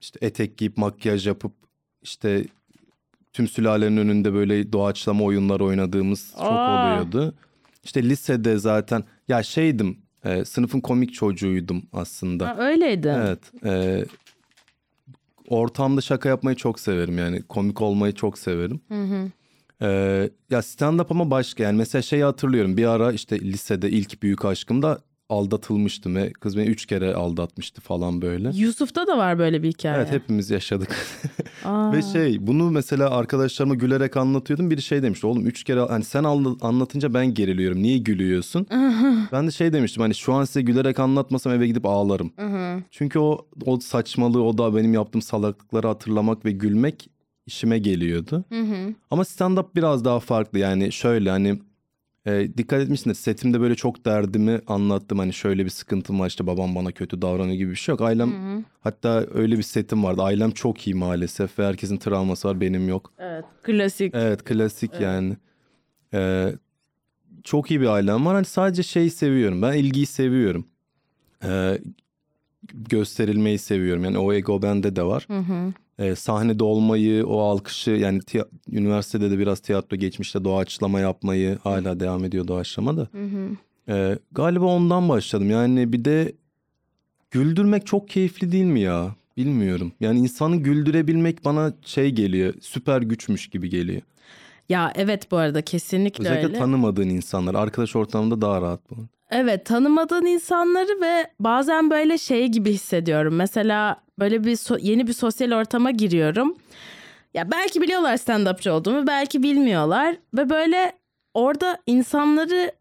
işte 0.00 0.18
etek 0.22 0.58
giyip 0.58 0.76
makyaj 0.76 1.26
yapıp 1.26 1.52
işte 2.02 2.44
tüm 3.32 3.48
sülalenin 3.48 3.96
önünde 3.96 4.34
böyle 4.34 4.72
doğaçlama 4.72 5.24
oyunlar 5.24 5.60
oynadığımız 5.60 6.30
çok 6.32 6.42
Aa. 6.42 6.92
oluyordu. 6.92 7.34
İşte 7.84 8.02
lisede 8.02 8.58
zaten 8.58 9.04
ya 9.28 9.42
şeydim 9.42 9.98
e, 10.24 10.44
sınıfın 10.44 10.80
komik 10.80 11.14
çocuğuydum 11.14 11.82
aslında. 11.92 12.48
Ha, 12.48 12.56
öyleydi. 12.58 13.14
Evet. 13.16 13.64
e, 13.64 14.04
ortamda 15.48 16.00
şaka 16.00 16.28
yapmayı 16.28 16.56
çok 16.56 16.80
severim 16.80 17.18
yani 17.18 17.42
komik 17.42 17.82
olmayı 17.82 18.12
çok 18.12 18.38
severim. 18.38 18.80
E, 19.82 20.30
ya 20.50 20.62
stand 20.62 21.00
up 21.00 21.12
ama 21.12 21.30
başka 21.30 21.62
yani 21.62 21.76
mesela 21.76 22.02
şeyi 22.02 22.24
hatırlıyorum 22.24 22.76
bir 22.76 22.86
ara 22.86 23.12
işte 23.12 23.40
lisede 23.40 23.90
ilk 23.90 24.22
büyük 24.22 24.44
aşkımda 24.44 24.98
aldatılmıştım 25.28 26.16
ve 26.16 26.32
kız 26.32 26.56
beni 26.56 26.66
üç 26.66 26.86
kere 26.86 27.14
aldatmıştı 27.14 27.80
falan 27.80 28.22
böyle. 28.22 28.50
Yusuf'ta 28.54 29.06
da 29.06 29.18
var 29.18 29.38
böyle 29.38 29.62
bir 29.62 29.68
hikaye. 29.68 29.96
Evet 29.96 30.10
hepimiz 30.12 30.50
yaşadık. 30.50 30.96
Ve 31.92 32.02
şey 32.02 32.46
bunu 32.46 32.70
mesela 32.70 33.10
arkadaşlarıma 33.10 33.74
gülerek 33.74 34.16
anlatıyordum. 34.16 34.70
Biri 34.70 34.82
şey 34.82 35.02
demişti 35.02 35.26
oğlum 35.26 35.46
üç 35.46 35.64
kere 35.64 35.80
hani 35.80 36.04
sen 36.04 36.24
anla- 36.24 36.56
anlatınca 36.60 37.14
ben 37.14 37.34
geriliyorum. 37.34 37.82
Niye 37.82 37.98
gülüyorsun? 37.98 38.66
ben 39.32 39.46
de 39.46 39.50
şey 39.50 39.72
demiştim 39.72 40.02
hani 40.02 40.14
şu 40.14 40.32
an 40.32 40.44
size 40.44 40.62
gülerek 40.62 40.98
anlatmasam 41.00 41.52
eve 41.52 41.66
gidip 41.66 41.86
ağlarım. 41.86 42.32
Çünkü 42.90 43.18
o, 43.18 43.46
o 43.66 43.80
saçmalığı 43.80 44.42
o 44.42 44.58
da 44.58 44.76
benim 44.76 44.94
yaptığım 44.94 45.22
salaklıkları 45.22 45.86
hatırlamak 45.86 46.44
ve 46.44 46.50
gülmek 46.52 47.10
işime 47.46 47.78
geliyordu. 47.78 48.44
Ama 49.10 49.22
stand-up 49.22 49.66
biraz 49.74 50.04
daha 50.04 50.20
farklı 50.20 50.58
yani 50.58 50.92
şöyle 50.92 51.30
hani 51.30 51.58
e, 52.26 52.48
dikkat 52.56 52.80
etmişsindir 52.80 53.14
setimde 53.14 53.60
böyle 53.60 53.74
çok 53.74 54.04
derdimi 54.04 54.60
anlattım. 54.66 55.18
Hani 55.18 55.32
şöyle 55.32 55.64
bir 55.64 55.70
sıkıntım 55.70 56.20
var 56.20 56.26
işte 56.28 56.46
babam 56.46 56.74
bana 56.74 56.92
kötü 56.92 57.22
davranıyor 57.22 57.56
gibi 57.56 57.70
bir 57.70 57.76
şey 57.76 57.92
yok. 57.92 58.00
Ailem 58.00 58.64
hatta 58.80 59.26
öyle 59.34 59.58
bir 59.58 59.62
setim 59.62 60.04
vardı. 60.04 60.22
Ailem 60.22 60.50
çok 60.50 60.86
iyi 60.86 60.94
maalesef 60.94 61.58
ve 61.58 61.66
herkesin 61.66 61.96
travması 61.96 62.48
var 62.48 62.60
benim 62.60 62.88
yok. 62.88 63.12
Evet. 63.18 63.44
Klasik. 63.62 64.14
Evet 64.14 64.44
klasik 64.44 65.00
yani. 65.00 65.36
Ee, 66.14 66.52
çok 67.44 67.70
iyi 67.70 67.80
bir 67.80 67.86
ailem 67.86 68.26
var. 68.26 68.34
Hani 68.34 68.44
sadece 68.44 68.82
şeyi 68.82 69.10
seviyorum. 69.10 69.62
Ben 69.62 69.72
ilgiyi 69.72 70.06
seviyorum. 70.06 70.66
Ee, 71.44 71.78
gösterilmeyi 72.74 73.58
seviyorum. 73.58 74.04
Yani 74.04 74.18
o 74.18 74.32
ego 74.32 74.62
bende 74.62 74.96
de 74.96 75.02
var. 75.02 75.26
Ee, 75.98 76.14
sahnede 76.14 76.64
olmayı, 76.64 77.26
o 77.26 77.40
alkışı 77.40 77.90
yani 77.90 78.18
tiya- 78.18 78.48
üniversitede 78.72 79.30
de 79.30 79.38
biraz 79.38 79.60
tiyatro 79.60 79.96
geçmişte 79.96 80.44
doğaçlama 80.44 81.00
yapmayı 81.00 81.58
hala 81.62 82.00
devam 82.00 82.24
ediyor 82.24 82.48
doğaçlama 82.48 82.96
da. 82.96 83.08
Ee, 83.88 84.18
galiba 84.32 84.64
ondan 84.64 85.08
başladım. 85.08 85.50
Yani 85.50 85.92
bir 85.92 86.04
de 86.04 86.32
güldürmek 87.30 87.86
çok 87.86 88.08
keyifli 88.08 88.52
değil 88.52 88.64
mi 88.64 88.80
ya? 88.80 89.14
Bilmiyorum. 89.36 89.92
Yani 90.00 90.18
insanı 90.18 90.56
güldürebilmek 90.56 91.44
bana 91.44 91.72
şey 91.84 92.10
geliyor. 92.10 92.54
Süper 92.60 93.02
güçmüş 93.02 93.46
gibi 93.48 93.68
geliyor. 93.68 94.02
Ya 94.68 94.92
evet 94.96 95.30
bu 95.30 95.36
arada 95.36 95.62
kesinlikle 95.62 96.22
Özellikle 96.24 96.46
öyle. 96.46 96.58
tanımadığın 96.58 97.08
insanlar. 97.08 97.54
Arkadaş 97.54 97.96
ortamında 97.96 98.40
daha 98.40 98.60
rahat 98.62 98.90
bu. 98.90 98.96
Evet 99.30 99.64
tanımadığın 99.66 100.26
insanları 100.26 101.00
ve 101.00 101.30
bazen 101.40 101.90
böyle 101.90 102.18
şey 102.18 102.46
gibi 102.48 102.72
hissediyorum. 102.72 103.34
Mesela 103.34 103.96
böyle 104.18 104.44
bir 104.44 104.56
so- 104.56 104.78
yeni 104.82 105.06
bir 105.06 105.12
sosyal 105.12 105.52
ortama 105.52 105.90
giriyorum. 105.90 106.56
Ya 107.34 107.50
belki 107.50 107.80
biliyorlar 107.80 108.14
stand-upçı 108.16 108.70
olduğumu 108.70 109.06
belki 109.06 109.42
bilmiyorlar. 109.42 110.16
Ve 110.34 110.50
böyle 110.50 110.92
orada 111.34 111.78
insanları 111.86 112.72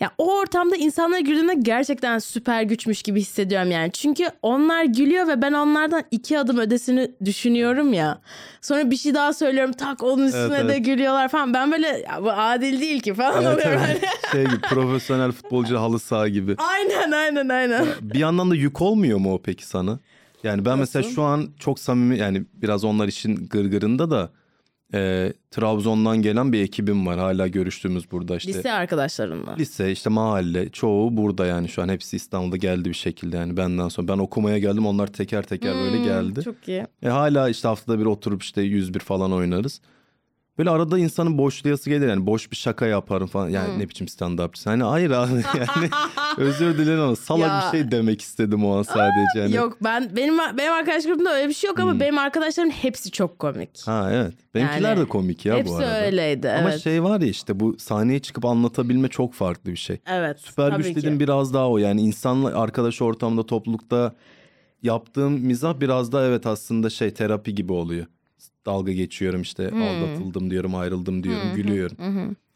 ya 0.00 0.10
o 0.18 0.38
ortamda 0.38 0.76
insanlara 0.76 1.20
güldüğümde 1.20 1.54
gerçekten 1.54 2.18
süper 2.18 2.62
güçmüş 2.62 3.02
gibi 3.02 3.20
hissediyorum 3.20 3.70
yani. 3.70 3.92
Çünkü 3.92 4.24
onlar 4.42 4.84
gülüyor 4.84 5.28
ve 5.28 5.42
ben 5.42 5.52
onlardan 5.52 6.02
iki 6.10 6.38
adım 6.38 6.58
ödesini 6.58 7.10
düşünüyorum 7.24 7.92
ya. 7.92 8.20
Sonra 8.60 8.90
bir 8.90 8.96
şey 8.96 9.14
daha 9.14 9.32
söylüyorum 9.32 9.72
tak 9.72 10.02
onun 10.02 10.26
üstüne 10.26 10.42
Evet, 10.42 10.68
de 10.68 10.72
evet. 10.74 10.84
gülüyorlar 10.84 11.28
falan. 11.28 11.54
Ben 11.54 11.72
böyle 11.72 11.86
ya 11.86 12.18
bu 12.22 12.30
adil 12.32 12.80
değil 12.80 13.00
ki 13.00 13.14
falan 13.14 13.44
Evet, 13.44 13.54
oluyorum. 13.66 13.82
evet. 13.86 14.04
şey 14.32 14.44
gibi 14.44 14.60
profesyonel 14.60 15.32
futbolcu 15.32 15.78
halı 15.78 15.98
saha 15.98 16.28
gibi. 16.28 16.54
Aynen 16.58 17.10
aynen 17.12 17.48
aynen. 17.48 17.86
Bir 18.00 18.18
yandan 18.18 18.50
da 18.50 18.54
yük 18.54 18.82
olmuyor 18.82 19.18
mu 19.18 19.34
o 19.34 19.42
peki 19.42 19.66
sana? 19.66 19.98
Yani 20.44 20.64
ben 20.64 20.78
mesela 20.78 21.02
şu 21.02 21.22
an 21.22 21.48
çok 21.58 21.78
samimi 21.78 22.18
yani 22.18 22.42
biraz 22.54 22.84
onlar 22.84 23.08
işin 23.08 23.46
gırgırında 23.50 24.10
da 24.10 24.30
e, 24.94 25.32
Trabzon'dan 25.50 26.22
gelen 26.22 26.52
bir 26.52 26.62
ekibim 26.62 27.06
var. 27.06 27.18
Hala 27.18 27.48
görüştüğümüz 27.48 28.10
burada 28.10 28.36
işte. 28.36 28.52
Lise 28.52 28.72
arkadaşlarınla. 28.72 29.54
Lise 29.58 29.92
işte 29.92 30.10
mahalle 30.10 30.68
çoğu 30.68 31.16
burada 31.16 31.46
yani 31.46 31.68
şu 31.68 31.82
an 31.82 31.88
hepsi 31.88 32.16
İstanbul'da 32.16 32.56
geldi 32.56 32.88
bir 32.88 32.94
şekilde 32.94 33.36
yani 33.36 33.56
benden 33.56 33.88
sonra. 33.88 34.08
Ben 34.08 34.18
okumaya 34.18 34.58
geldim 34.58 34.86
onlar 34.86 35.06
teker 35.06 35.42
teker 35.42 35.74
böyle 35.74 35.98
geldi. 36.04 36.42
Çok 36.42 36.68
iyi. 36.68 36.86
E 37.02 37.08
hala 37.08 37.48
işte 37.48 37.68
haftada 37.68 37.98
bir 37.98 38.06
oturup 38.06 38.42
işte 38.42 38.62
101 38.62 39.00
falan 39.00 39.32
oynarız. 39.32 39.80
Böyle 40.58 40.70
arada 40.70 40.98
insanın 40.98 41.38
boşlayası 41.38 41.90
gelir 41.90 42.08
yani 42.08 42.26
boş 42.26 42.50
bir 42.50 42.56
şaka 42.56 42.86
yaparım 42.86 43.26
falan. 43.26 43.48
Yani 43.48 43.78
ne 43.78 43.88
biçim 43.88 44.06
stand-upçısın. 44.06 44.70
Hani 44.70 44.82
hayır 44.82 45.10
abi 45.10 45.32
yani 45.58 45.90
özür 46.36 46.78
dilerim 46.78 47.00
ama 47.00 47.16
salak 47.16 47.40
Ya. 47.64 47.70
bir 47.72 47.78
şey 47.78 47.90
demek 47.90 48.22
istedim 48.22 48.64
o 48.64 48.76
an 48.78 48.82
sadece. 48.82 49.38
Yani. 49.40 49.54
Yok 49.54 49.78
ben 49.84 50.16
benim 50.16 50.38
benim 50.58 50.72
arkadaş 50.72 51.04
grubumda 51.04 51.34
öyle 51.36 51.48
bir 51.48 51.54
şey 51.54 51.68
yok 51.68 51.78
ama 51.80 52.00
benim 52.00 52.18
arkadaşlarım 52.18 52.70
hepsi 52.70 53.10
çok 53.10 53.38
komik. 53.38 53.86
Ha 53.86 54.08
evet. 54.12 54.34
Benimkiler 54.54 54.88
Yani 54.88 55.00
de 55.00 55.08
komik 55.08 55.46
ya 55.46 55.56
hepsi 55.56 55.72
bu 55.72 55.76
arada. 55.76 56.04
öyleydi 56.04 56.50
Ama 56.50 56.70
evet. 56.70 56.80
şey 56.82 57.02
var 57.02 57.20
ya 57.20 57.26
işte 57.26 57.60
bu 57.60 57.76
sahneye 57.78 58.18
çıkıp 58.18 58.44
anlatabilme 58.44 59.08
çok 59.08 59.34
farklı 59.34 59.70
bir 59.70 59.76
şey. 59.76 59.98
evet. 60.06 60.40
Süper 60.40 60.72
güç 60.72 60.86
ki. 60.86 60.96
dediğim 60.96 61.20
biraz 61.20 61.54
daha 61.54 61.70
o 61.70 61.78
yani 61.78 62.00
insanla 62.00 62.60
arkadaş 62.60 63.02
ortamda 63.02 63.46
toplulukta 63.46 64.12
yaptığım 64.82 65.32
mizah 65.32 65.80
biraz 65.80 66.12
da 66.12 66.26
evet 66.26 66.46
aslında 66.46 66.90
şey 66.90 67.10
terapi 67.14 67.54
gibi 67.54 67.72
oluyor. 67.72 68.06
Dalga 68.66 68.92
geçiyorum 68.92 69.42
işte 69.42 69.70
Hmm. 69.70 69.82
aldatıldım 69.82 70.50
diyorum 70.50 70.74
ayrıldım 70.74 71.22
diyorum 71.22 71.54
gülüyorum. 71.54 71.96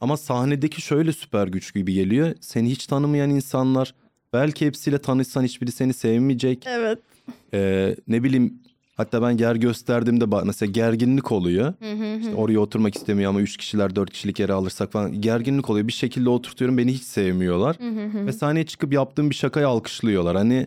Ama 0.00 0.16
sahnedeki 0.16 0.80
şöyle 0.82 1.12
süper 1.12 1.46
güç 1.48 1.74
gibi 1.74 1.92
geliyor. 1.92 2.34
Seni 2.40 2.70
hiç 2.70 2.86
tanımayan 2.86 3.30
insanlar 3.30 3.94
belki 4.32 4.66
hepsiyle 4.66 4.98
tanışsan 4.98 5.42
hiçbiri 5.44 5.72
seni 5.72 5.92
sevmeyecek. 5.94 6.64
Evet. 6.66 6.98
Ee, 7.54 7.96
ne 8.08 8.22
bileyim 8.22 8.54
hatta 8.96 9.22
ben 9.22 9.36
ger 9.36 9.54
gösterdiğimde 9.54 10.24
mesela 10.44 10.72
gerginlik 10.72 11.32
oluyor. 11.32 11.74
İşte 12.20 12.34
oraya 12.34 12.58
oturmak 12.58 12.94
istemiyor 12.96 13.30
ama 13.30 13.40
üç 13.40 13.56
kişiler 13.56 13.96
dört 13.96 14.10
kişilik 14.10 14.40
yere 14.40 14.52
alırsak 14.52 14.92
falan 14.92 15.20
gerginlik 15.20 15.70
oluyor. 15.70 15.88
Bir 15.88 15.92
şekilde 15.92 16.28
oturtuyorum 16.28 16.78
beni 16.78 16.92
hiç 16.92 17.02
sevmiyorlar. 17.02 17.76
Ve 18.26 18.32
sahneye 18.32 18.66
çıkıp 18.66 18.92
yaptığım 18.92 19.30
bir 19.30 19.34
şakayı 19.34 19.68
alkışlıyorlar. 19.68 20.36
Hani 20.36 20.66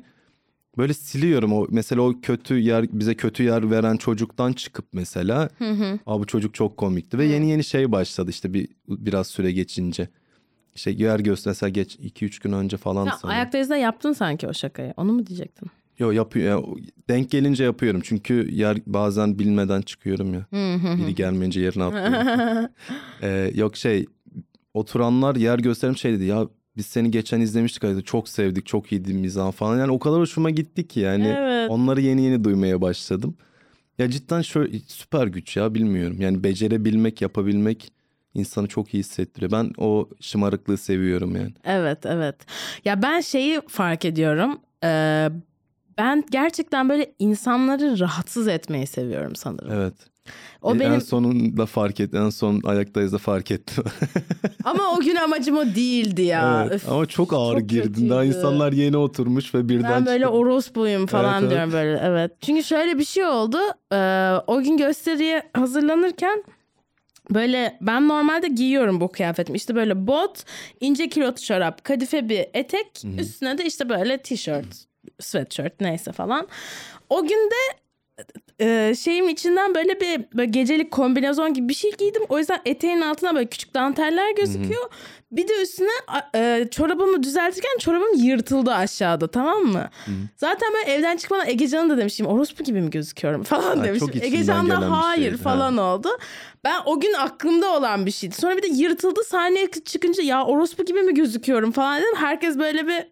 böyle 0.78 0.93
siliyorum 0.93 1.53
o 1.53 1.67
mesela 1.70 2.01
o 2.01 2.13
kötü 2.22 2.59
yer 2.59 2.86
bize 2.91 3.15
kötü 3.15 3.43
yer 3.43 3.72
veren 3.72 3.97
çocuktan 3.97 4.53
çıkıp 4.53 4.86
mesela 4.93 5.49
Aa, 6.05 6.20
bu 6.20 6.26
çocuk 6.26 6.53
çok 6.53 6.78
komikti 6.78 7.17
ve 7.17 7.26
yeni 7.26 7.49
yeni 7.49 7.63
şey 7.63 7.91
başladı 7.91 8.30
işte 8.30 8.53
bir 8.53 8.67
biraz 8.88 9.28
süre 9.28 9.51
geçince. 9.51 10.07
İşte 10.76 10.91
yer 10.91 11.20
gösterse 11.20 11.70
geç 11.70 11.95
2-3 11.95 12.43
gün 12.43 12.51
önce 12.51 12.78
falan 12.78 13.05
Sen 13.05 13.17
sanırım. 13.17 13.70
da 13.70 13.78
yaptın 13.78 14.13
sanki 14.13 14.47
o 14.47 14.53
şakayı. 14.53 14.93
Onu 14.97 15.13
mu 15.13 15.28
diyecektin? 15.28 15.67
Yo 15.99 16.11
yapıyor. 16.11 16.45
ya, 16.59 16.63
denk 17.09 17.32
gelince 17.32 17.63
yapıyorum. 17.63 18.01
Çünkü 18.03 18.49
yer 18.51 18.78
bazen 18.86 19.39
bilmeden 19.39 19.82
çıkıyorum 19.82 20.34
ya. 20.34 20.45
Biri 20.97 21.15
gelmeyince 21.15 21.61
yerine 21.61 21.84
atlıyorum. 21.89 22.70
Ee, 23.22 23.51
yok 23.55 23.78
şey 23.78 24.05
oturanlar 24.74 25.36
yer 25.36 25.59
gösterim 25.59 25.97
şey 25.97 26.13
dedi 26.13 26.24
ya 26.26 26.47
biz 26.80 26.86
seni 26.86 27.11
geçen 27.11 27.39
izlemiştik 27.41 27.84
hayatı 27.84 28.03
çok 28.03 28.30
sevdik 28.30 28.65
çok 28.65 28.91
iyiydi 28.91 29.13
mizah 29.13 29.51
falan. 29.51 29.80
Yani 29.80 29.91
o 29.91 29.99
kadar 29.99 30.19
hoşuma 30.19 30.49
gitti 30.49 30.88
ki 30.88 30.99
yani 30.99 31.27
Evet. 31.38 31.69
onları 31.71 32.01
yeni 32.01 32.21
yeni 32.21 32.43
duymaya 32.43 32.82
başladım. 32.82 33.38
Ya 33.97 34.09
cidden 34.09 34.41
şöyle 34.41 34.80
süper 34.88 35.27
güç 35.27 35.57
ya 35.57 35.73
bilmiyorum. 35.73 36.21
Yani 36.21 36.43
becerebilmek 36.43 37.21
yapabilmek 37.21 37.91
insanı 38.34 38.67
çok 38.67 38.93
iyi 38.93 38.99
hissettiriyor. 38.99 39.51
Ben 39.51 39.71
o 39.77 40.09
şımarıklığı 40.21 40.77
seviyorum 40.77 41.36
yani. 41.36 41.53
Evet 41.63 42.05
evet. 42.05 42.36
Ya 42.86 43.01
ben 43.01 43.21
şeyi 43.21 43.61
fark 43.67 44.05
ediyorum. 44.05 44.59
Ee, 44.84 45.30
ben 45.97 46.23
gerçekten 46.32 46.89
böyle 46.89 47.11
insanları 47.19 47.99
rahatsız 47.99 48.47
etmeyi 48.47 48.88
seviyorum 48.88 49.36
sanırım. 49.36 49.71
Evet. 49.71 49.93
O 50.61 50.73
En 50.73 50.80
benim 50.80 51.01
sonunda 51.01 51.65
fark 51.65 51.99
et. 51.99 52.13
En 52.13 52.30
son 52.30 52.61
ayaktayız 52.63 53.13
da 53.13 53.17
fark 53.17 53.51
ettim. 53.51 53.84
ama 54.63 54.95
o 54.97 54.99
gün 54.99 55.15
amacım 55.15 55.57
o 55.57 55.65
değildi 55.65 56.21
ya. 56.21 56.61
evet. 56.63 56.73
Öf, 56.75 56.89
Ama 56.89 57.05
çok 57.05 57.34
ağır 57.34 57.59
çok 57.59 57.69
girdin. 57.69 58.09
Daha 58.09 58.23
insanlar 58.23 58.71
yeni 58.73 58.97
oturmuş 58.97 59.55
ve 59.55 59.69
birden 59.69 59.91
Ben 59.91 60.05
böyle 60.05 60.23
çıkıp- 60.23 60.34
orospuyum 60.36 61.05
falan 61.07 61.32
Evet, 61.34 61.41
evet. 61.41 61.51
diyorum 61.51 61.71
böyle 61.73 61.99
evet. 62.03 62.32
Çünkü 62.41 62.63
şöyle 62.63 62.97
bir 62.99 63.05
şey 63.05 63.25
oldu. 63.25 63.57
Ee, 63.93 64.32
o 64.47 64.61
gün 64.61 64.77
gösteriye 64.77 65.43
hazırlanırken 65.53 66.43
böyle 67.34 67.77
ben 67.82 68.07
normalde 68.07 68.47
giyiyorum 68.47 69.01
bu 69.01 69.11
kıyafetimi. 69.11 69.55
İşte 69.55 69.75
böyle 69.75 70.07
bot, 70.07 70.43
ince 70.80 71.09
kilotlu 71.09 71.43
çorap, 71.43 71.84
kadife 71.84 72.30
bir 72.30 72.45
etek, 72.53 73.03
üstüne 73.17 73.57
de 73.57 73.65
işte 73.65 73.89
böyle 73.89 74.17
tişört, 74.17 74.86
sweatshirt 75.19 75.82
neyse 75.82 76.11
falan. 76.11 76.47
O 77.09 77.21
gün 77.21 77.49
de 77.51 77.77
e, 78.59 78.95
şeyim 78.95 79.30
içinden 79.30 79.76
böyle 79.76 79.99
bir 80.01 80.38
böyle 80.38 80.51
gecelik 80.51 80.91
kombinezon 80.91 81.53
gibi 81.53 81.70
bir 81.70 81.74
şey 81.74 81.91
giydim. 81.91 82.22
O 82.30 82.38
yüzden 82.39 82.59
eteğin 82.65 83.01
altına 83.01 83.36
böyle 83.36 83.45
küçük 83.45 83.74
danteller 83.74 84.36
gözüküyor. 84.36 84.89
Bir 85.32 85.47
de 85.47 85.61
üstüne 85.61 85.89
e, 86.36 86.67
çorabımı 86.71 87.23
düzeltirken 87.23 87.77
çorabım 87.80 88.13
yırtıldı 88.17 88.71
aşağıda 88.71 89.27
tamam 89.32 89.61
mı? 89.63 89.89
Zaten 90.36 90.69
ben 90.73 90.91
evden 90.91 91.17
çıkmadan 91.17 91.47
Egecan'a 91.47 91.89
da 91.89 91.97
demişim 91.97 92.25
orospu 92.25 92.63
gibi 92.63 92.82
mi 92.82 92.89
gözüküyorum 92.89 93.43
falan 93.43 93.77
Ha, 93.77 93.84
demişim. 93.84 94.09
Egecan 94.21 94.69
da 94.69 94.91
hayır 95.01 95.23
şeydi, 95.30 95.38
falan 95.43 95.77
oldu. 95.77 96.09
Ben 96.63 96.80
o 96.86 96.99
gün 96.99 97.13
aklımda 97.13 97.77
olan 97.77 98.05
bir 98.05 98.11
şeydi. 98.11 98.36
Sonra 98.36 98.57
bir 98.57 98.63
de 98.63 98.67
yırtıldı 98.67 99.23
sahneye 99.23 99.71
çıkınca 99.86 100.23
ya 100.23 100.45
orospu 100.45 100.86
gibi 100.86 101.01
mi 101.01 101.13
gözüküyorum 101.13 101.71
falan 101.71 101.97
dedim. 102.01 102.15
Herkes 102.15 102.57
böyle 102.57 102.88
bir 102.88 103.03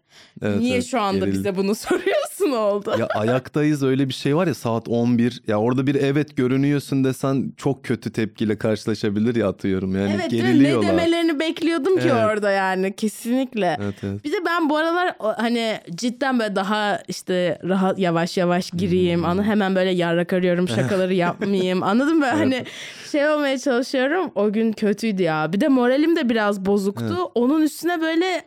Evet, 0.42 0.58
niye 0.60 0.74
evet, 0.74 0.84
şu 0.86 1.00
anda 1.00 1.18
gerildi. 1.18 1.38
bize 1.38 1.56
bunu 1.56 1.74
soruyorsun 1.74 2.50
oldu. 2.50 2.94
Ya 2.98 3.06
ayaktayız 3.06 3.82
öyle 3.82 4.08
bir 4.08 4.14
şey 4.14 4.36
var 4.36 4.46
ya 4.46 4.54
saat 4.54 4.88
11. 4.88 5.42
Ya 5.46 5.60
orada 5.60 5.86
bir 5.86 5.94
evet 5.94 6.36
görünüyorsun 6.36 7.04
desen 7.04 7.52
çok 7.56 7.84
kötü 7.84 8.12
tepkiyle 8.12 8.58
karşılaşabilir 8.58 9.34
ya 9.34 9.48
atıyorum. 9.48 9.96
Yani 9.96 10.10
Evet 10.20 10.32
mi? 10.32 10.38
ne 10.38 10.42
geriliyorlar. 10.42 10.88
demelerini 10.90 11.40
bekliyordum 11.40 11.98
ki 12.00 12.07
Evet. 12.12 12.26
orada 12.26 12.50
yani 12.50 12.96
kesinlikle. 12.96 13.76
Evet, 13.82 13.94
evet. 14.02 14.24
Bir 14.24 14.32
de 14.32 14.36
ben 14.46 14.70
bu 14.70 14.76
aralar 14.76 15.14
hani 15.36 15.80
cidden 15.94 16.38
böyle 16.38 16.56
daha 16.56 17.02
işte 17.08 17.58
rahat 17.64 17.98
yavaş 17.98 18.36
yavaş 18.36 18.70
gireyim. 18.70 19.20
Hmm. 19.20 19.26
Anı 19.26 19.44
hemen 19.44 19.74
böyle 19.74 19.90
yarrak 19.90 20.32
arıyorum 20.32 20.68
şakaları 20.74 21.14
yapmayayım. 21.14 21.82
Anladın 21.82 22.18
mı? 22.18 22.26
Hani 22.26 22.64
şey 23.12 23.28
olmaya 23.28 23.58
çalışıyorum. 23.58 24.30
O 24.34 24.52
gün 24.52 24.72
kötüydü 24.72 25.22
ya. 25.22 25.52
Bir 25.52 25.60
de 25.60 25.68
moralim 25.68 26.16
de 26.16 26.28
biraz 26.28 26.66
bozuktu. 26.66 27.30
Onun 27.34 27.62
üstüne 27.62 28.00
böyle 28.00 28.42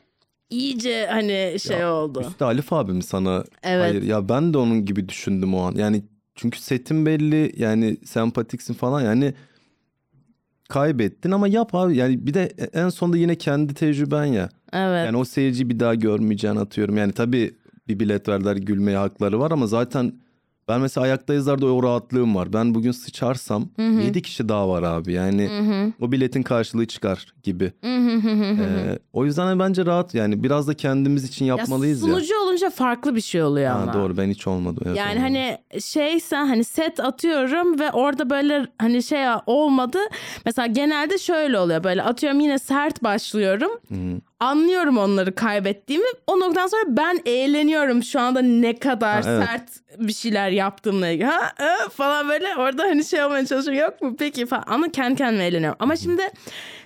iyice 0.50 1.08
hani 1.12 1.58
şey 1.68 1.78
Ya, 1.78 1.94
oldu. 1.94 2.24
Üstü 2.28 2.46
Alif 2.46 2.74
abi 2.74 2.92
mi 2.92 3.04
sana? 3.04 3.44
Evet. 3.64 3.84
Hayır 3.84 4.04
ya 4.04 4.30
ben 4.30 4.54
de 4.54 4.58
onun 4.58 4.86
gibi 4.86 5.10
düşündüm 5.10 5.56
o 5.56 5.62
an. 5.62 5.76
Yani 5.76 6.04
çünkü 6.36 6.60
setin 6.62 7.06
belli 7.06 7.54
yani 7.58 7.98
sempatiksin 8.06 8.74
falan 8.74 9.02
yani 9.02 9.34
kaybettin 10.72 11.32
ama 11.32 11.48
yap 11.48 11.76
abi. 11.76 11.98
Yani 11.98 12.28
bir 12.28 12.34
de 12.34 12.54
en 12.74 12.90
sonunda 12.90 13.18
yine 13.18 13.36
kendi 13.36 13.74
tecrüben 13.74 14.26
ya. 14.26 14.50
Evet. 14.74 15.06
Yani 15.06 15.18
o 15.18 15.26
seyirciyi 15.26 15.70
bir 15.70 15.80
daha 15.80 15.96
görmeyeceğini 15.96 16.60
atıyorum. 16.60 16.98
Yani 16.98 17.12
tabii 17.12 17.54
bir 17.88 18.00
bilet 18.00 18.30
verdiler 18.30 18.56
gülmeye 18.56 18.98
hakları 18.98 19.40
var 19.40 19.52
ama 19.52 19.68
zaten 19.68 20.14
ben 20.72 20.82
mesela 20.82 21.06
ayaktayızlarda 21.06 21.66
o 21.66 21.84
rahatlığım 21.84 22.36
var. 22.36 22.54
Ben 22.54 22.76
bugün 22.76 22.92
sıçarsam 22.92 23.70
7 23.78 24.22
kişi 24.22 24.50
daha 24.50 24.70
var 24.70 24.84
abi. 24.84 25.14
Yani 25.14 25.50
o 26.02 26.12
biletin 26.12 26.44
karşılığı 26.44 26.86
çıkar 26.86 27.34
gibi. 27.44 27.72
Ee, 27.84 29.00
o 29.14 29.26
yüzden 29.26 29.60
bence 29.60 29.86
rahat 29.86 30.16
yani 30.16 30.44
biraz 30.44 30.68
da 30.68 30.74
kendimiz 30.74 31.24
için 31.24 31.46
Ya 31.46 31.56
yapmalıyız 31.56 32.02
ya. 32.02 32.08
sunucu 32.08 32.40
olunca 32.44 32.70
farklı 32.70 33.16
bir 33.16 33.22
şey 33.22 33.44
oluyor 33.44 33.72
Ha, 33.72 33.80
ama. 33.80 33.94
doğru 33.94 34.18
ben 34.18 34.30
hiç 34.30 34.48
olmadım. 34.48 34.84
Evet, 34.88 34.98
Yani 34.98 35.12
olmadı. 35.20 35.24
hani 35.24 35.58
şeyse 35.82 36.36
hani 36.36 36.64
set 36.64 37.00
atıyorum 37.00 37.80
ve 37.80 37.92
orada 37.92 38.30
böyle 38.30 38.68
hani 38.80 39.04
şey 39.04 39.22
olmadı. 39.46 39.98
Mesela 40.46 40.66
genelde 40.66 41.18
şöyle 41.18 41.60
oluyor 41.60 41.84
böyle 41.84 42.04
atıyorum 42.04 42.40
yine 42.40 42.60
sert 42.60 43.04
başlıyorum. 43.04 43.72
Anlıyorum 44.42 44.98
onları 44.98 45.36
kaybettiğimi. 45.36 46.06
O 46.28 46.40
noktadan 46.40 46.68
sonra 46.68 46.84
ben 46.88 47.20
eğleniyorum 47.26 48.04
şu 48.04 48.20
anda 48.20 48.42
ne 48.42 48.76
kadar 48.76 49.24
Ha, 49.26 49.32
evet. 49.32 49.48
sert 49.48 49.70
bir 50.08 50.14
şeyler 50.14 50.50
yaptığımla 50.50 51.08
ilgili. 51.08 51.26
Ha, 51.26 51.52
e, 51.60 51.90
falan 51.90 52.30
böyle 52.30 52.56
orada 52.58 52.84
hani 52.84 53.06
şey 53.06 53.24
olmaya 53.24 53.46
çalışıyorum. 53.46 53.82
Yok 53.84 54.02
mu 54.02 54.16
peki 54.20 54.46
falan 54.46 54.64
ama 54.68 54.92
kendi 54.92 55.16
kendime 55.16 55.46
eğleniyorum. 55.46 55.78
Ama 55.80 55.96
şimdi 55.96 56.24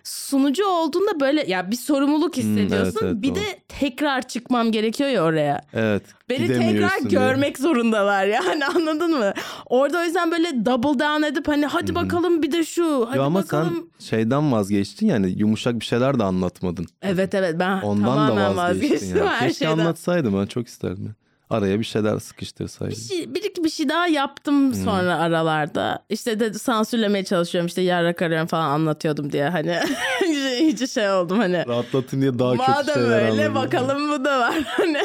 sunucu 0.05 0.65
olduğunda 0.65 1.19
böyle 1.19 1.43
ya 1.47 1.71
bir 1.71 1.75
sorumluluk 1.75 2.37
hissediyorsun. 2.37 2.99
evet, 3.05 3.21
bir 3.21 3.29
doğru. 3.29 3.35
de 3.35 3.59
tekrar 3.67 4.21
çıkmam 4.27 4.71
gerekiyor 4.71 5.09
ya 5.09 5.23
oraya. 5.23 5.61
Evet. 5.73 6.03
Beni 6.29 6.47
tekrar 6.47 6.99
diye. 6.99 7.09
görmek 7.09 7.57
zorundalar 7.57 8.25
yani 8.25 8.65
anladın 8.75 9.17
mı? 9.19 9.33
Orada 9.65 9.99
o 9.99 10.03
yüzden 10.03 10.31
böyle 10.31 10.65
double 10.65 10.99
down 10.99 11.23
edip 11.23 11.47
hani 11.47 11.65
hadi 11.65 11.95
bakalım 11.95 12.43
bir 12.43 12.51
de 12.51 12.63
şu 12.63 13.07
hadi 13.09 13.17
Yo 13.17 13.23
ama 13.23 13.39
bakalım. 13.39 13.89
sen 13.99 14.05
şeyden 14.05 14.51
vazgeçtin 14.51 15.07
yani 15.07 15.33
yumuşak 15.37 15.79
bir 15.79 15.85
şeyler 15.85 16.19
de 16.19 16.23
anlatmadın. 16.23 16.85
Evet 17.01 17.33
evet 17.35 17.55
ben 17.59 17.81
Ondan 17.81 18.05
tamamen 18.05 18.37
da 18.37 18.55
vazgeçtin 18.57 18.89
vazgeçtim 18.89 19.17
yani. 19.17 19.29
her 19.29 19.47
Keşke 19.47 19.65
şeyden. 19.65 19.79
anlatsaydım 19.79 20.39
ben 20.41 20.45
çok 20.45 20.67
isterdim. 20.67 21.15
Araya 21.49 21.79
bir 21.79 21.85
şeyler 21.85 22.19
sıkıştırsaydım. 22.19 22.95
Bir, 22.97 23.01
şey, 23.01 23.35
bir 23.35 23.63
bir 23.63 23.69
şey 23.69 23.89
daha 23.89 24.07
yaptım 24.07 24.73
sonra 24.73 25.17
aralarda. 25.17 26.05
İşte 26.09 26.39
de 26.39 26.53
sansürlemeye 26.53 27.25
çalışıyorum 27.25 27.67
işte 27.67 27.81
yarrak 27.81 28.21
arıyorum 28.21 28.47
falan 28.47 28.69
anlatıyordum 28.69 29.31
diye 29.31 29.49
hani 29.49 29.79
hiç 30.59 30.91
şey 30.91 31.11
oldum 31.11 31.39
hani. 31.39 31.67
Rahatlatın 31.67 32.21
diye 32.21 32.39
daha 32.39 32.51
kötü 32.51 32.71
Madem 32.71 32.93
şeyler 32.93 33.21
öyle 33.21 33.31
anladım. 33.31 33.55
bakalım 33.55 34.11
bu 34.11 34.25
da 34.25 34.39
var. 34.39 34.55
Hani. 34.65 35.01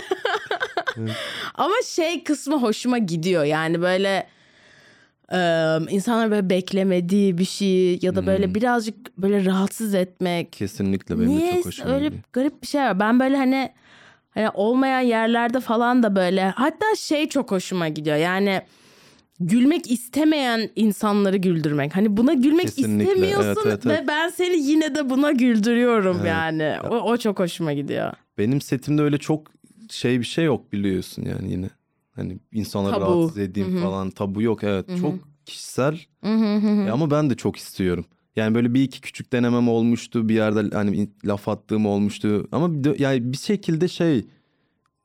Ama 1.55 1.75
şey 1.87 2.25
kısmı 2.25 2.57
hoşuma 2.57 2.99
gidiyor. 2.99 3.45
Yani 3.45 3.83
böyle 3.83 4.27
e, 5.33 5.39
insanlar 5.91 6.31
böyle 6.31 6.51
beklemediği 6.51 7.39
bir 7.39 7.45
şey 7.45 7.99
ya 8.03 8.17
da 8.17 8.27
böyle 8.27 8.55
birazcık 8.55 9.19
böyle 9.19 9.45
rahatsız 9.45 9.95
etmek. 9.95 10.53
Kesinlikle 10.53 11.19
benim 11.19 11.29
de 11.29 11.41
çok 11.41 11.51
Niye 11.53 11.63
hoşuma 11.63 11.95
öyle 11.95 12.05
gidiyor. 12.05 12.23
garip 12.33 12.63
bir 12.63 12.67
şey 12.67 12.81
var. 12.81 13.01
Ben 13.01 13.21
böyle 13.21 13.37
hani 13.37 13.73
hani 14.31 14.49
olmayan 14.55 15.01
yerlerde 15.01 15.61
falan 15.61 16.03
da 16.03 16.17
böyle 16.17 16.43
hatta 16.51 16.87
şey 16.97 17.29
çok 17.29 17.51
hoşuma 17.51 17.89
gidiyor. 17.89 18.17
Yani 18.17 18.63
gülmek 19.41 19.91
istemeyen 19.91 20.71
insanları 20.77 21.37
güldürmek. 21.37 21.97
Hani 21.97 22.17
buna 22.17 22.33
gülmek 22.33 22.67
Kesinlikle, 22.67 23.13
istemiyorsun 23.13 23.47
evet, 23.47 23.59
evet, 23.67 23.87
ve 23.87 23.93
evet. 23.93 24.05
ben 24.09 24.29
seni 24.29 24.57
yine 24.57 24.95
de 24.95 25.11
buna 25.11 25.33
güldürüyorum 25.33 26.17
Evet. 26.17 26.29
yani. 26.29 26.77
O, 26.91 26.97
o 26.97 27.17
çok 27.17 27.39
hoşuma 27.39 27.73
gidiyor. 27.73 28.13
Benim 28.39 28.61
setimde 28.61 29.03
öyle 29.03 29.19
çok 29.19 29.53
şey 29.91 30.21
bir 30.21 30.25
şey 30.25 30.45
yok 30.45 30.73
biliyorsun 30.73 31.23
yani 31.23 31.53
yine. 31.53 31.71
Hani 32.17 32.39
insanları 32.53 32.93
Tabu. 32.93 33.05
rahatsız 33.05 33.39
edeyim 33.39 33.83
falan 33.83 34.11
tabu 34.11 34.43
yok 34.43 34.65
evet. 34.65 34.87
Çok 35.01 35.15
kişisel 35.47 35.99
Hı 36.25 36.35
hı 36.35 36.57
hı 36.57 36.69
hı. 36.69 36.89
E 36.89 36.91
ama 36.91 37.11
ben 37.11 37.31
de 37.31 37.35
çok 37.35 37.57
istiyorum. 37.57 38.05
Yani 38.37 38.55
böyle 38.55 38.75
bir 38.75 38.83
iki 38.83 39.01
küçük 39.01 39.33
denemem 39.33 39.69
olmuştu. 39.69 40.29
Bir 40.29 40.35
yerde 40.35 40.77
hani 40.77 41.09
laf 41.25 41.49
attığım 41.49 41.87
olmuştu. 41.87 42.49
Ama 42.53 42.71
yani 42.99 43.33
bir 43.33 43.37
şekilde 43.37 43.89
şey 43.89 44.27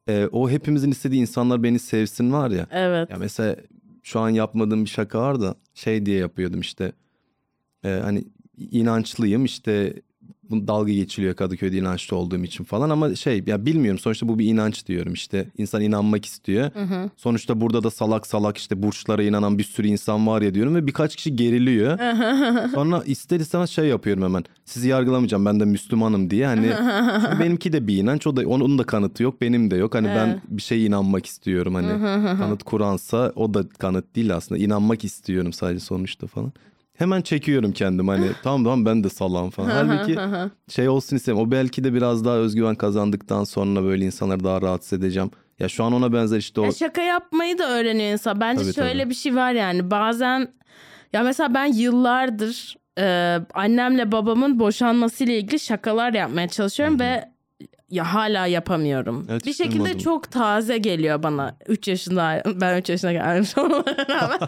e, 0.08 0.28
o 0.32 0.50
hepimizin 0.50 0.92
istediği 0.92 1.22
insanlar 1.22 1.64
beni 1.64 1.80
sevsin 1.80 2.32
var 2.34 2.52
ya. 2.52 2.68
Evet. 2.72 3.10
Ya 3.10 3.18
mesela 3.18 3.56
şu 4.04 4.20
an 4.20 4.30
yapmadığım 4.30 4.86
bir 4.86 4.90
şaka 4.90 5.22
var 5.22 5.42
da 5.42 5.56
şey 5.74 6.06
diye 6.06 6.18
yapıyordum 6.18 6.60
işte. 6.60 6.92
E, 7.84 7.90
hani 7.90 8.24
inançlıyım 8.58 9.46
işte 9.46 9.94
dalga 10.52 10.94
geçiliyor 10.94 11.36
Kadıköy'de 11.36 11.78
inançlı 11.78 12.18
olduğum 12.18 12.44
için 12.44 12.64
falan 12.64 12.90
ama 12.90 13.16
şey 13.16 13.44
ya 13.48 13.66
bilmiyorum 13.66 14.00
sonuçta 14.00 14.28
bu 14.28 14.40
bir 14.40 14.46
inanç 14.46 14.88
diyorum 14.88 15.14
işte 15.14 15.48
insan 15.58 15.82
inanmak 15.82 16.26
istiyor. 16.26 16.72
Sonuçta 17.18 17.62
burada 17.62 17.84
da 17.84 17.92
salak 17.92 18.28
salak 18.28 18.58
işte 18.58 18.84
burçlara 18.84 19.24
inanan 19.24 19.58
bir 19.58 19.64
sürü 19.64 19.88
insan 19.88 20.28
var 20.28 20.42
ya 20.42 20.54
diyorum 20.54 20.76
ve 20.76 20.88
birkaç 20.88 21.16
kişi 21.16 21.36
geriliyor. 21.36 22.00
Sonra 22.74 23.04
ister 23.06 23.40
istemez 23.40 23.70
şey 23.70 23.86
yapıyorum 23.86 24.24
hemen. 24.24 24.44
Sizi 24.66 24.88
yargılamayacağım 24.90 25.46
ben 25.46 25.60
de 25.60 25.66
Müslümanım 25.66 26.30
diye. 26.30 26.46
Hani 26.46 26.68
benimki 27.40 27.74
de 27.74 27.88
bir 27.88 27.98
inanç. 27.98 28.28
O 28.28 28.36
da 28.38 28.48
onun 28.48 28.78
da 28.78 28.84
kanıtı 28.84 29.24
yok, 29.24 29.42
benim 29.42 29.72
de 29.72 29.76
yok. 29.76 29.96
Hani 29.96 30.08
ben 30.08 30.42
bir 30.50 30.62
şeye 30.62 30.86
inanmak 30.86 31.26
istiyorum. 31.26 31.76
Hani 31.76 31.88
kanıt 32.38 32.64
Kur'ansa 32.64 33.32
o 33.36 33.54
da 33.54 33.70
kanıt 33.70 34.16
değil 34.16 34.36
aslında. 34.36 34.62
İnanmak 34.62 35.04
istiyorum 35.04 35.54
sadece 35.54 35.80
sonuçta 35.80 36.28
falan. 36.28 36.54
Hemen 36.98 37.22
çekiyorum 37.22 37.72
kendim 37.72 38.08
hani 38.08 38.28
tamam 38.44 38.64
tamam 38.64 38.86
ben 38.86 39.04
de 39.04 39.10
salam 39.10 39.50
falan. 39.50 39.70
Halbuki 39.70 40.18
şey 40.70 40.90
olsun 40.90 41.16
istemem. 41.16 41.42
O 41.42 41.52
belki 41.52 41.84
de 41.84 41.94
biraz 41.94 42.26
daha 42.26 42.36
özgüven 42.36 42.76
kazandıktan 42.76 43.44
sonra 43.44 43.84
böyle 43.84 44.06
insanları 44.06 44.44
daha 44.44 44.62
rahatsız 44.62 44.94
edeceğim. 45.00 45.32
Ya 45.60 45.70
şu 45.70 45.84
an 45.84 45.94
ona 45.94 46.14
benzer 46.14 46.38
işte 46.38 46.62
o 46.62 46.66
Ya 46.66 46.72
şaka 46.72 47.02
yapmayı 47.02 47.58
da 47.58 47.70
öğreniyor 47.70 48.12
insan. 48.12 48.40
Bence 48.42 48.64
Tabii, 48.64 48.74
şöyle 48.74 49.00
tabii. 49.00 49.10
bir 49.10 49.16
şey 49.16 49.36
var 49.36 49.52
yani 49.52 49.92
bazen 49.92 50.48
ya 51.14 51.24
mesela 51.24 51.54
ben 51.54 51.66
yıllardır 51.66 52.76
e, 53.00 53.38
annemle 53.54 54.12
babamın 54.12 54.60
boşanmasıyla 54.60 55.34
ilgili 55.34 55.60
şakalar 55.60 56.14
yapmaya 56.14 56.48
çalışıyorum 56.48 57.00
ve 57.00 57.26
ya 57.90 58.14
hala 58.14 58.46
yapamıyorum. 58.48 59.28
Evet, 59.30 59.46
bir 59.46 59.54
şekilde 59.54 59.74
duymadım. 59.80 59.98
çok 59.98 60.32
taze 60.32 60.78
geliyor 60.78 61.24
bana. 61.24 61.58
3 61.68 61.88
yaşında 61.88 62.44
ben 62.56 62.78
3 62.78 62.90
yaşına 62.90 63.12
gelmiş 63.12 63.58
olmama 63.58 63.86
rağmen. 64.10 64.40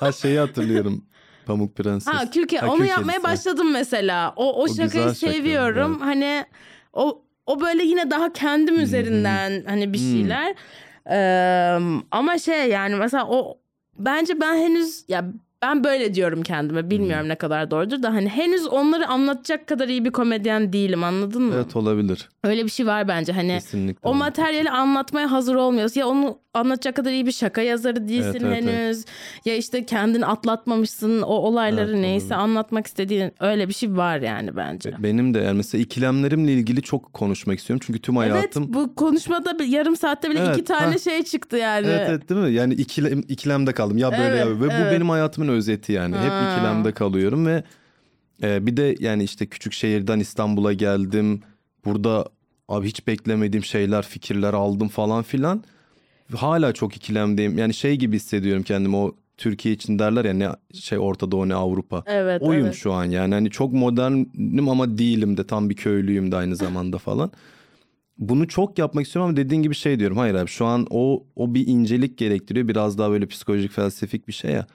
ha 0.00 0.12
şeyi 0.12 0.38
hatırlıyorum. 0.38 1.04
Pamuk 1.50 1.76
Prenses. 1.76 2.06
Ha 2.14 2.30
külke 2.30 2.58
Ha, 2.58 2.66
onu 2.66 2.78
kül 2.78 2.86
yapmaya 2.88 3.06
kedisi. 3.18 3.24
başladım 3.24 3.72
mesela. 3.72 4.32
O 4.36 4.52
o, 4.52 4.62
O 4.62 4.68
şakayı 4.68 4.90
şaka, 5.14 5.14
seviyorum. 5.14 5.92
evet. 5.92 6.02
Hani 6.06 6.44
o 6.92 7.22
o 7.46 7.60
böyle 7.60 7.82
yine 7.84 8.10
daha 8.10 8.32
kendim 8.32 8.80
üzerinden 8.80 9.64
hani 9.66 9.92
bir 9.92 9.98
Hmm. 9.98 10.12
şeyler. 10.12 10.54
Ee, 11.10 11.78
ama 12.10 12.38
şey 12.38 12.68
yani 12.68 12.94
mesela 12.96 13.26
o 13.28 13.58
bence 13.98 14.40
ben 14.40 14.54
henüz 14.56 15.04
ya 15.08 15.24
ben 15.62 15.84
böyle 15.84 16.14
diyorum 16.14 16.42
kendime. 16.42 16.90
Bilmiyorum 16.90 17.28
ne 17.28 17.34
kadar 17.34 17.70
doğrudur 17.70 18.02
da 18.02 18.14
hani 18.14 18.28
henüz 18.28 18.66
onları 18.66 19.08
anlatacak 19.08 19.66
kadar 19.66 19.88
iyi 19.88 20.04
bir 20.04 20.10
komedyen 20.10 20.72
değilim 20.72 21.04
anladın 21.04 21.42
mı? 21.42 21.52
Evet 21.56 21.76
olabilir. 21.76 22.28
Öyle 22.44 22.64
bir 22.64 22.70
şey 22.70 22.86
var 22.86 23.08
bence 23.08 23.32
hani. 23.32 23.52
Kesinlikle. 23.52 24.08
O 24.08 24.14
materyali 24.14 24.70
anlatmaya 24.70 25.32
hazır 25.32 25.54
olmuyoruz. 25.54 25.96
Ya 25.96 26.06
onu 26.08 26.38
anlatacak 26.54 26.96
kadar 26.96 27.10
iyi 27.12 27.26
bir 27.26 27.32
şaka 27.32 27.62
yazarı 27.62 28.08
değilsin 28.08 28.40
Evet, 28.44 28.62
evet, 28.64 28.64
henüz. 28.64 29.04
Ya 29.44 29.56
işte 29.56 29.86
kendini 29.86 30.26
atlatmamışsın. 30.26 31.22
O 31.22 31.34
olayları 31.34 31.90
Evet, 31.90 32.00
neyse 32.00 32.26
olabilir. 32.26 32.40
anlatmak 32.42 32.86
istediğin 32.86 33.32
öyle 33.40 33.68
bir 33.68 33.74
şey 33.74 33.96
var 33.96 34.18
yani 34.20 34.56
bence. 34.56 34.94
Benim 34.98 35.34
de 35.34 35.38
yani 35.38 35.56
mesela 35.56 35.82
ikilemlerimle 35.82 36.52
ilgili 36.52 36.82
çok 36.82 37.12
konuşmak 37.12 37.58
istiyorum. 37.58 37.82
Çünkü 37.86 38.00
tüm 38.00 38.16
hayatım... 38.16 38.62
Evet 38.62 38.74
bu 38.74 38.94
konuşmada 38.94 39.58
bir 39.58 39.64
yarım 39.64 39.96
saatte 39.96 40.30
bile 40.30 40.38
Evet, 40.38 40.56
iki 40.56 40.64
tane 40.64 40.92
ha. 40.92 40.98
şey 40.98 41.22
çıktı 41.22 41.56
yani. 41.56 41.86
Evet, 41.86 42.06
evet 42.10 42.28
değil 42.28 42.40
mi? 42.40 42.52
Yani 42.52 42.74
ikilem, 42.74 43.22
ikilemde 43.28 43.72
kaldım. 43.72 43.98
Ya 43.98 44.10
böyle 44.12 44.22
Evet, 44.22 44.38
ya 44.38 44.46
böyle. 44.46 44.60
Ve 44.60 44.72
evet. 44.72 44.86
bu 44.86 44.94
benim 44.94 45.10
hayatımın 45.10 45.49
özeti 45.50 45.92
yani. 45.92 46.16
Hep 46.16 46.30
Ha. 46.30 46.52
ikilemde 46.52 46.92
kalıyorum 46.92 47.46
ve 47.46 47.62
e, 48.42 48.66
bir 48.66 48.76
de 48.76 48.96
yani 49.00 49.22
işte 49.24 49.46
küçük 49.46 49.72
şehirden 49.72 50.20
İstanbul'a 50.20 50.72
geldim. 50.72 51.42
Burada 51.84 52.28
abi 52.68 52.86
hiç 52.86 53.06
beklemediğim 53.06 53.64
şeyler, 53.64 54.02
fikirler 54.02 54.54
aldım 54.54 54.88
falan 54.88 55.22
filan. 55.22 55.64
Hala 56.36 56.72
çok 56.72 56.96
ikilemdeyim. 56.96 57.58
Yani 57.58 57.74
şey 57.74 57.96
gibi 57.96 58.16
hissediyorum 58.16 58.62
kendimi 58.62 58.96
o 58.96 59.14
Türkiye 59.36 59.74
için 59.74 59.98
derler 59.98 60.24
ya 60.24 60.32
ne 60.32 60.48
şey 60.74 60.98
Orta 60.98 61.30
Doğu 61.30 61.48
ne 61.48 61.54
Avrupa. 61.54 62.02
Evet, 62.06 62.42
Oyum 62.42 62.64
evet. 62.66 62.74
şu 62.74 62.92
an 62.92 63.04
yani. 63.04 63.34
Hani 63.34 63.50
çok 63.50 63.72
modernim 63.72 64.68
ama 64.68 64.98
değilim 64.98 65.36
de 65.36 65.46
tam 65.46 65.70
bir 65.70 65.76
köylüyüm 65.76 66.32
de 66.32 66.36
aynı 66.36 66.56
zamanda 66.56 66.98
falan. 66.98 67.30
Bunu 68.20 68.48
çok 68.48 68.78
yapmak 68.78 69.06
istiyorum 69.06 69.28
ama 69.28 69.36
dediğin 69.36 69.62
gibi 69.62 69.74
şey 69.74 69.98
diyorum. 69.98 70.16
Hayır 70.16 70.34
abi 70.34 70.48
şu 70.50 70.66
an 70.66 70.86
o 70.90 71.24
o 71.36 71.54
bir 71.54 71.66
incelik 71.66 72.18
gerektiriyor. 72.18 72.68
Biraz 72.68 72.98
daha 72.98 73.10
böyle 73.10 73.26
psikolojik 73.26 73.72
felsefik 73.72 74.28
bir 74.28 74.32
şey 74.32 74.50
ya. 74.50 74.66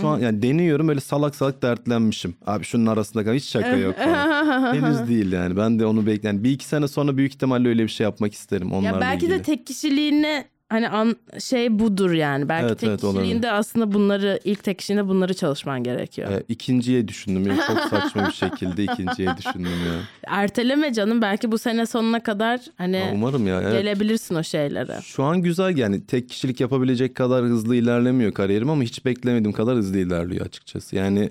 Şu 0.00 0.08
an 0.08 0.18
yani 0.18 0.42
deniyorum 0.42 0.88
öyle 0.88 1.00
salak 1.00 1.34
salak 1.34 1.62
dertlenmişim. 1.62 2.34
Abi 2.46 2.64
şunun 2.64 2.86
arasında 2.86 3.24
kal 3.24 3.34
hiç 3.34 3.44
şaka 3.44 3.76
yok 3.76 3.96
falan. 3.96 4.74
Henüz 4.74 5.08
değil 5.08 5.32
yani. 5.32 5.56
Ben 5.56 5.78
de 5.78 5.86
onu 5.86 6.06
bekleyen 6.06 6.44
bir 6.44 6.50
iki 6.50 6.64
sene 6.64 6.88
sonra 6.88 7.16
büyük 7.16 7.34
ihtimalle 7.34 7.68
öyle 7.68 7.82
bir 7.82 7.88
şey 7.88 8.04
yapmak 8.04 8.34
isterim 8.34 8.72
onlarla 8.72 8.96
Ya 8.96 9.00
belki 9.00 9.26
ilgili. 9.26 9.38
de 9.38 9.42
tek 9.42 9.66
kişiliğine 9.66 10.44
hani 10.70 10.88
an, 10.88 11.16
şey 11.40 11.78
budur 11.78 12.10
yani. 12.12 12.48
Belki 12.48 12.66
Evet, 12.66 12.78
tek 12.78 12.88
evet, 12.88 13.04
olabilir. 13.04 13.20
kişiliğinde 13.22 13.50
aslında 13.50 13.92
bunları 13.92 14.40
ilk 14.44 14.64
tek 14.64 14.78
kişiliğinde 14.78 15.08
bunları 15.08 15.34
çalışman 15.34 15.82
gerekiyor. 15.82 16.30
Ee, 16.30 16.42
ikinciye 16.48 17.08
düşündüm. 17.08 17.46
Yani 17.46 17.60
çok 17.66 17.80
saçma 17.80 18.26
bir 18.28 18.32
şekilde 18.32 18.84
ikinciye 18.84 19.36
düşündüm 19.36 19.64
ya. 19.86 20.00
Erteleme 20.26 20.92
canım 20.92 21.22
belki 21.22 21.52
bu 21.52 21.58
sene 21.58 21.86
sonuna 21.86 22.22
kadar 22.22 22.60
hani 22.76 22.96
Ya 22.96 23.10
umarım 23.14 23.46
ya. 23.46 23.60
Evet. 23.62 23.72
gelebilirsin 23.72 24.34
o 24.34 24.42
şeylere. 24.42 25.00
Şu 25.02 25.24
an 25.24 25.42
güzel 25.42 25.76
yani 25.78 26.06
tek 26.06 26.28
kişilik 26.28 26.60
yapabilecek 26.60 27.14
kadar 27.14 27.44
hızlı 27.44 27.76
ilerlemiyor 27.76 28.32
kariyerim 28.32 28.70
ama 28.70 28.82
hiç 28.82 29.04
beklemediğim 29.04 29.52
kadar 29.52 29.76
hızlı 29.76 29.98
ilerliyor 29.98 30.46
açıkçası. 30.46 30.96
Yani 30.96 31.30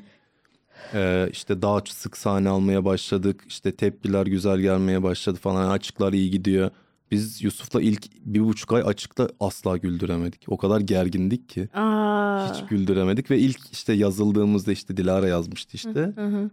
e, 0.93 1.29
işte 1.31 1.61
daha 1.61 1.81
sık 1.89 2.17
sahne 2.17 2.49
almaya 2.49 2.85
başladık. 2.85 3.43
İşte 3.47 3.71
tepkiler 3.71 4.25
güzel 4.25 4.59
gelmeye 4.59 5.03
başladı 5.03 5.39
falan. 5.41 5.69
Açıklar 5.69 6.13
iyi 6.13 6.31
gidiyor. 6.31 6.71
Biz 7.11 7.43
Yusuf'la 7.43 7.81
ilk 7.81 8.05
bir 8.25 8.39
buçuk 8.45 8.73
ay 8.73 8.83
açıkta 8.85 9.29
asla 9.39 9.77
güldüremedik. 9.77 10.45
O 10.47 10.57
kadar 10.57 10.81
gergindik 10.81 11.49
ki 11.49 11.69
Aa. 11.73 12.53
hiç 12.53 12.69
güldüremedik. 12.69 13.31
Ve 13.31 13.39
ilk 13.39 13.59
işte 13.71 13.93
yazıldığımızda 13.93 14.71
işte 14.71 14.97
Dilara 14.97 15.27
yazmıştı 15.27 15.71
işte. 15.73 16.13
Hı 16.15 16.25
hı. 16.27 16.49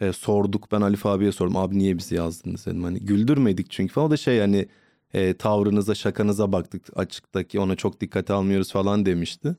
E, 0.00 0.12
sorduk 0.12 0.72
ben 0.72 0.80
Alif 0.80 1.06
abiye 1.06 1.32
sordum 1.32 1.56
abi 1.56 1.78
niye 1.78 1.98
bizi 1.98 2.14
yazdınız 2.14 2.66
dedim 2.66 2.82
hani 2.84 3.00
güldürmedik 3.00 3.70
çünkü 3.70 3.92
falan 3.92 4.06
o 4.06 4.10
da 4.10 4.16
şey 4.16 4.40
hani 4.40 4.66
e, 5.14 5.34
tavrınıza 5.34 5.94
şakanıza 5.94 6.52
baktık 6.52 6.82
açıktaki 6.96 7.60
ona 7.60 7.76
çok 7.76 8.00
dikkate 8.00 8.32
almıyoruz 8.32 8.72
falan 8.72 9.06
demişti. 9.06 9.56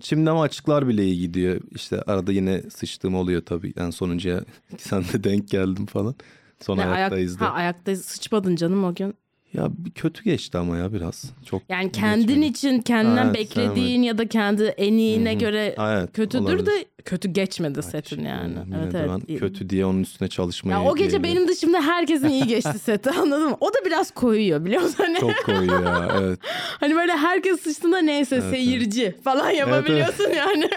Şimdi 0.00 0.30
ama 0.30 0.42
açıklar 0.42 0.88
bile 0.88 1.04
iyi 1.04 1.18
gidiyor 1.20 1.60
işte 1.74 2.02
arada 2.02 2.32
yine 2.32 2.62
sıçtığım 2.70 3.14
oluyor 3.14 3.42
tabii 3.44 3.72
en 3.76 3.90
sonuncuya 3.90 4.44
sen 4.78 5.02
de 5.12 5.24
denk 5.24 5.48
geldim 5.48 5.86
falan 5.86 6.14
son 6.60 6.76
Ne, 6.76 6.82
ayak, 6.82 6.96
ayaktayız 6.96 7.40
da. 7.40 7.44
ha, 7.44 7.50
ayakta 7.50 7.96
sıçmadın 7.96 8.56
canım 8.56 8.84
o 8.84 8.94
gün. 8.94 9.14
Ya 9.54 9.68
kötü 9.94 10.24
geçti 10.24 10.58
ama 10.58 10.76
ya 10.76 10.92
biraz 10.92 11.24
çok 11.46 11.62
Yani 11.68 11.92
kendin 11.92 12.26
geçmedi. 12.26 12.46
için 12.46 12.80
kendinden 12.80 13.24
Evet, 13.26 13.34
beklediğin 13.34 14.02
ya 14.02 14.18
da 14.18 14.28
kendi 14.28 14.62
en 14.64 14.92
iyine 14.92 15.34
göre 15.34 15.74
Ha, 15.76 15.92
evet, 15.98 16.12
kötüdür 16.12 16.44
olabilir. 16.44 16.66
de 16.66 16.84
kötü 17.04 17.28
geçmedi 17.28 17.82
setin 17.82 18.16
İşte 18.16 18.28
yani. 18.28 18.54
Evet 18.78 18.94
evet. 18.94 19.10
ben 19.28 19.36
kötü 19.38 19.70
diye 19.70 19.86
onun 19.86 20.02
üstüne 20.02 20.28
çalışmayı 20.28 20.78
Ya 20.78 20.84
o 20.90 20.96
gece 20.96 21.22
benim 21.22 21.48
dışımda 21.48 21.82
herkesin 21.82 22.28
iyi 22.28 22.46
geçti 22.46 22.78
seti 22.84 23.10
anladın 23.10 23.48
mı? 23.48 23.56
O 23.60 23.68
da 23.74 23.78
biraz 23.86 24.10
koyuyor 24.10 24.64
biliyor 24.64 24.82
musun? 24.82 24.96
Hani, 24.98 25.18
çok 25.20 25.44
koyuyor 25.44 25.82
ya 25.84 26.08
evet 26.20 26.38
hani 26.80 26.94
böyle 26.96 27.12
herkes 27.16 27.60
sıçtığında 27.60 27.98
neyse 27.98 28.40
seyirci 28.40 29.16
falan 29.24 29.50
yapabiliyorsun 29.50 30.30
yani. 30.36 30.68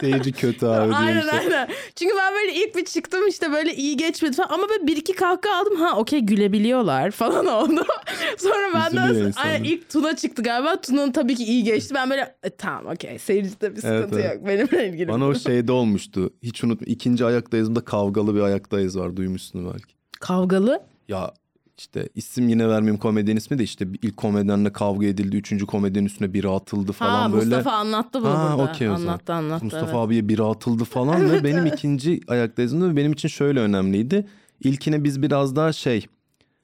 seyirci 0.00 0.32
kötü 0.32 0.66
abi 0.66 0.94
aynen 0.94 1.28
aynen. 1.28 1.68
Çünkü 1.96 2.14
ben 2.18 2.34
böyle 2.34 2.54
ilk 2.54 2.76
bir 2.76 2.84
çıktım 2.84 3.28
işte 3.28 3.52
böyle 3.52 3.74
iyi 3.74 3.96
geçmedi 3.96 4.36
falan 4.36 4.48
ama 4.48 4.68
böyle 4.68 4.86
bir 4.86 4.96
iki 4.96 5.12
kahkaha 5.12 5.60
aldım. 5.60 5.76
Ha 5.80 5.96
okey 5.98 6.20
gülebiliyorlar 6.20 7.10
falan 7.10 7.46
oldu. 7.46 7.84
Sonra 8.38 8.74
ben 8.74 8.92
de 8.96 9.04
Üzülüyor 9.10 9.26
insan. 9.26 9.42
aynen, 9.42 9.64
ilk 9.64 9.88
Tuna 9.90 10.16
çıktı 10.16 10.42
galiba. 10.42 10.80
Tuna'nın 10.80 11.12
tabii 11.12 11.34
ki 11.36 11.44
iyi 11.44 11.64
geçti. 11.64 11.94
Ben 11.94 12.10
böyle 12.10 12.34
e, 12.42 12.50
tamam 12.50 12.86
okey 12.94 13.18
seyircide 13.18 13.76
bir 13.76 13.84
Evet, 13.84 14.02
sıkıntı 14.04 14.20
evet. 14.20 14.34
yok. 14.36 14.46
Benimle 14.46 14.88
ilgili. 14.88 15.08
Bana 15.08 15.26
o 15.26 15.34
şeyde 15.34 15.72
olmuştu. 15.72 16.30
Hiç 16.42 16.64
unutma. 16.64 16.86
İkinci 16.86 17.24
ayaktayızımda 17.24 17.80
kavgalı 17.80 18.34
bir 18.34 18.40
ayaktayız 18.40 18.98
var. 18.98 19.16
Duymuşsun 19.16 19.64
belki. 19.72 19.94
Kavgalı. 20.20 20.82
Ya 21.08 21.32
işte 21.78 22.08
isim 22.14 22.48
yine 22.48 22.68
vermeyeyim 22.68 22.98
komedyen 23.00 23.36
ismi 23.36 23.58
de 23.58 23.62
işte 23.62 23.86
ilk 24.02 24.16
komedyenle 24.16 24.72
kavga 24.72 25.06
edildi. 25.06 25.36
Üçüncü 25.36 25.66
komedyenin 25.66 26.06
üstüne 26.06 26.32
biri 26.34 26.48
atıldı 26.48 26.92
falan 26.92 27.22
ha 27.22 27.32
böyle. 27.32 27.44
Mustafa 27.44 27.72
anlattı 27.72 28.20
bunu 28.22 28.30
Ha, 28.38 28.54
burada. 28.58 28.72
okey 28.72 28.88
o 28.90 28.96
zaman. 28.96 29.06
anlattı 29.12 29.32
anlattı. 29.32 29.64
Mustafa 29.64 29.86
evet. 29.86 29.94
abiye 29.94 30.28
biri 30.28 30.42
atıldı 30.42 30.84
falan 30.84 31.32
ve 31.32 31.44
benim 31.44 31.66
ikinci 31.66 32.20
ayaktayızımda 32.28 32.96
benim 32.96 33.12
için 33.12 33.28
şöyle 33.28 33.60
önemliydi. 33.60 34.26
İlkine 34.60 35.04
biz 35.04 35.22
biraz 35.22 35.56
daha 35.56 35.72
şey 35.72 36.06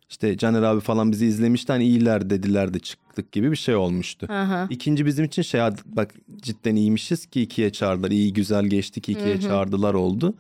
işte 0.09 0.37
Caner 0.37 0.63
abi 0.63 0.81
falan 0.81 1.13
bizi 1.13 1.27
izlemişti 1.27 1.73
hani 1.73 1.85
iyiler 1.85 2.31
dediler 2.31 2.75
de 2.75 2.79
çıktık 2.79 3.33
gibi 3.33 3.51
bir 3.51 3.57
şey 3.57 3.75
olmuştu. 3.75 4.27
Aha. 4.31 4.67
İkinci 4.71 5.07
bizim 5.07 5.25
için 5.25 5.43
şey 5.43 5.61
bak 5.87 6.15
cidden 6.43 6.77
iyiymişiz 6.77 7.27
ki 7.27 7.43
ikiye 7.43 7.73
çağırdılar. 7.73 8.11
İyi 8.11 8.33
güzel 8.33 8.65
geçtik 8.67 9.09
ikiye 9.09 9.41
çağırdılar 9.41 9.95
oldu. 9.95 10.35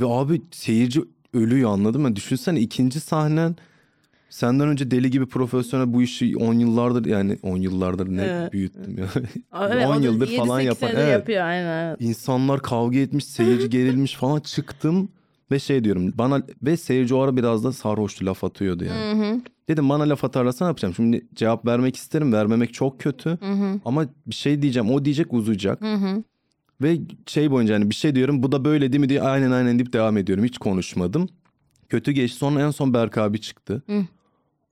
Ve 0.00 0.04
abi 0.08 0.42
seyirci 0.50 1.00
ölüyor 1.34 1.70
anladın 1.70 2.00
mı? 2.00 2.16
Düşünsene 2.16 2.60
ikinci 2.60 3.00
sahnen 3.00 3.56
senden 4.30 4.68
önce 4.68 4.90
deli 4.90 5.10
gibi 5.10 5.26
profesyonel 5.26 5.92
bu 5.92 6.02
işi 6.02 6.36
10 6.36 6.54
yıllardır 6.54 7.04
yani 7.04 7.38
10 7.42 7.56
yıllardır 7.56 8.08
ne 8.08 8.22
Evet. 8.22 8.52
büyüttüm 8.52 8.98
ya. 8.98 9.06
Evet, 9.72 9.86
10 9.86 9.90
o 9.96 10.00
da 10.00 10.04
yıldır 10.04 10.28
7-8 10.28 10.36
falan 10.36 10.60
yapan. 10.60 10.90
Evet. 10.92 11.08
yapıyor 11.12 11.44
aynen. 11.44 11.86
evet. 11.88 11.96
İnsanlar 12.00 12.62
kavga 12.62 12.98
etmiş, 12.98 13.24
seyirci 13.24 13.70
gerilmiş 13.70 14.14
falan 14.14 14.40
çıktım 14.40 15.08
ve 15.52 15.58
şey 15.58 15.84
diyorum 15.84 16.12
bana 16.14 16.42
ve 16.62 16.76
seyirci 16.76 17.14
o 17.14 17.20
ara 17.20 17.36
biraz 17.36 17.64
da 17.64 17.72
sarhoştu 17.72 18.26
laf 18.26 18.44
atıyordu 18.44 18.84
yani. 18.84 19.42
Dedim 19.68 19.88
bana 19.88 20.08
laf 20.08 20.24
atarlarsa 20.24 20.64
ne 20.64 20.68
yapacağım? 20.68 20.94
Şimdi 20.94 21.26
cevap 21.34 21.66
vermek 21.66 21.96
isterim 21.96 22.32
vermemek 22.32 22.74
çok 22.74 23.00
kötü 23.00 23.38
ama 23.84 24.06
bir 24.26 24.34
şey 24.34 24.62
diyeceğim 24.62 24.90
o 24.90 25.04
diyecek 25.04 25.32
uzayacak. 25.32 25.82
Ve 26.82 26.98
şey 27.26 27.50
boyunca 27.50 27.74
hani 27.74 27.90
bir 27.90 27.94
şey 27.94 28.14
diyorum 28.14 28.42
bu 28.42 28.52
da 28.52 28.64
böyle 28.64 28.92
değil 28.92 29.00
mi 29.00 29.08
diye 29.08 29.22
aynen 29.22 29.50
aynen 29.50 29.78
deyip 29.78 29.92
devam 29.92 30.16
ediyorum 30.16 30.44
hiç 30.44 30.58
konuşmadım. 30.58 31.28
Kötü 31.88 32.12
geçti 32.12 32.38
sonra 32.38 32.62
en 32.62 32.70
son 32.70 32.94
Berk 32.94 33.18
abi 33.18 33.40
çıktı. 33.40 33.82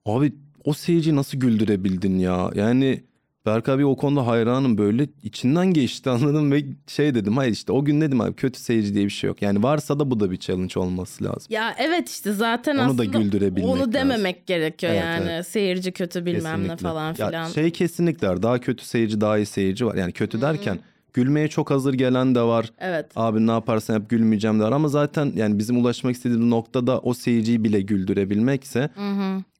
Abi 0.05 0.33
o 0.65 0.73
seyirciyi 0.73 1.15
nasıl 1.15 1.37
güldürebildin 1.37 2.19
ya? 2.19 2.51
Yani 2.55 3.03
Berk 3.45 3.69
abi 3.69 3.85
o 3.85 3.95
konuda 3.95 4.27
hayranım 4.27 4.77
böyle 4.77 5.07
içinden 5.23 5.73
geçti 5.73 6.09
anladım 6.09 6.51
ve 6.51 6.63
şey 6.87 7.15
dedim 7.15 7.37
hayır 7.37 7.51
işte 7.53 7.71
o 7.71 7.85
gün 7.85 8.01
dedim 8.01 8.21
abi 8.21 8.33
kötü 8.33 8.59
seyirci 8.59 8.93
diye 8.93 9.05
bir 9.05 9.09
şey 9.09 9.27
yok. 9.27 9.41
Yani 9.41 9.63
varsa 9.63 9.99
da 9.99 10.11
bu 10.11 10.19
da 10.19 10.31
bir 10.31 10.37
challenge 10.37 10.79
olması 10.79 11.23
lazım. 11.23 11.47
Ya 11.49 11.75
evet 11.77 12.09
işte 12.09 12.31
zaten 12.33 12.71
Onu 12.77 12.79
da 12.97 13.03
aslında 13.03 13.19
güldürebilmek 13.19 13.69
onu 13.69 13.79
lazım. 13.79 13.93
dememek 13.93 14.47
gerekiyor 14.47 14.93
Evet, 14.93 15.03
yani. 15.03 15.29
evet. 15.31 15.47
Seyirci 15.47 15.91
kötü 15.91 16.25
bilmem 16.25 16.59
ne 16.59 16.63
Kesinlikle. 16.63 16.83
falan 16.87 17.15
Ya 17.17 17.27
filan. 17.27 17.47
şey 17.49 17.71
kesinlikle. 17.71 18.43
Daha 18.43 18.59
kötü 18.59 18.85
seyirci 18.85 19.21
daha 19.21 19.37
iyi 19.37 19.45
seyirci 19.45 19.85
var. 19.85 19.95
Yani 19.95 20.11
kötü 20.11 20.41
derken 20.41 20.79
gülmeye 21.13 21.47
çok 21.47 21.71
hazır 21.71 21.93
gelen 21.93 22.35
de 22.35 22.41
var. 22.41 22.71
Evet. 22.79 23.05
Abi 23.15 23.47
ne 23.47 23.51
yaparsan 23.51 23.93
yap 23.93 24.09
gülmeyeceğim 24.09 24.59
de 24.59 24.63
var. 24.63 24.71
Ama 24.71 24.87
zaten 24.87 25.31
yani 25.35 25.59
bizim 25.59 25.77
ulaşmak 25.81 26.15
istediğimiz 26.15 26.47
noktada 26.47 26.99
o 26.99 27.13
seyirciyi 27.13 27.63
bile 27.63 27.81
güldürebilmekse 27.81 28.89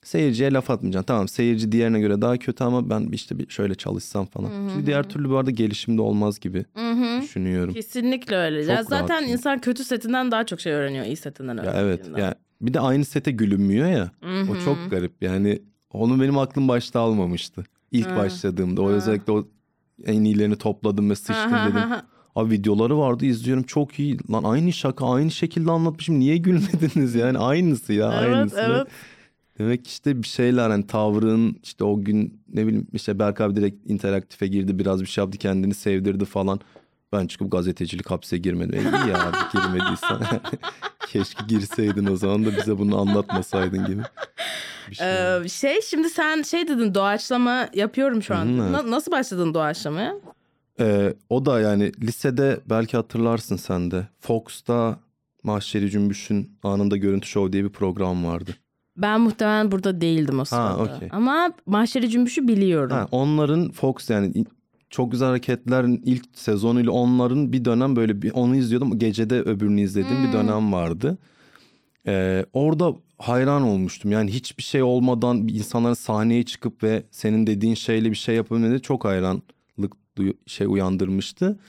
seyirciye 0.03 0.53
laf 0.53 0.69
atmayacaksın. 0.69 1.05
Tamam 1.05 1.27
seyirci 1.27 1.71
diğerine 1.71 1.99
göre 1.99 2.21
daha 2.21 2.37
kötü 2.37 2.63
ama 2.63 2.89
ben 2.89 3.09
işte 3.11 3.39
bir 3.39 3.49
şöyle 3.49 3.75
çalışsam 3.75 4.25
falan. 4.25 4.51
Çünkü 4.73 4.85
diğer 4.85 5.03
türlü 5.09 5.29
bu 5.29 5.37
arada 5.37 5.51
gelişimde 5.51 6.01
olmaz 6.01 6.39
gibi 6.39 6.65
düşünüyorum. 7.21 7.73
Kesinlikle 7.73 8.35
öyle. 8.35 8.61
Çok 8.61 8.69
Ya 8.75 8.83
zaten 8.83 9.21
rahat. 9.21 9.29
insan 9.29 9.59
kötü 9.59 9.83
setinden 9.83 10.31
daha 10.31 10.45
çok 10.45 10.61
şey 10.61 10.73
öğreniyor 10.73 11.05
iyi 11.05 11.15
setinden 11.15 11.57
Ya 11.57 11.73
evet 11.77 12.09
ya 12.17 12.35
bir 12.61 12.73
de 12.73 12.79
aynı 12.79 13.05
sete 13.05 13.31
gülünmüyor 13.31 13.87
ya. 13.87 14.11
O 14.51 14.55
çok 14.65 14.77
garip 14.91 15.21
yani. 15.21 15.61
Onu 15.93 16.21
benim 16.21 16.37
aklım 16.37 16.67
başta 16.67 16.99
almamıştı. 16.99 17.63
İlk 17.91 18.15
başladığımda 18.15 18.81
o 18.81 18.89
özellikle 18.89 19.31
o 19.33 19.47
en 20.05 20.23
iyilerini 20.23 20.55
topladım 20.55 21.09
ve 21.09 21.15
sıçtım 21.15 21.51
dedim. 21.69 21.81
Abi 22.35 22.51
videoları 22.51 22.97
vardı 22.97 23.25
izliyorum 23.25 23.63
çok 23.63 23.99
iyi. 23.99 24.17
Lan 24.31 24.43
aynı 24.43 24.73
şaka 24.73 25.09
aynı 25.13 25.31
şekilde 25.31 25.71
anlatmışım. 25.71 26.19
Niye 26.19 26.37
gülmediniz 26.37 27.15
yani 27.15 27.37
aynısı 27.37 27.93
ya 27.93 28.13
Evet, 28.23 28.35
aynısı. 28.35 28.57
evet. 28.59 28.87
Demek 29.59 29.87
işte 29.87 30.23
bir 30.23 30.27
şeyler 30.27 30.69
hani 30.69 30.87
tavrın 30.87 31.55
işte 31.63 31.83
o 31.83 32.01
gün 32.01 32.41
ne 32.53 32.67
bileyim 32.67 32.87
işte 32.93 33.19
Berk 33.19 33.41
abi 33.41 33.55
direkt 33.55 33.89
interaktife 33.89 34.47
girdi 34.47 34.79
biraz 34.79 35.01
bir 35.01 35.05
şey 35.05 35.23
yaptı 35.23 35.37
kendini 35.37 35.73
sevdirdi 35.73 36.25
falan. 36.25 36.59
Ben 37.13 37.27
çıkıp 37.27 37.51
gazetecilik 37.51 38.11
hapse 38.11 38.37
girmedim. 38.37 38.73
E 38.79 38.81
iyi 38.81 39.09
ya 39.09 39.27
abi 39.29 39.37
girmediysen. 39.53 40.17
Keşke 41.07 41.43
girseydin 41.47 42.05
o 42.05 42.15
zaman 42.15 42.45
da 42.45 42.57
bize 42.57 42.77
bunu 42.77 43.01
anlatmasaydın 43.01 43.85
gibi. 43.85 44.01
Bir 44.89 44.95
şey. 44.95 45.37
Ee, 45.37 45.47
şey 45.49 45.81
şimdi 45.81 46.09
sen 46.09 46.41
şey 46.41 46.67
dedin 46.67 46.93
doğaçlama 46.95 47.67
yapıyorum 47.73 48.23
şu 48.23 48.35
an. 48.35 48.57
Na- 48.73 48.91
nasıl 48.91 49.11
başladın 49.11 49.53
doğaçlamaya? 49.53 50.15
Ee, 50.79 51.13
o 51.29 51.45
da 51.45 51.59
yani 51.59 51.91
lisede 52.01 52.59
belki 52.69 52.97
hatırlarsın 52.97 53.55
sen 53.55 53.91
de. 53.91 54.07
Fox'ta 54.19 54.99
Mahşeri 55.43 55.89
Cümbüş'ün 55.91 56.57
anında 56.63 56.97
görüntü 56.97 57.27
show 57.27 57.53
diye 57.53 57.63
bir 57.63 57.69
program 57.69 58.25
vardı. 58.25 58.51
Ben 58.97 59.21
muhtemelen 59.21 59.71
burada 59.71 60.01
değildim 60.01 60.39
o 60.39 60.45
sırada. 60.45 60.77
okey. 60.77 61.09
Ama 61.11 61.51
Mahşeri 61.65 62.09
Cümbüş'ü 62.09 62.47
biliyorum. 62.47 62.91
Ha, 62.91 63.07
onların 63.11 63.71
Fox 63.71 64.09
yani 64.09 64.45
çok 64.91 65.11
güzel 65.11 65.27
hareketlerin 65.27 66.01
ilk 66.05 66.25
sezonuyla 66.33 66.91
onların 66.91 67.53
bir 67.53 67.65
dönem 67.65 67.95
böyle 67.95 68.21
bir 68.21 68.31
onu 68.31 68.55
izliyordum. 68.55 68.99
Gecede 68.99 69.41
öbürünü 69.41 69.81
izlediğim 69.81 70.23
bir 70.27 70.33
dönem 70.33 70.73
vardı. 70.73 71.17
Ee, 72.07 72.45
orada 72.53 72.95
hayran 73.17 73.63
olmuştum. 73.63 74.11
Yani 74.11 74.33
hiçbir 74.33 74.63
şey 74.63 74.83
olmadan 74.83 75.47
insanların 75.47 75.93
sahneye 75.93 76.43
çıkıp 76.43 76.83
ve 76.83 77.03
senin 77.11 77.47
dediğin 77.47 77.73
şeyle 77.73 78.11
bir 78.11 78.15
şey 78.15 78.35
yapabilmeleri 78.35 78.81
çok 78.81 79.05
hayranlık 79.05 79.93
şey 80.47 80.67
uyandırmıştı. 80.67 81.59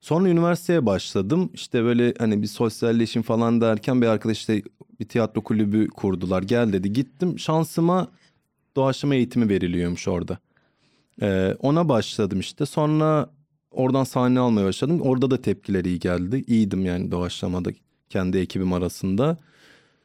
Sonra 0.00 0.28
üniversiteye 0.28 0.86
başladım. 0.86 1.50
İşte 1.54 1.84
böyle 1.84 2.14
hani 2.18 2.42
bir 2.42 2.46
sosyalleşim 2.46 3.22
falan 3.22 3.60
derken 3.60 4.02
bir 4.02 4.06
arkadaş 4.06 4.38
işte 4.38 4.62
bir 5.00 5.08
tiyatro 5.08 5.42
kulübü 5.42 5.88
kurdular. 5.88 6.42
Gel 6.42 6.72
dedi. 6.72 6.92
Gittim. 6.92 7.38
Şansıma 7.38 8.08
doğaçlama 8.76 9.14
eğitimi 9.14 9.48
veriliyormuş 9.48 10.08
orada. 10.08 10.38
Ee, 11.22 11.56
ona 11.60 11.88
başladım 11.88 12.40
işte. 12.40 12.66
Sonra 12.66 13.30
oradan 13.70 14.04
sahne 14.04 14.40
almaya 14.40 14.66
başladım. 14.66 15.00
Orada 15.00 15.30
da 15.30 15.42
tepkiler 15.42 15.84
iyi 15.84 15.98
geldi. 15.98 16.44
İyiydim 16.46 16.84
yani 16.84 17.10
doğaçlamada 17.10 17.70
kendi 18.08 18.38
ekibim 18.38 18.72
arasında. 18.72 19.36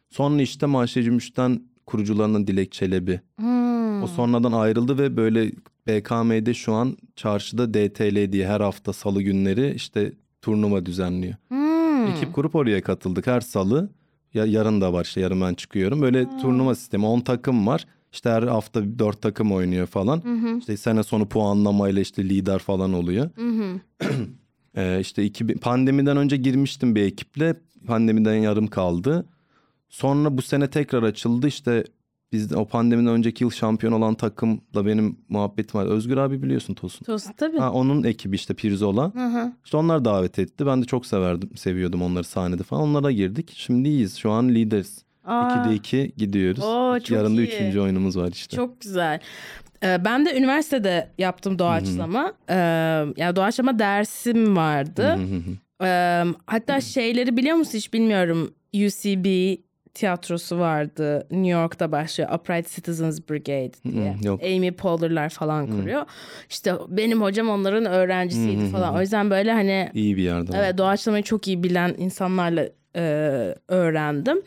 Sonra 0.10 0.42
işte 0.42 0.66
Mahşer 0.66 1.04
Cümbüş'ten 1.04 1.62
kurucularından 1.86 2.48
Dilek 2.48 2.72
Çelebi. 2.72 3.22
Hmm. 3.36 4.04
O 4.04 4.08
sonradan 4.08 4.52
ayrıldı 4.52 4.98
ve 4.98 5.18
böyle 5.18 5.52
BKM'de 5.88 6.54
şu 6.54 6.74
an 6.74 6.98
çarşıda 7.16 7.74
DTL 7.74 8.32
diye 8.32 8.48
her 8.48 8.62
hafta 8.62 8.94
salı 8.94 9.22
günleri 9.22 9.74
işte 9.76 10.14
turnuva 10.42 10.86
düzenliyor. 10.86 11.36
Hmm. 11.48 12.08
Ekip 12.08 12.34
kurup 12.34 12.56
oraya 12.56 12.82
katıldık 12.82 13.28
her 13.28 13.42
salı. 13.42 13.90
Ya 14.34 14.46
yarın 14.46 14.82
da 14.82 14.94
var 14.94 15.06
işte 15.06 15.22
yarın 15.22 15.42
ben 15.42 15.54
çıkıyorum. 15.54 16.02
Böyle 16.02 16.26
turnuva 16.42 16.76
sistemi 16.76 17.06
10 17.06 17.20
takım 17.20 17.68
var. 17.68 17.86
İşte 18.12 18.30
her 18.30 18.44
hafta 18.44 19.00
4 19.00 19.22
takım 19.22 19.52
oynuyor 19.52 19.88
falan. 19.88 20.22
İşte 20.60 20.78
sene 20.78 21.04
sonu 21.04 21.30
puanlamayla 21.30 22.02
işte 22.02 22.30
lider 22.30 22.60
falan 22.60 22.94
oluyor. 22.94 23.30
Ee, 24.76 25.00
işte 25.00 25.24
2000, 25.24 25.58
pandemiden 25.58 26.18
önce 26.18 26.38
girmiştim 26.38 26.96
bir 26.96 27.04
ekiple. 27.04 27.56
Pandemiden 27.88 28.36
yarım 28.36 28.68
kaldı. 28.68 29.26
Sonra 29.90 30.38
bu 30.38 30.42
sene 30.42 30.70
tekrar 30.70 31.04
açıldı. 31.04 31.48
İşte 31.48 31.84
biz 32.32 32.54
o 32.54 32.66
pandemiden 32.66 33.14
önceki 33.14 33.44
yıl 33.44 33.52
şampiyon 33.52 33.94
olan 33.94 34.16
takımla 34.16 34.86
benim 34.86 35.18
muhabbetim 35.30 35.80
var. 35.80 35.86
Özgür 35.86 36.18
abi 36.18 36.44
biliyorsun 36.44 36.74
Tosun. 36.74 37.06
Tosun 37.06 37.34
tabii. 37.38 37.58
Ha, 37.58 37.72
onun 37.72 38.04
ekibi 38.04 38.36
işte 38.36 38.54
Pirzola. 38.54 39.14
Hı 39.16 39.26
hı. 39.26 39.54
İşte 39.66 39.78
onlar 39.78 40.06
davet 40.06 40.40
etti. 40.40 40.66
Ben 40.66 40.82
de 40.82 40.86
çok 40.86 41.06
severdim, 41.06 41.50
seviyordum 41.58 42.02
onları 42.02 42.24
sahnede 42.24 42.64
falan. 42.64 42.84
Onlara 42.84 43.12
girdik. 43.12 43.54
Şimdi 43.56 43.90
iyiyiz. 43.90 44.16
Şu 44.18 44.32
an 44.32 44.50
lideriz. 44.50 45.04
Aa. 45.26 45.66
2'de 45.66 45.76
2 45.76 46.12
gidiyoruz. 46.18 46.64
Oo, 46.64 47.00
çok 47.00 47.18
Yarın 47.18 47.38
da 47.38 47.42
iyi. 47.42 47.48
üçüncü 47.48 47.80
oyunumuz 47.80 48.18
var 48.18 48.30
işte. 48.32 48.56
Çok 48.58 48.82
güzel. 48.82 49.20
Ee, 49.84 50.06
ben 50.06 50.26
de 50.26 50.38
üniversitede 50.38 51.10
yaptım 51.18 51.60
doğaçlama. 51.60 52.34
Ee, 52.50 52.56
yani 53.18 53.36
doğaçlama 53.36 53.80
dersim 53.80 54.56
vardı. 54.56 55.20
Ee, 55.84 56.24
hatta 56.46 56.82
şeyleri 56.82 57.38
biliyor 57.38 57.56
musun 57.56 57.78
hiç 57.78 57.94
bilmiyorum. 57.94 58.54
UCB 58.74 59.58
tiyatrosu 59.94 60.60
vardı. 60.60 61.28
New 61.32 61.50
York'ta 61.50 61.92
başlıyor. 61.92 62.30
Upright 62.34 62.70
Citizens 62.76 63.20
Brigade 63.30 63.72
diye. 63.92 64.16
Yok. 64.24 64.44
Amy 64.44 64.72
Poehler'lar 64.72 65.30
falan 65.30 65.68
kuruyor. 65.68 66.06
İşte 66.50 66.74
benim 66.88 67.22
hocam 67.22 67.50
onların 67.50 67.86
öğrencisiydi 67.86 68.66
falan. 68.72 68.96
O 68.96 69.02
yüzden 69.02 69.30
böyle 69.30 69.52
hani 69.54 69.90
İyi 69.94 70.18
bir 70.18 70.24
yerde. 70.24 70.52
Evet 70.58 70.78
doğaçlamayı 70.78 71.24
çok 71.24 71.48
iyi 71.48 71.64
bilen 71.64 71.96
insanlarla 71.98 72.70
e, 72.96 73.02
öğrendim. 73.68 74.42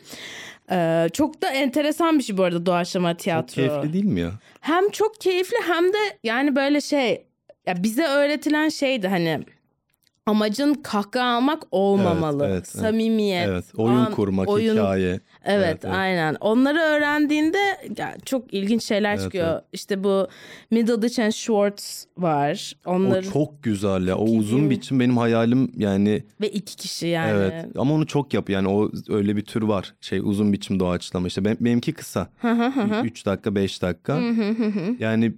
E, 0.71 1.07
çok 1.13 1.41
da 1.41 1.49
enteresan 1.49 2.17
bir 2.19 2.23
şey 2.23 2.37
bu 2.37 2.43
arada 2.43 2.65
doğaçlama 2.65 3.11
Çok 3.13 3.19
tiyatro. 3.19 3.53
keyifli 3.55 3.93
değil 3.93 4.05
mi 4.05 4.19
ya? 4.19 4.31
Hem 4.61 4.89
çok 4.89 5.21
keyifli 5.21 5.57
hem 5.67 5.83
de 5.93 5.97
yani 6.23 6.55
böyle 6.55 6.81
şey 6.81 7.25
ya 7.67 7.83
bize 7.83 8.03
öğretilen 8.07 8.69
şeydi 8.69 9.07
hani 9.07 9.39
amacın 10.25 10.73
kahkaha 10.73 11.35
almak 11.35 11.63
olmamalı. 11.71 12.43
Evet, 12.45 12.53
evet. 12.55 12.67
Samimiyet. 12.67 13.47
Evet. 13.47 13.65
Oyun 13.77 13.95
an- 13.95 14.11
kurmak, 14.13 14.49
oyun- 14.49 14.73
hikaye. 14.75 15.19
Evet, 15.45 15.65
Evet, 15.65 15.79
evet. 15.85 15.95
aynen. 15.95 16.35
Onları 16.41 16.79
öğrendiğinde 16.79 17.57
ya, 17.97 18.15
çok 18.25 18.53
ilginç 18.53 18.83
şeyler 18.83 19.09
Evet, 19.13 19.23
çıkıyor. 19.23 19.51
evet. 19.53 19.63
İşte 19.73 20.03
bu 20.03 20.27
Middleditch 20.71 21.19
and 21.19 21.31
Schwartz 21.31 22.05
var. 22.17 22.73
Onları 22.85 23.27
O 23.27 23.31
çok 23.31 23.63
güzel 23.63 24.07
ya. 24.07 24.17
O 24.17 24.23
uzun 24.23 24.69
biçim 24.69 24.99
benim 24.99 25.17
hayalim 25.17 25.71
yani 25.77 26.23
ve 26.41 26.49
iki 26.49 26.75
kişi 26.75 27.07
yani. 27.07 27.31
evet. 27.31 27.65
Ama 27.77 27.93
onu 27.93 28.07
çok 28.07 28.33
yap 28.33 28.49
yani 28.49 28.67
o 28.67 28.91
öyle 29.09 29.35
bir 29.35 29.45
tür 29.45 29.61
var. 29.61 29.93
Şey 30.01 30.19
uzun 30.19 30.53
biçim 30.53 30.79
doğaçlama 30.79 31.27
işte. 31.27 31.45
Ben, 31.45 31.57
benimki 31.59 31.93
kısa. 31.93 32.27
3 33.03 33.25
dakika 33.25 33.55
5 33.55 33.81
dakika. 33.81 34.19
yani 34.99 35.33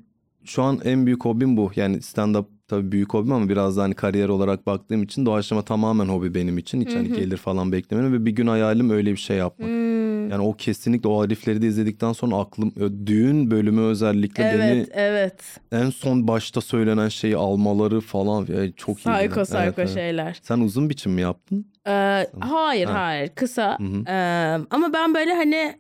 şu 0.45 0.63
an 0.63 0.79
en 0.85 1.05
büyük 1.05 1.25
hobim 1.25 1.57
bu. 1.57 1.71
Yani 1.75 2.01
stand 2.01 2.35
up 2.35 2.56
tabii 2.67 2.91
büyük 2.91 3.13
hobim 3.13 3.31
ama 3.33 3.49
biraz 3.49 3.77
da 3.77 3.83
hani 3.83 3.93
kariyer 3.93 4.29
olarak 4.29 4.65
baktığım 4.67 5.03
için 5.03 5.25
doğaçlama 5.25 5.61
tamamen 5.61 6.05
hobi 6.05 6.35
benim 6.35 6.57
için. 6.57 6.81
Hiç 6.81 6.95
hani 6.95 7.13
gelir 7.13 7.37
falan 7.37 7.71
beklemiyorum 7.71 8.13
ve 8.21 8.25
bir 8.25 8.31
gün 8.31 8.47
hayalim 8.47 8.89
öyle 8.89 9.11
bir 9.11 9.17
şey 9.17 9.37
yapmak. 9.37 9.69
Hmm. 9.69 10.29
Yani 10.29 10.41
o 10.43 10.53
kesinlikle 10.53 11.09
o 11.09 11.23
herifleri 11.25 11.61
de 11.61 11.67
izledikten 11.67 12.13
sonra 12.13 12.35
aklım 12.35 12.73
düğün 13.05 13.51
bölümü 13.51 13.81
özellikle 13.81 14.43
Evet, 14.43 14.59
beni 14.59 14.85
evet. 14.93 15.59
en 15.71 15.89
son 15.89 16.27
başta 16.27 16.61
söylenen 16.61 17.09
şeyi 17.09 17.37
almaları 17.37 18.01
falan 18.01 18.45
ya 18.45 18.71
çok 18.71 18.97
iyi. 18.99 19.15
Psycho 19.17 19.43
psycho 19.43 19.87
şeyler. 19.87 20.39
Sen 20.43 20.59
uzun 20.59 20.89
biçim 20.89 21.11
mi 21.11 21.21
yaptın? 21.21 21.65
Ee, 21.87 22.27
hayır 22.39 22.85
Ha. 22.87 22.93
hayır 22.93 23.29
kısa. 23.29 23.79
Hı 23.79 23.83
hı. 23.83 24.03
Ee, 24.11 24.65
ama 24.69 24.93
ben 24.93 25.13
böyle 25.15 25.33
hani 25.33 25.79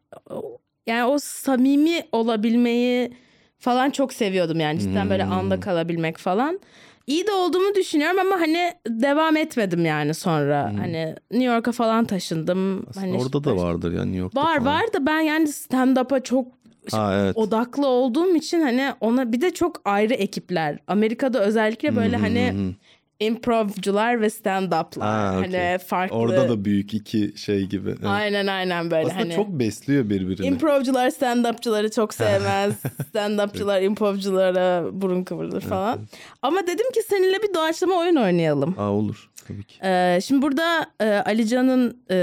yani 0.87 1.03
o 1.05 1.17
samimi 1.19 2.01
olabilmeyi 2.11 3.11
falan 3.59 3.89
çok 3.89 4.13
seviyordum 4.13 4.59
yani 4.59 4.79
cidden 4.79 5.09
böyle 5.09 5.23
Hmm. 5.23 5.31
anda 5.31 5.59
kalabilmek 5.59 6.17
falan. 6.17 6.59
İyi 7.07 7.27
de 7.27 7.31
olduğumu 7.31 7.75
düşünüyorum 7.75 8.19
ama 8.19 8.39
hani 8.41 8.73
devam 8.87 9.37
etmedim 9.37 9.85
yani 9.85 10.13
sonra. 10.13 10.63
Hani 10.77 11.15
New 11.31 11.53
York'a 11.53 11.71
falan 11.71 12.05
taşındım. 12.05 12.85
Aslında 12.89 13.05
hani 13.05 13.17
orada 13.17 13.43
da 13.43 13.57
vardır 13.57 13.91
yani 13.93 14.05
New 14.05 14.17
York'ta 14.17 14.41
Var 14.41 14.59
falan. 14.59 14.65
var 14.65 14.93
da 14.93 15.05
ben 15.05 15.19
yani 15.19 15.47
stand-up'a 15.47 16.23
çok 16.23 16.47
Ha 16.91 17.13
evet. 17.15 17.37
odaklı 17.37 17.87
olduğum 17.87 18.35
için 18.35 18.61
hani 18.61 18.93
ona 19.01 19.31
bir 19.31 19.41
de 19.41 19.53
çok 19.53 19.81
ayrı 19.85 20.13
ekipler. 20.13 20.77
Amerika'da 20.87 21.39
özellikle 21.45 21.95
böyle 21.95 22.17
hı 22.17 22.21
hani 22.21 22.51
hı. 22.51 22.73
İmprovcular 23.19 24.21
ve 24.21 24.25
stand-up'lar. 24.29 25.01
Ha, 25.01 25.33
okey. 25.37 25.51
Hani 25.59 25.77
farklı. 25.77 26.15
Orada 26.15 26.49
da 26.49 26.65
büyük 26.65 26.93
iki 26.93 27.33
şey 27.37 27.65
gibi. 27.65 27.89
Evet. 27.89 28.05
Aynen 28.05 28.47
aynen 28.47 28.91
böyle 28.91 29.05
Aslında 29.07 29.19
hani. 29.21 29.35
çok 29.35 29.49
besliyor 29.49 30.09
birbirini. 30.09 30.47
Improvcular 30.47 31.09
stand-upçıları 31.09 31.91
çok 31.91 32.13
sevmez. 32.13 32.73
Stand-upçılar 33.13 33.83
improvculara 33.83 34.85
burun 34.91 35.23
kıvırır 35.23 35.61
falan. 35.61 35.99
Ama 36.41 36.67
dedim 36.67 36.91
ki 36.91 37.01
seninle 37.09 37.43
bir 37.43 37.53
doğaçlama 37.53 37.95
oyun 37.95 38.15
oynayalım. 38.15 38.75
Aa 38.77 38.91
olur 38.91 39.29
tabii 39.47 39.63
ki. 39.63 39.75
Ee, 39.83 40.19
şimdi 40.23 40.41
burada 40.41 40.85
e, 41.01 41.05
Alican'ın 41.05 41.97
e, 42.11 42.15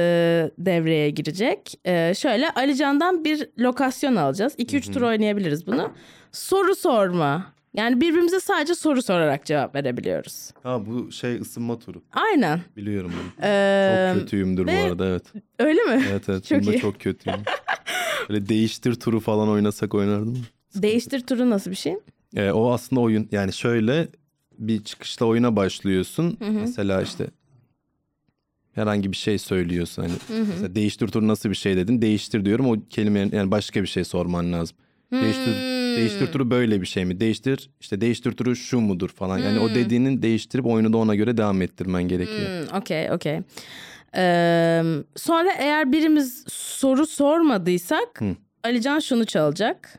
devreye 0.58 1.10
girecek. 1.10 1.80
E, 1.84 2.14
şöyle 2.14 2.50
Alican'dan 2.50 3.24
bir 3.24 3.48
lokasyon 3.58 4.16
alacağız. 4.16 4.54
2-3 4.58 4.92
tur 4.92 5.02
oynayabiliriz 5.02 5.66
bunu. 5.66 5.90
Soru 6.32 6.74
sorma. 6.74 7.53
Yani 7.74 8.00
birbirimize 8.00 8.40
sadece 8.40 8.74
soru 8.74 9.02
sorarak 9.02 9.46
cevap 9.46 9.74
verebiliyoruz. 9.74 10.50
Ha 10.62 10.86
bu 10.86 11.12
şey 11.12 11.36
ısınma 11.36 11.78
turu. 11.78 12.02
Aynen. 12.12 12.60
Biliyorum 12.76 13.12
bunu. 13.16 13.46
Ee, 13.48 14.10
Çok 14.12 14.20
kötüyümdür 14.20 14.66
ve- 14.66 14.78
bu 14.78 14.82
arada 14.86 15.06
evet. 15.06 15.22
öyle 15.58 15.82
mi? 15.82 16.04
Evet 16.10 16.28
evet 16.28 16.44
Çok 16.44 16.60
bunda 16.60 16.74
iyi. 16.74 16.80
çok 16.80 17.00
kötüyüm. 17.00 17.38
Böyle 18.28 18.48
değiştir 18.48 18.94
turu 18.94 19.20
falan 19.20 19.48
oynasak 19.48 19.94
oynardım. 19.94 20.46
Değiştir 20.74 21.20
turu 21.20 21.50
nasıl 21.50 21.70
bir 21.70 21.76
şey? 21.76 21.96
Ee, 22.36 22.50
o 22.50 22.72
aslında 22.72 23.00
oyun 23.02 23.28
yani 23.32 23.52
şöyle 23.52 24.08
bir 24.58 24.84
çıkışta 24.84 25.26
oyuna 25.26 25.56
başlıyorsun. 25.56 26.36
Mesela 26.40 27.02
işte 27.02 27.26
herhangi 28.74 29.12
bir 29.12 29.16
şey 29.16 29.38
söylüyorsun. 29.38 30.02
Hani 30.02 30.12
mesela 30.48 30.74
değiştir 30.74 31.08
turu 31.08 31.28
nasıl 31.28 31.50
bir 31.50 31.54
şey 31.54 31.76
dedin. 31.76 32.02
Değiştir 32.02 32.44
diyorum 32.44 32.66
o 32.70 32.76
kelime 32.90 33.18
yani 33.32 33.50
başka 33.50 33.82
bir 33.82 33.86
şey 33.88 34.04
sorman 34.04 34.52
lazım. 34.52 34.76
Hmm. 35.08 35.20
değiştir 35.22 35.73
turu 36.32 36.50
böyle 36.50 36.80
bir 36.80 36.86
şey 36.86 37.04
mi? 37.04 37.20
Değiştir 37.20 37.70
işte 37.80 38.00
değiştir 38.00 38.32
turu 38.32 38.56
şu 38.56 38.80
mudur 38.80 39.08
falan. 39.08 39.38
Yani 39.38 39.58
Hmm. 39.58 39.64
o 39.64 39.74
dediğinin 39.74 40.22
değiştirip 40.22 40.66
oyunu 40.66 40.92
da 40.92 40.96
ona 40.96 41.14
göre 41.14 41.36
devam 41.36 41.62
ettirmen 41.62 42.02
gerekiyor. 42.02 42.48
Hmm, 42.68 42.78
Okey 42.78 43.10
okey. 43.12 43.40
Ee, 44.16 44.82
sonra 45.16 45.52
eğer 45.58 45.92
birimiz 45.92 46.44
soru 46.48 47.06
sormadıysak 47.06 48.20
Hı. 48.20 48.36
Alican 48.64 48.98
şunu 48.98 49.24
çalacak. 49.26 49.98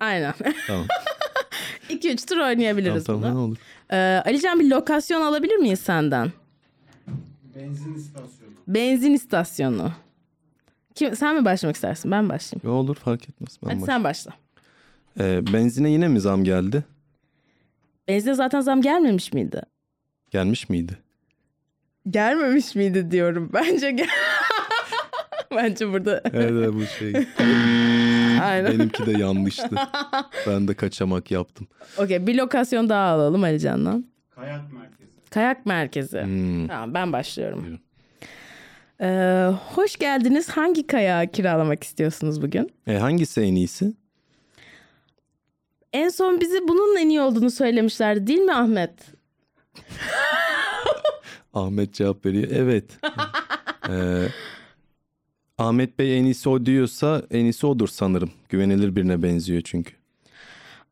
Aynen. 0.00 0.34
Tamam. 0.66 0.86
2-3 1.90 2.26
tur 2.28 2.36
oynayabiliriz 2.38 3.04
tamam, 3.04 3.22
bunu. 3.22 3.30
tamam 3.30 3.44
olur. 3.44 3.56
Ee, 3.92 3.96
Alican 4.26 4.60
bir 4.60 4.70
lokasyon 4.70 5.20
alabilir 5.20 5.56
miyiz 5.56 5.78
senden? 5.80 6.32
Benzin 7.56 7.94
istasyonu. 7.94 8.50
Benzin 8.66 9.12
istasyonu. 9.14 9.92
Kim, 10.94 11.16
sen 11.16 11.36
mi 11.36 11.44
başlamak 11.44 11.74
istersin? 11.76 12.10
Ben 12.10 12.28
başlayayım. 12.28 12.68
Yo, 12.68 12.72
olur 12.72 12.94
fark 12.96 13.28
etmez. 13.28 13.58
Ben 13.64 13.70
Hadi 13.70 13.84
sen 13.84 14.04
başla. 14.04 14.32
Ee, 15.20 15.40
benzine 15.52 15.90
yine 15.90 16.08
mi 16.08 16.20
zam 16.20 16.44
geldi? 16.44 16.84
Benzine 18.08 18.34
zaten 18.34 18.60
zam 18.60 18.82
gelmemiş 18.82 19.32
miydi? 19.32 19.62
Gelmiş 20.30 20.68
miydi? 20.68 20.98
Gelmemiş 22.10 22.74
miydi 22.74 23.10
diyorum. 23.10 23.50
Bence 23.54 23.90
gel. 23.90 24.08
Bence 25.56 25.92
burada. 25.92 26.22
Evet 26.24 26.50
evet, 26.50 26.74
bu 26.74 26.86
şey. 26.86 27.12
Aynen. 28.42 28.78
Benimki 28.78 29.06
de 29.06 29.18
yanlıştı. 29.18 29.70
Ben 30.46 30.68
de 30.68 30.74
kaçamak 30.74 31.30
yaptım. 31.30 31.68
Okey 31.98 32.26
bir 32.26 32.34
lokasyon 32.34 32.88
daha 32.88 33.04
alalım 33.08 33.44
Alican'dan. 33.44 34.04
Kayak 34.30 34.72
merkezi. 34.72 35.30
Kayak 35.30 35.66
merkezi. 35.66 36.22
Hmm. 36.22 36.68
Tamam 36.68 36.94
ben 36.94 37.12
başlıyorum. 37.12 37.60
Buyurun. 37.62 37.80
Ee, 39.00 39.50
hoş 39.74 39.96
geldiniz. 39.96 40.48
Hangi 40.48 40.86
kayağı 40.86 41.26
kiralamak 41.26 41.84
istiyorsunuz 41.84 42.42
bugün? 42.42 42.70
E, 42.86 42.98
hangisi 42.98 43.40
en 43.40 43.54
iyisi? 43.54 43.92
En 45.92 46.08
son 46.08 46.40
bize 46.40 46.68
bunun 46.68 46.96
en 46.96 47.08
iyi 47.08 47.20
olduğunu 47.20 47.50
söylemişlerdi 47.50 48.26
değil 48.26 48.38
mi 48.38 48.54
Ahmet? 48.54 48.92
Ahmet 51.54 51.94
cevap 51.94 52.26
veriyor. 52.26 52.48
Evet. 52.52 52.84
Ee, 53.88 54.28
Ahmet 55.58 55.98
Bey 55.98 56.18
en 56.18 56.24
iyisi 56.24 56.48
o 56.48 56.66
diyorsa 56.66 57.22
en 57.30 57.44
iyisi 57.44 57.66
odur 57.66 57.88
sanırım. 57.88 58.30
Güvenilir 58.48 58.96
birine 58.96 59.22
benziyor 59.22 59.62
çünkü. 59.64 59.92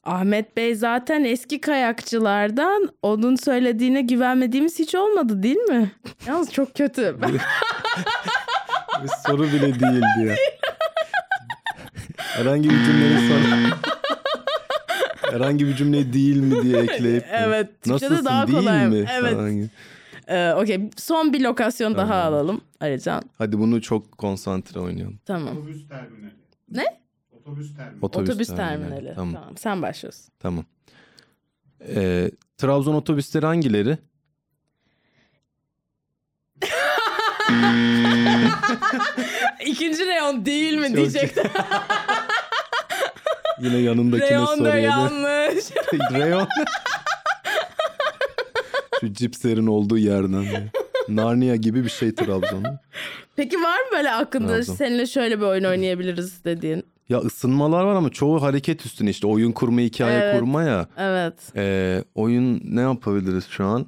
Ahmet 0.09 0.57
Bey 0.57 0.75
zaten 0.75 1.25
eski 1.25 1.61
kayakçılardan 1.61 2.89
onun 3.03 3.37
söylediğine 3.37 4.03
güvenmediğimiz 4.03 4.79
hiç 4.79 4.95
olmadı 4.95 5.43
değil 5.43 5.57
mi? 5.57 5.91
Yalnız 6.27 6.53
çok 6.53 6.75
kötü. 6.75 7.17
Bir 9.03 9.09
soru 9.27 9.43
bile 9.43 9.81
değildi 9.81 10.27
ya. 10.27 10.35
Herhangi 12.17 12.71
bir 12.71 12.85
cümlenin 12.85 13.29
sonra... 13.29 13.77
Herhangi 15.33 15.67
bir 15.67 15.77
cümle 15.77 16.13
değil 16.13 16.37
mi 16.37 16.63
diye 16.63 16.79
ekleyip 16.79 17.25
Evet, 17.31 17.87
nasılsın 17.87 18.25
daha 18.25 18.47
değil 18.47 18.59
kolay. 18.59 18.87
mi? 18.89 19.07
Evet. 19.13 19.33
falan. 19.35 19.69
Ee, 20.29 20.53
Okey 20.53 20.91
son 20.97 21.33
bir 21.33 21.41
lokasyon 21.41 21.95
daha 21.97 22.09
Tamam. 22.09 22.35
alalım 22.35 22.61
Alican. 22.81 23.23
Hadi 23.39 23.59
bunu 23.59 23.83
çok 23.83 24.19
konsantre 24.19 24.81
oynayalım. 24.81 25.19
Tamam. 25.27 25.57
Otobüs 25.57 25.89
terminali. 25.89 26.33
Ne? 26.71 26.85
Otobüs 27.49 27.77
terminali. 27.77 27.99
Otobüs, 28.05 28.29
Otobüs, 28.31 28.49
terminali. 28.49 28.91
terminali. 28.91 29.15
Tamam. 29.15 29.35
Tamam. 29.35 29.57
sen 29.57 29.83
başlıyorsun. 29.83 30.25
Tamam. 30.39 30.65
Ee, 31.89 32.31
Trabzon 32.59 32.95
otobüsleri 32.95 33.47
hangileri? 33.47 33.99
İkinci 39.67 40.07
reyon 40.07 40.47
değil 40.47 40.75
mi 40.79 40.87
Çok- 40.89 40.97
diyecektim. 40.97 41.45
Yine 43.61 43.77
yanındakine 43.79 44.29
reyon 44.31 44.47
da 44.47 44.57
soruyordu. 44.57 44.79
yanlış. 44.81 45.65
Reyon. 46.13 46.49
Şu 49.01 49.13
cipslerin 49.13 49.67
olduğu 49.67 49.99
yerden. 49.99 50.47
Narnia 51.09 51.57
gibi 51.57 51.85
bir 51.85 51.91
şey 51.91 52.15
Trabzon. 52.15 52.65
Peki 53.37 53.57
var 53.57 53.79
mı 53.79 53.87
böyle 53.93 54.13
aklında 54.13 54.55
Trabzon. 54.55 54.75
seninle 54.75 55.07
şöyle 55.07 55.39
bir 55.41 55.45
oyun 55.45 55.65
oynayabiliriz 55.65 56.45
dediğin? 56.45 56.87
Ya 57.09 57.19
ısınmalar 57.19 57.85
var 57.85 57.95
ama 57.95 58.11
çoğu 58.11 58.43
hareket 58.43 58.87
üstüne 58.87 59.11
işte 59.11 59.27
oyun 59.27 59.53
kurma, 59.53 59.81
hikaye 59.81 60.19
Evet. 60.19 60.39
kurma 60.41 60.63
ya. 60.63 60.87
Evet. 60.97 61.35
Ee, 61.57 62.05
oyun 62.15 62.61
ne 62.65 62.81
yapabiliriz 62.81 63.47
şu 63.49 63.65
an? 63.65 63.87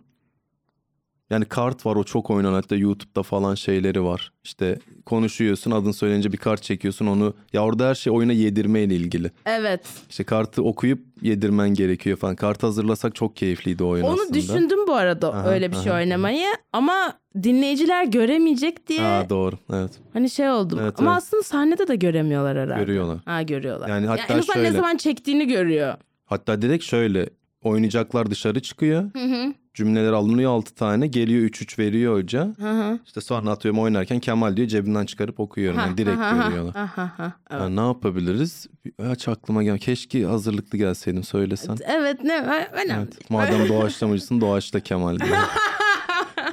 Yani 1.31 1.45
kart 1.45 1.87
var 1.87 1.97
o 1.97 2.05
çok 2.05 2.31
oynanan 2.31 2.53
hatta 2.55 2.77
YouTube'da 2.77 3.23
falan 3.23 3.55
şeyleri 3.55 4.05
var. 4.05 4.33
İşte 4.45 4.79
konuşuyorsun 5.07 5.71
adın 5.71 5.93
söylenince 5.93 6.33
bir 6.33 6.37
kart 6.37 6.63
çekiyorsun 6.63 7.07
onu. 7.07 7.35
Ya 7.53 7.65
orada 7.65 7.89
her 7.89 7.95
şey 7.95 8.13
oyuna 8.13 8.33
yedirme 8.33 8.81
ile 8.83 8.95
ilgili. 8.97 9.31
Evet. 9.47 9.81
İşte 10.11 10.25
kartı 10.25 10.63
okuyup 10.63 11.05
yedirmen 11.23 11.69
gerekiyor 11.75 12.17
falan. 12.17 12.37
Kart 12.37 12.63
hazırlasak 12.63 13.15
çok 13.15 13.37
keyifliydi 13.37 13.85
o 13.85 13.89
oyun 13.89 14.05
Onu 14.05 14.13
aslında. 14.13 14.35
düşündüm 14.35 14.87
bu 14.87 14.95
arada 14.95 15.33
Aha, 15.35 15.51
öyle 15.51 15.73
bir 15.73 15.77
şey 15.77 15.93
aha. 15.93 15.99
oynamayı 15.99 16.47
ama 16.73 17.13
dinleyiciler 17.43 18.05
göremeyecek 18.05 18.87
diye 18.89 19.01
Ha 19.01 19.27
doğru 19.31 19.57
evet. 19.73 19.91
hani 20.13 20.31
şey 20.31 20.51
oldum. 20.51 20.79
Evet, 20.83 20.95
ama 20.99 21.11
evet. 21.11 21.23
aslında 21.23 21.43
sahnede 21.43 21.89
de 21.89 21.97
göremiyorlar 21.97 22.59
herhalde. 22.59 22.81
Görüyorlar. 22.85 23.19
Ha 23.25 23.43
görüyorlar. 23.43 23.89
Yani 23.89 24.05
Ya 24.07 24.11
hatta 24.11 24.35
en 24.35 24.39
azından 24.39 24.65
ne 24.65 24.73
zaman 24.73 24.97
çektiğini 24.97 25.47
görüyor. 25.47 25.95
Hatta 26.27 26.63
direkt 26.63 26.85
şöyle 26.85 27.31
oynayacaklar 27.63 28.31
dışarı 28.31 28.61
çıkıyor. 28.61 29.11
Hı 29.13 29.25
hı. 29.25 29.55
Cümleler 29.75 30.13
alınıyor 30.13 30.51
6 30.53 30.75
tane. 30.75 31.07
Geliyor 31.07 31.43
3-3 31.43 31.79
veriyor 31.79 32.15
hoca. 32.17 32.49
Hı 32.61 32.71
hı. 32.71 32.99
İşte 33.07 33.21
sonra 33.21 33.51
atıyorum 33.51 33.81
oynarken 33.81 34.21
Kemal 34.21 34.57
diyor 34.57 34.69
cebinden 34.69 35.07
çıkarıp 35.07 35.41
okuyorum. 35.41 35.79
Yani 35.79 35.99
direkt 35.99 36.19
Ha, 36.19 36.45
görüyorlar. 36.49 36.75
Ha, 36.75 36.91
ha, 36.97 37.13
ha. 37.17 37.33
Evet. 37.51 37.63
Ha, 37.63 37.69
ne 37.69 37.81
yapabiliriz? 37.81 38.67
Aç 39.11 39.29
aklıma 39.29 39.63
gel. 39.63 39.79
Keşke 39.79 40.25
hazırlıklı 40.25 40.79
gelseydin 40.79 41.23
söylesen. 41.23 41.77
Evet 41.85 42.25
ne 42.25 42.39
önemli. 42.73 42.93
Evet. 43.03 43.31
Madem 43.31 43.69
doğaçlamacısın 43.69 44.41
doğaçla 44.41 44.81
Kemal 44.81 45.19
diye. 45.19 45.39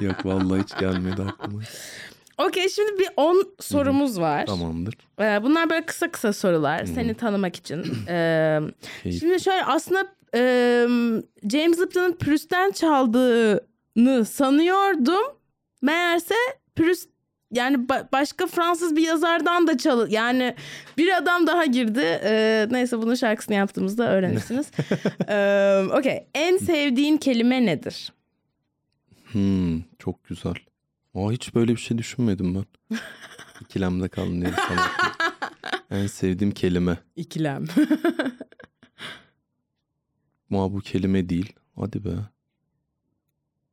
Yok 0.00 0.26
vallahi 0.26 0.62
hiç 0.62 0.78
gelmedi 0.78 1.22
aklıma. 1.22 1.60
Okey 2.38 2.68
şimdi 2.68 2.98
bir 2.98 3.08
10 3.16 3.54
sorumuz 3.60 4.20
var. 4.20 4.46
Tamamdır. 4.46 4.94
Ee, 5.20 5.40
bunlar 5.42 5.70
böyle 5.70 5.86
kısa 5.86 6.10
kısa 6.10 6.32
sorular 6.32 6.84
seni 6.84 7.14
tanımak 7.14 7.56
için. 7.56 7.86
Ee, 8.08 8.60
şimdi 9.04 9.40
şöyle 9.40 9.64
aslında 9.64 10.06
e, 10.34 10.40
James 11.52 11.80
Lipton'ın 11.80 12.12
Proust'ten 12.12 12.70
çaldığını 12.70 14.24
sanıyordum. 14.24 15.22
Meğerse 15.82 16.34
Proust 16.76 17.08
yani 17.52 17.76
ba- 17.76 18.06
başka 18.12 18.46
Fransız 18.46 18.96
bir 18.96 19.02
yazardan 19.06 19.66
da 19.66 19.78
çalı 19.78 20.06
yani 20.10 20.54
bir 20.98 21.16
adam 21.16 21.46
daha 21.46 21.64
girdi. 21.64 22.20
Ee, 22.24 22.66
neyse 22.70 22.98
bunun 23.02 23.14
şarkısını 23.14 23.56
yaptığımızda 23.56 24.10
öğrenirsiniz. 24.10 24.70
ee, 25.28 25.82
Okey. 25.98 26.26
En 26.34 26.56
sevdiğin 26.56 27.16
kelime 27.16 27.66
nedir? 27.66 28.12
Hmm, 29.32 29.80
çok 29.98 30.24
güzel. 30.24 30.54
Aa, 31.14 31.32
hiç 31.32 31.54
böyle 31.54 31.72
bir 31.72 31.80
şey 31.80 31.98
düşünmedim 31.98 32.54
ben. 32.54 32.64
İkilemde 33.60 34.08
kaldım 34.08 34.40
diye 34.40 34.52
sana. 34.68 34.86
en 35.90 36.06
sevdiğim 36.06 36.54
kelime. 36.54 36.98
İkilem. 37.16 37.64
Ama 40.50 40.72
bu 40.72 40.80
kelime 40.80 41.28
değil. 41.28 41.52
Hadi 41.76 42.04
be. 42.04 42.08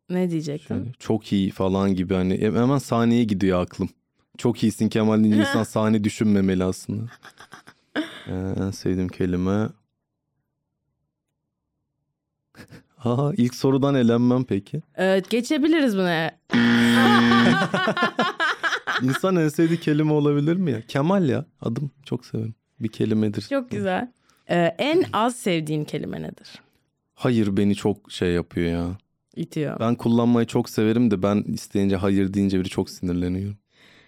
ne 0.10 0.30
diyecektin? 0.30 0.76
Şöyle, 0.76 0.92
çok 1.00 1.34
iyi 1.34 1.52
falan 1.52 1.96
gibi 1.96 2.14
hani 2.14 2.42
hemen 2.42 2.78
sahneye 2.78 3.24
gidiyor 3.24 3.62
aklım. 3.62 3.90
Çok 4.38 4.64
iyisin 4.64 4.90
Kemal 4.90 5.24
deyince 5.24 5.40
insan 5.40 5.64
sahne 5.74 6.04
düşünmemeli 6.04 6.64
aslında. 6.64 7.12
Ee, 8.28 8.54
en 8.58 8.72
sevdiğim 8.72 9.10
kelime. 9.10 9.70
Aa, 13.04 13.32
ilk 13.38 13.56
sorudan 13.56 13.96
elenmem 13.96 14.44
peki. 14.44 14.82
Evet 14.96 15.30
geçebiliriz 15.30 15.98
buna. 15.98 16.32
İnsan 19.04 19.36
en 19.36 19.50
sevdiği 19.50 19.80
kelime 19.80 20.12
olabilir 20.14 20.56
mi 20.56 20.72
ya? 20.72 20.82
Kemal 20.88 21.30
ya 21.30 21.46
adım 21.62 21.92
çok 22.06 22.26
severim. 22.26 22.56
Bir 22.80 22.88
kelimedir. 22.88 23.42
Çok 23.50 23.72
güzel. 23.72 24.12
Ee, 24.50 24.76
en 24.78 25.06
az 25.14 25.36
sevdiğin 25.36 25.84
kelime 25.86 26.22
nedir? 26.22 26.62
Hayır 27.16 27.58
beni 27.58 27.76
çok 27.76 28.12
şey 28.12 28.32
yapıyor 28.34 28.72
ya. 28.72 28.98
İtiyor. 29.36 29.80
Ben 29.80 29.96
kullanmayı 29.96 30.48
çok 30.48 30.70
severim 30.70 31.12
de 31.12 31.24
ben 31.24 31.44
isteyince 31.48 31.96
hayır 31.96 32.34
deyince 32.34 32.60
biri 32.60 32.70
çok 32.70 32.90
sinirleniyorum. 32.90 33.58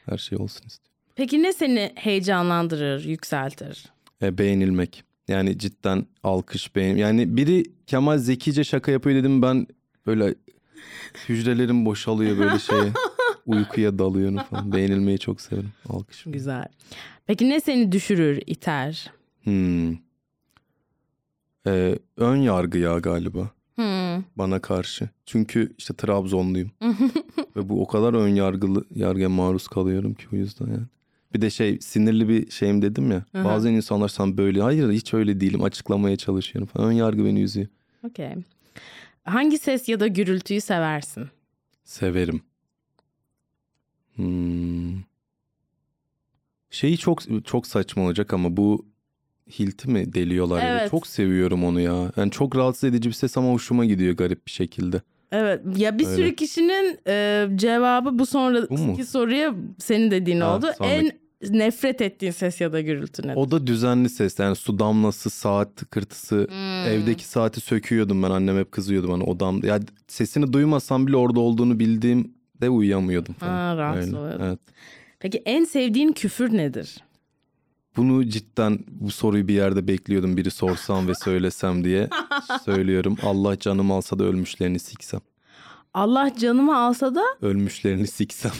Her 0.10 0.18
şey 0.18 0.38
olsun 0.38 0.66
istiyorum. 0.68 0.98
Peki 1.16 1.44
ne 1.44 1.54
seni 1.54 1.92
heyecanlandırır, 1.96 3.04
yükseltir? 3.06 3.86
E, 4.22 4.38
beğenilmek. 4.38 5.04
Yani 5.28 5.58
cidden 5.58 6.06
alkış 6.24 6.76
beğen. 6.76 6.96
Yani 6.98 7.38
biri 7.38 7.64
Kemal 7.88 8.18
zekice 8.18 8.64
şaka 8.64 8.92
yapıyor 8.92 9.16
dedim 9.16 9.42
ben 9.42 9.68
böyle 10.06 10.36
hücrelerim 11.30 11.86
boşalıyor 11.86 12.38
böyle 12.38 12.60
şeye. 12.60 12.92
Uykuya 13.46 14.00
dalıyorum 14.00 14.38
falan. 14.38 14.72
Beğenilmeyi 14.72 15.20
çok 15.20 15.42
severim. 15.42 15.72
Alkış. 15.90 16.24
Güzel. 16.26 16.66
Peki 17.28 17.50
ne 17.50 17.62
seni 17.62 17.92
düşürür, 17.92 18.42
iter? 18.48 19.12
Hmm. 19.44 20.07
E, 21.68 22.00
ön 22.18 22.36
yargı 22.36 22.78
ya 22.78 23.00
galiba 23.00 23.50
Hmm. 23.76 24.24
bana 24.36 24.60
karşı. 24.62 25.10
Çünkü 25.26 25.74
işte 25.78 25.94
Trabzonluyum. 25.94 26.72
Ve 27.56 27.70
bu 27.70 27.82
o 27.82 27.88
kadar 27.88 28.14
ön 28.14 28.36
yargılı 28.36 28.86
yargıya 28.96 29.30
maruz 29.30 29.68
kalıyorum 29.68 30.14
ki 30.14 30.26
o 30.34 30.36
yüzden 30.36 30.68
yani. 30.68 30.86
Bir 31.34 31.42
de 31.42 31.50
şey 31.50 31.80
sinirli 31.82 32.30
bir 32.30 32.52
şeyim 32.52 32.82
dedim 32.82 33.12
ya. 33.12 33.26
Aha. 33.34 33.44
Bazen 33.46 33.72
insanlar 33.74 34.08
sen 34.08 34.38
böyle 34.38 34.62
hayır 34.62 34.92
hiç 34.92 35.14
öyle 35.14 35.40
değilim 35.40 35.64
açıklamaya 35.64 36.16
çalışıyorum 36.16 36.68
falan. 36.74 36.88
Ön 36.90 36.92
yargı 36.94 37.26
beni 37.26 37.42
üzüyor. 37.42 37.68
Okey. 38.04 38.36
Hangi 39.24 39.58
ses 39.58 39.90
ya 39.90 40.00
da 40.00 40.08
gürültüyü 40.08 40.62
seversin? 40.62 41.28
Severim. 41.84 42.42
Hmm. 44.16 44.98
Şeyi 46.70 46.98
çok 46.98 47.46
çok 47.46 47.68
saçma 47.68 48.04
olacak 48.04 48.34
ama 48.34 48.58
bu 48.58 48.86
hilti 49.60 49.90
mi 49.90 50.14
deliyorlar 50.14 50.64
ya 50.64 50.80
Evet. 50.80 50.92
çok 50.92 51.08
seviyorum 51.08 51.64
onu 51.64 51.80
ya. 51.82 52.12
Yani 52.18 52.32
çok 52.32 52.56
rahatsız 52.56 52.84
edici 52.84 53.10
bir 53.10 53.14
ses 53.14 53.38
ama 53.38 53.50
hoşuma 53.54 53.86
gidiyor 53.86 54.16
garip 54.16 54.46
bir 54.48 54.52
şekilde. 54.52 55.02
Evet 55.32 55.62
ya 55.78 56.00
bir 56.00 56.06
Öyle. 56.06 56.16
sürü 56.16 56.36
kişinin 56.36 57.00
e, 57.08 57.48
cevabı 57.56 58.20
bu 58.20 58.26
sonraki 58.26 58.70
Bu 59.00 59.06
soruya 59.06 59.54
senin 59.80 60.12
dediğin 60.12 60.40
Ha, 60.40 60.56
oldu. 60.58 60.68
sonraki. 60.78 60.94
En 60.96 61.12
nefret 61.58 62.02
ettiğin 62.02 62.32
ses 62.32 62.62
ya 62.62 62.74
da 62.74 62.82
gürültü 62.82 63.24
nedir? 63.24 63.36
O 63.36 63.52
da 63.52 63.68
düzenli 63.68 64.10
ses 64.10 64.40
yani 64.40 64.56
su 64.56 64.80
damlası, 64.80 65.30
saat 65.30 65.76
tıkırtısı. 65.76 66.48
Hmm. 66.50 66.92
Evdeki 66.92 67.26
saati 67.26 67.62
söküyordum 67.62 68.24
ben 68.24 68.30
annem 68.30 68.58
hep 68.58 68.72
kızıyordu 68.72 69.08
bana 69.10 69.24
odamda. 69.24 69.68
Ya 69.68 69.80
sesini 70.08 70.54
duymasam 70.54 71.08
bile 71.08 71.16
orada 71.18 71.40
olduğunu 71.40 71.80
bildiğimde 71.80 72.70
uyuyamıyordum 72.70 73.34
falan. 73.34 73.52
Ha, 73.52 73.78
rahatsız 73.78 74.14
Öyle. 74.14 74.44
Evet. 74.44 74.60
Peki 75.20 75.42
en 75.46 75.64
sevdiğin 75.64 76.12
küfür 76.12 76.58
nedir? 76.58 76.98
Bunu 77.98 78.26
cidden 78.30 78.80
bu 78.90 79.12
soruyu 79.12 79.48
bir 79.48 79.54
yerde 79.54 79.88
bekliyordum 79.88 80.38
biri 80.38 80.52
sorsam 80.52 81.08
ve 81.08 81.16
söylesem 81.16 81.84
diye 81.84 82.10
söylüyorum. 82.66 83.18
Allah 83.24 83.60
canımı 83.60 83.94
alsa 83.94 84.20
da 84.20 84.24
ölmüşlerini 84.24 84.80
siksem. 84.80 85.20
Allah 85.94 86.32
canımı 86.40 86.78
alsa 86.78 87.16
da 87.16 87.24
Ölmüşlerini 87.42 88.08
siksem. 88.08 88.52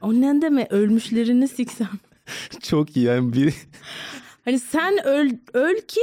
o 0.00 0.12
ne 0.14 0.42
deme 0.42 0.66
ölmüşlerini 0.70 1.48
siksem. 1.48 1.88
Çok 2.62 2.96
iyi 2.96 3.06
yani 3.06 3.32
bir 3.32 3.54
Hani 4.44 4.58
sen 4.58 5.06
öl, 5.06 5.30
öl 5.54 5.80
ki 5.88 6.00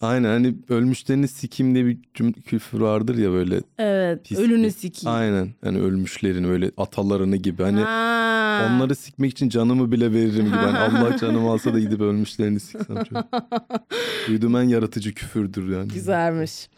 aynen 0.00 0.28
hani 0.28 0.54
ölmüşlerini 0.68 1.28
sikim 1.28 1.74
diye 1.74 1.86
bir 1.86 1.98
cümle 2.14 2.32
küfür 2.32 2.80
vardır 2.80 3.16
ya 3.18 3.30
böyle. 3.30 3.60
evet 3.78 4.24
Pis 4.24 4.38
ölünü 4.38 4.70
sikeyim. 4.72 5.16
Aynen 5.18 5.48
hani 5.64 5.78
ölmüşlerini 5.78 6.46
öyle 6.46 6.70
atalarını 6.76 7.36
gibi 7.36 7.62
hani 7.62 7.80
Ha. 7.80 8.68
onları 8.70 8.94
sikmek 8.94 9.32
için 9.32 9.48
canımı 9.48 9.92
bile 9.92 10.12
veririm 10.12 10.46
gibi. 10.46 10.56
Hani 10.56 10.78
Allah 10.78 11.16
canımı 11.20 11.50
alsa 11.50 11.74
da 11.74 11.78
gidip 11.80 12.00
ölmüşlerini 12.00 12.60
siksem 12.60 12.96
çok. 13.04 13.26
Duyduğum 14.28 14.56
en 14.56 14.62
yaratıcı 14.68 15.14
küfürdür 15.14 15.72
yani. 15.76 15.88
Güzelmiş. 15.88 16.68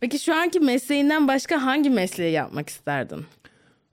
Peki 0.00 0.18
şu 0.18 0.34
anki 0.34 0.60
mesleğinden 0.60 1.28
başka 1.28 1.62
hangi 1.62 1.90
mesleği 1.90 2.32
yapmak 2.32 2.68
isterdin? 2.68 3.20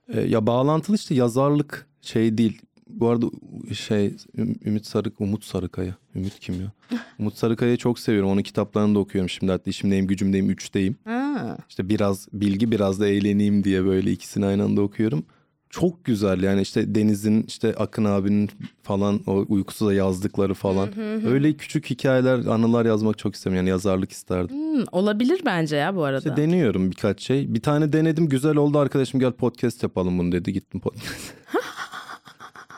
E, 0.08 0.20
ya 0.20 0.46
bağlantılı 0.46 0.96
işte 0.96 1.14
yazarlık 1.14 1.86
şey 2.02 2.38
değil. 2.38 2.62
Bu 3.00 3.08
arada 3.08 3.26
şey 3.74 4.06
Üm- 4.36 4.68
Ümit 4.68 4.86
Sarık 4.86 5.20
Umut 5.20 5.44
Sarıkaya. 5.44 5.94
Ümit 6.16 6.40
kim 6.40 6.54
ya? 6.60 6.72
Umut 7.18 7.36
Sarıkaya'yı 7.36 7.76
çok 7.76 7.98
seviyorum. 7.98 8.30
Onun 8.30 8.42
kitaplarını 8.42 8.94
da 8.94 8.98
okuyorum 8.98 9.28
şimdi. 9.28 9.52
Hatta 9.52 9.70
işimdeyim, 9.70 10.06
gücümdeyim, 10.06 10.50
üçteyim. 10.50 10.96
Ha. 11.04 11.58
İşte 11.68 11.88
biraz 11.88 12.28
bilgi 12.32 12.70
biraz 12.70 13.00
da 13.00 13.08
eğleneyim 13.08 13.64
diye 13.64 13.84
böyle 13.84 14.12
ikisini 14.12 14.46
aynı 14.46 14.64
anda 14.64 14.82
okuyorum. 14.82 15.24
Çok 15.70 16.04
güzel 16.04 16.42
yani 16.42 16.60
işte 16.60 16.94
Deniz'in 16.94 17.42
işte 17.48 17.74
Akın 17.74 18.04
abinin 18.04 18.50
falan 18.82 19.20
o 19.26 19.44
uykusuza 19.48 19.94
yazdıkları 19.94 20.54
falan. 20.54 20.98
Öyle 21.26 21.52
küçük 21.52 21.90
hikayeler, 21.90 22.38
anılar 22.38 22.86
yazmak 22.86 23.18
çok 23.18 23.34
istiyorum. 23.34 23.56
Yani 23.56 23.68
yazarlık 23.68 24.12
isterdim. 24.12 24.56
Hmm, 24.56 24.84
olabilir 24.92 25.42
bence 25.46 25.76
ya 25.76 25.96
bu 25.96 26.04
arada. 26.04 26.18
İşte 26.18 26.36
deniyorum 26.36 26.90
birkaç 26.90 27.20
şey. 27.22 27.54
Bir 27.54 27.60
tane 27.60 27.92
denedim 27.92 28.28
güzel 28.28 28.56
oldu 28.56 28.78
arkadaşım 28.78 29.20
gel 29.20 29.32
podcast 29.32 29.82
yapalım 29.82 30.18
bunu 30.18 30.32
dedi. 30.32 30.52
Gittim 30.52 30.80
podcast. 30.80 31.34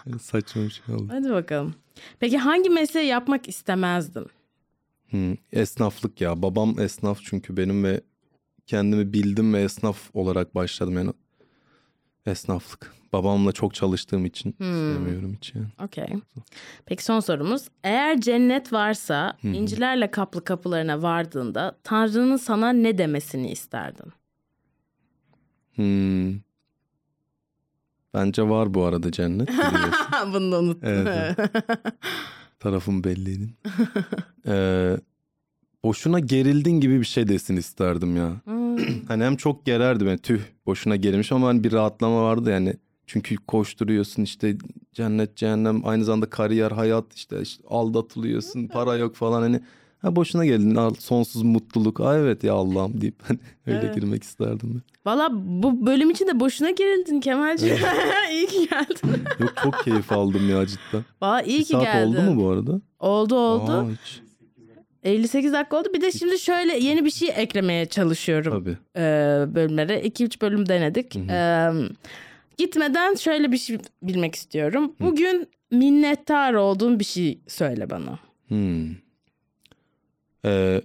Saçma 0.20 0.62
bir 0.62 0.70
şey 0.70 0.94
oldu. 0.94 1.06
Hadi 1.10 1.30
bakalım. 1.30 1.74
Peki 2.20 2.38
hangi 2.38 2.70
mesleği 2.70 3.06
yapmak 3.06 3.48
istemezdin? 3.48 4.26
Hmm, 5.10 5.34
esnaflık 5.52 6.20
ya. 6.20 6.42
Babam 6.42 6.80
esnaf 6.80 7.18
çünkü 7.22 7.56
benim 7.56 7.84
ve 7.84 8.00
kendimi 8.66 9.12
bildim 9.12 9.54
ve 9.54 9.62
esnaf 9.62 10.10
olarak 10.14 10.54
başladım 10.54 10.94
yani. 10.96 11.12
Esnaflık. 12.26 12.94
Babamla 13.12 13.52
çok 13.52 13.74
çalıştığım 13.74 14.24
için 14.24 14.56
sevmiyorum 14.58 15.34
hiç 15.34 15.54
yani. 15.54 15.66
Okey. 15.84 16.06
Peki 16.86 17.04
son 17.04 17.20
sorumuz. 17.20 17.68
Eğer 17.84 18.20
cennet 18.20 18.72
varsa 18.72 19.36
incilerle 19.42 20.10
kaplı 20.10 20.44
kapılarına 20.44 21.02
vardığında 21.02 21.78
Tanrı'nın 21.84 22.36
sana 22.36 22.72
ne 22.72 22.98
demesini 22.98 23.50
isterdin? 23.50 24.12
Hmm. 25.74 26.43
Bence 28.14 28.42
var 28.48 28.74
bu 28.74 28.84
arada 28.84 29.12
cennet. 29.12 29.48
Bunu 30.34 30.52
da 30.52 30.60
unuttum. 30.60 30.88
Evet, 30.88 31.36
Tarafım 32.60 33.04
belliydi. 33.04 33.48
Ee, 34.46 34.96
boşuna 35.84 36.18
gerildin 36.20 36.80
gibi 36.80 37.00
bir 37.00 37.04
şey 37.06 37.28
desin 37.28 37.56
isterdim 37.56 38.16
ya. 38.16 38.32
Hmm. 38.44 38.76
Hani 39.08 39.24
hem 39.24 39.36
çok 39.36 39.66
gererdi 39.66 40.06
beni 40.06 40.18
tüh 40.18 40.40
boşuna 40.66 40.96
gerilmiş 40.96 41.32
ama 41.32 41.46
hani 41.46 41.64
bir 41.64 41.72
rahatlama 41.72 42.22
vardı 42.22 42.50
yani. 42.50 42.74
Çünkü 43.06 43.36
koşturuyorsun 43.36 44.22
işte 44.22 44.56
cennet 44.92 45.36
cehennem 45.36 45.86
aynı 45.86 46.04
zamanda 46.04 46.30
kariyer 46.30 46.70
hayat 46.70 47.14
işte, 47.14 47.42
işte 47.42 47.64
aldatılıyorsun 47.68 48.66
para 48.68 48.96
yok 48.96 49.14
falan 49.16 49.42
hani. 49.42 49.60
Ha 50.04 50.16
boşuna 50.16 50.44
geldin 50.46 50.94
sonsuz 50.98 51.42
mutluluk. 51.42 52.00
Aa 52.00 52.18
evet 52.18 52.44
ya 52.44 52.54
Allah'ım 52.54 53.00
deyip 53.00 53.14
hani 53.22 53.38
öyle 53.66 53.78
Evet. 53.84 53.94
girmek 53.94 54.22
isterdim 54.22 54.70
ben. 54.74 54.82
Valla 55.12 55.28
bu 55.32 55.86
bölüm 55.86 56.10
için 56.10 56.26
de 56.26 56.40
boşuna 56.40 56.70
gerildin 56.70 57.20
Kemal'ciğim. 57.20 57.76
iyi 58.32 58.46
ki 58.46 58.68
geldin. 58.70 59.22
Yok 59.40 59.52
çok 59.62 59.84
keyif 59.84 60.12
aldım 60.12 60.50
ya 60.50 60.66
cidden. 60.66 61.04
Valla 61.22 61.42
iyi 61.42 61.58
Bir 61.58 61.64
ki 61.64 61.72
saat 61.72 61.82
geldin. 61.82 62.08
oldu 62.16 62.22
mu 62.22 62.42
bu 62.44 62.48
arada? 62.48 62.80
Oldu 63.00 63.34
oldu. 63.36 63.72
Aa, 63.72 63.86
hiç. 63.90 64.20
58 65.02 65.52
dakika 65.52 65.76
oldu. 65.80 65.88
Bir 65.94 66.00
de 66.00 66.12
şimdi 66.12 66.38
şöyle 66.38 66.78
yeni 66.78 67.04
bir 67.04 67.10
şey 67.10 67.28
eklemeye 67.36 67.86
çalışıyorum 67.86 68.52
Tabii. 68.52 68.76
e, 68.96 69.00
bölümlere. 69.54 70.00
2-3 70.06 70.40
bölüm 70.40 70.68
denedik. 70.68 71.16
E, 71.16 71.68
gitmeden 72.58 73.14
şöyle 73.14 73.52
bir 73.52 73.56
şey 73.58 73.78
bilmek 74.02 74.34
istiyorum. 74.34 74.92
Bugün 75.00 75.46
minnettar 75.70 76.54
olduğun 76.54 76.98
bir 77.00 77.04
şey 77.04 77.38
söyle 77.48 77.90
bana. 77.90 78.18
Hmm. 78.48 79.03
Ee, 80.44 80.82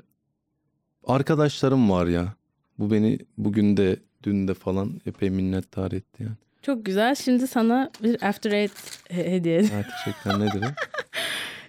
arkadaşlarım 1.07 1.89
var 1.89 2.07
ya. 2.07 2.34
Bu 2.80 2.91
beni 2.91 3.20
bugün 3.38 3.78
de 3.78 3.99
dün 4.24 4.47
de 4.47 4.53
falan 4.53 5.01
epey 5.05 5.30
minnettar 5.30 5.91
etti 5.91 6.24
yani. 6.24 6.36
Çok 6.62 6.86
güzel. 6.86 7.16
Şimdi 7.16 7.47
sana 7.47 7.91
bir 8.03 8.24
After 8.28 8.51
Eight 8.51 8.72
he- 9.10 9.32
hediye 9.32 9.57
edeyim. 9.57 9.86
Teşekkürler 10.05 10.39
nedir? 10.39 10.62
o? 10.68 10.70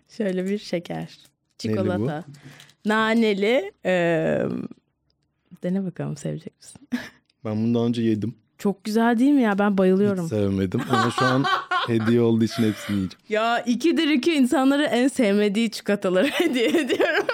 Şöyle 0.17 0.45
bir 0.47 0.59
şeker. 0.59 1.19
Çikolata. 1.59 2.25
Naneli. 2.85 3.73
Ee, 3.85 4.43
dene 5.63 5.85
bakalım 5.85 6.17
sevecek 6.17 6.57
misin? 6.61 6.89
Ben 7.45 7.57
bunu 7.57 7.75
daha 7.75 7.87
önce 7.87 8.03
yedim. 8.03 8.35
Çok 8.59 8.85
güzel 8.85 9.19
değil 9.19 9.33
mi 9.33 9.43
ya? 9.43 9.59
Ben 9.59 9.79
bayılıyorum. 9.79 10.25
Hiç 10.25 10.31
sevmedim 10.31 10.81
ama 10.91 11.11
şu 11.11 11.25
an 11.25 11.45
hediye 11.87 12.21
olduğu 12.21 12.45
için 12.45 12.63
hepsini 12.63 12.97
yiyeceğim. 12.97 13.23
Ya 13.29 13.61
ikidir 13.61 14.09
iki 14.09 14.35
insanları 14.35 14.85
en 14.85 15.09
sevmediği 15.09 15.71
çikolataları 15.71 16.27
hediye 16.27 16.69
ediyorum. 16.69 17.27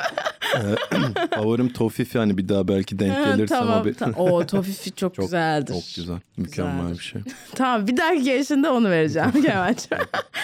Favorim 1.35 1.73
Tofifi 1.73 2.19
hani 2.19 2.39
bir 2.39 2.49
daha 2.49 2.69
belki 2.69 2.99
denk 2.99 3.15
Ha, 3.15 3.23
gelirsem 3.25 3.59
tamam. 3.59 3.75
haber- 3.79 3.95
tamam. 3.95 4.15
O 4.19 4.47
tofifi 4.47 4.93
çok, 4.97 5.15
Çok- 5.15 5.25
güzeldir. 5.25 5.73
Çok 5.75 5.83
güzel. 5.97 6.17
Mükemmel 6.37 6.73
Güzeldir. 6.77 6.99
bir 6.99 7.05
şey. 7.05 7.23
Tamam 7.55 7.87
bir 7.87 7.97
dahaki 7.97 8.29
yaşında 8.29 8.73
onu 8.75 8.91
vereceğim 8.91 9.31
Kemal'cim. 9.43 9.99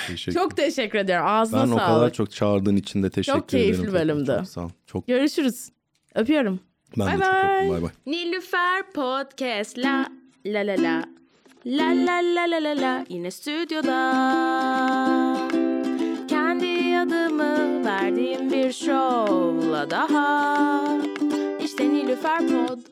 Teşekkür 0.07 0.39
çok 0.41 0.57
teşekkür 0.57 0.99
ediyorum. 0.99 1.27
Ağzına 1.27 1.61
Ben 1.61 1.67
sağlık. 1.67 1.83
o 1.83 1.87
kadar 1.95 2.13
çok 2.13 2.31
çağırdığın 2.31 2.77
için 2.77 3.03
de 3.03 3.11
teşekkür 3.11 3.39
Çok 3.39 3.49
keyifli 3.49 3.81
ederim. 3.83 3.93
Bölümdü. 3.95 4.35
Çok 4.39 4.49
sağ 4.49 4.61
ol. 4.61 4.71
Çok, 4.87 5.07
Görüşürüz. 5.07 5.69
Öpüyorum. 6.15 6.61
ben 6.99 7.07
Bye 7.07 7.19
de 7.19 7.23
çok 7.25 7.33
bye. 7.33 7.55
öptüm. 7.57 7.71
Bay 7.71 7.83
bay. 7.83 7.91
Nilüfer 8.07 8.83
Podcast 8.95 9.79
la 9.79 10.07
la 10.47 10.61
la 10.67 10.73
la 10.83 11.05
La 11.67 11.85
la 11.85 12.21
la 12.35 12.51
la 12.51 12.65
la 12.65 12.81
la 12.83 13.05
yine 13.09 13.31
stüdyoda 13.31 13.99
Adımı 17.33 17.85
verdiğim 17.85 18.51
bir 18.51 18.73
şovla 18.73 19.91
daha. 19.91 20.99
İşte 21.65 21.89
Nilüfer 21.89 22.39
Pod 22.39 22.92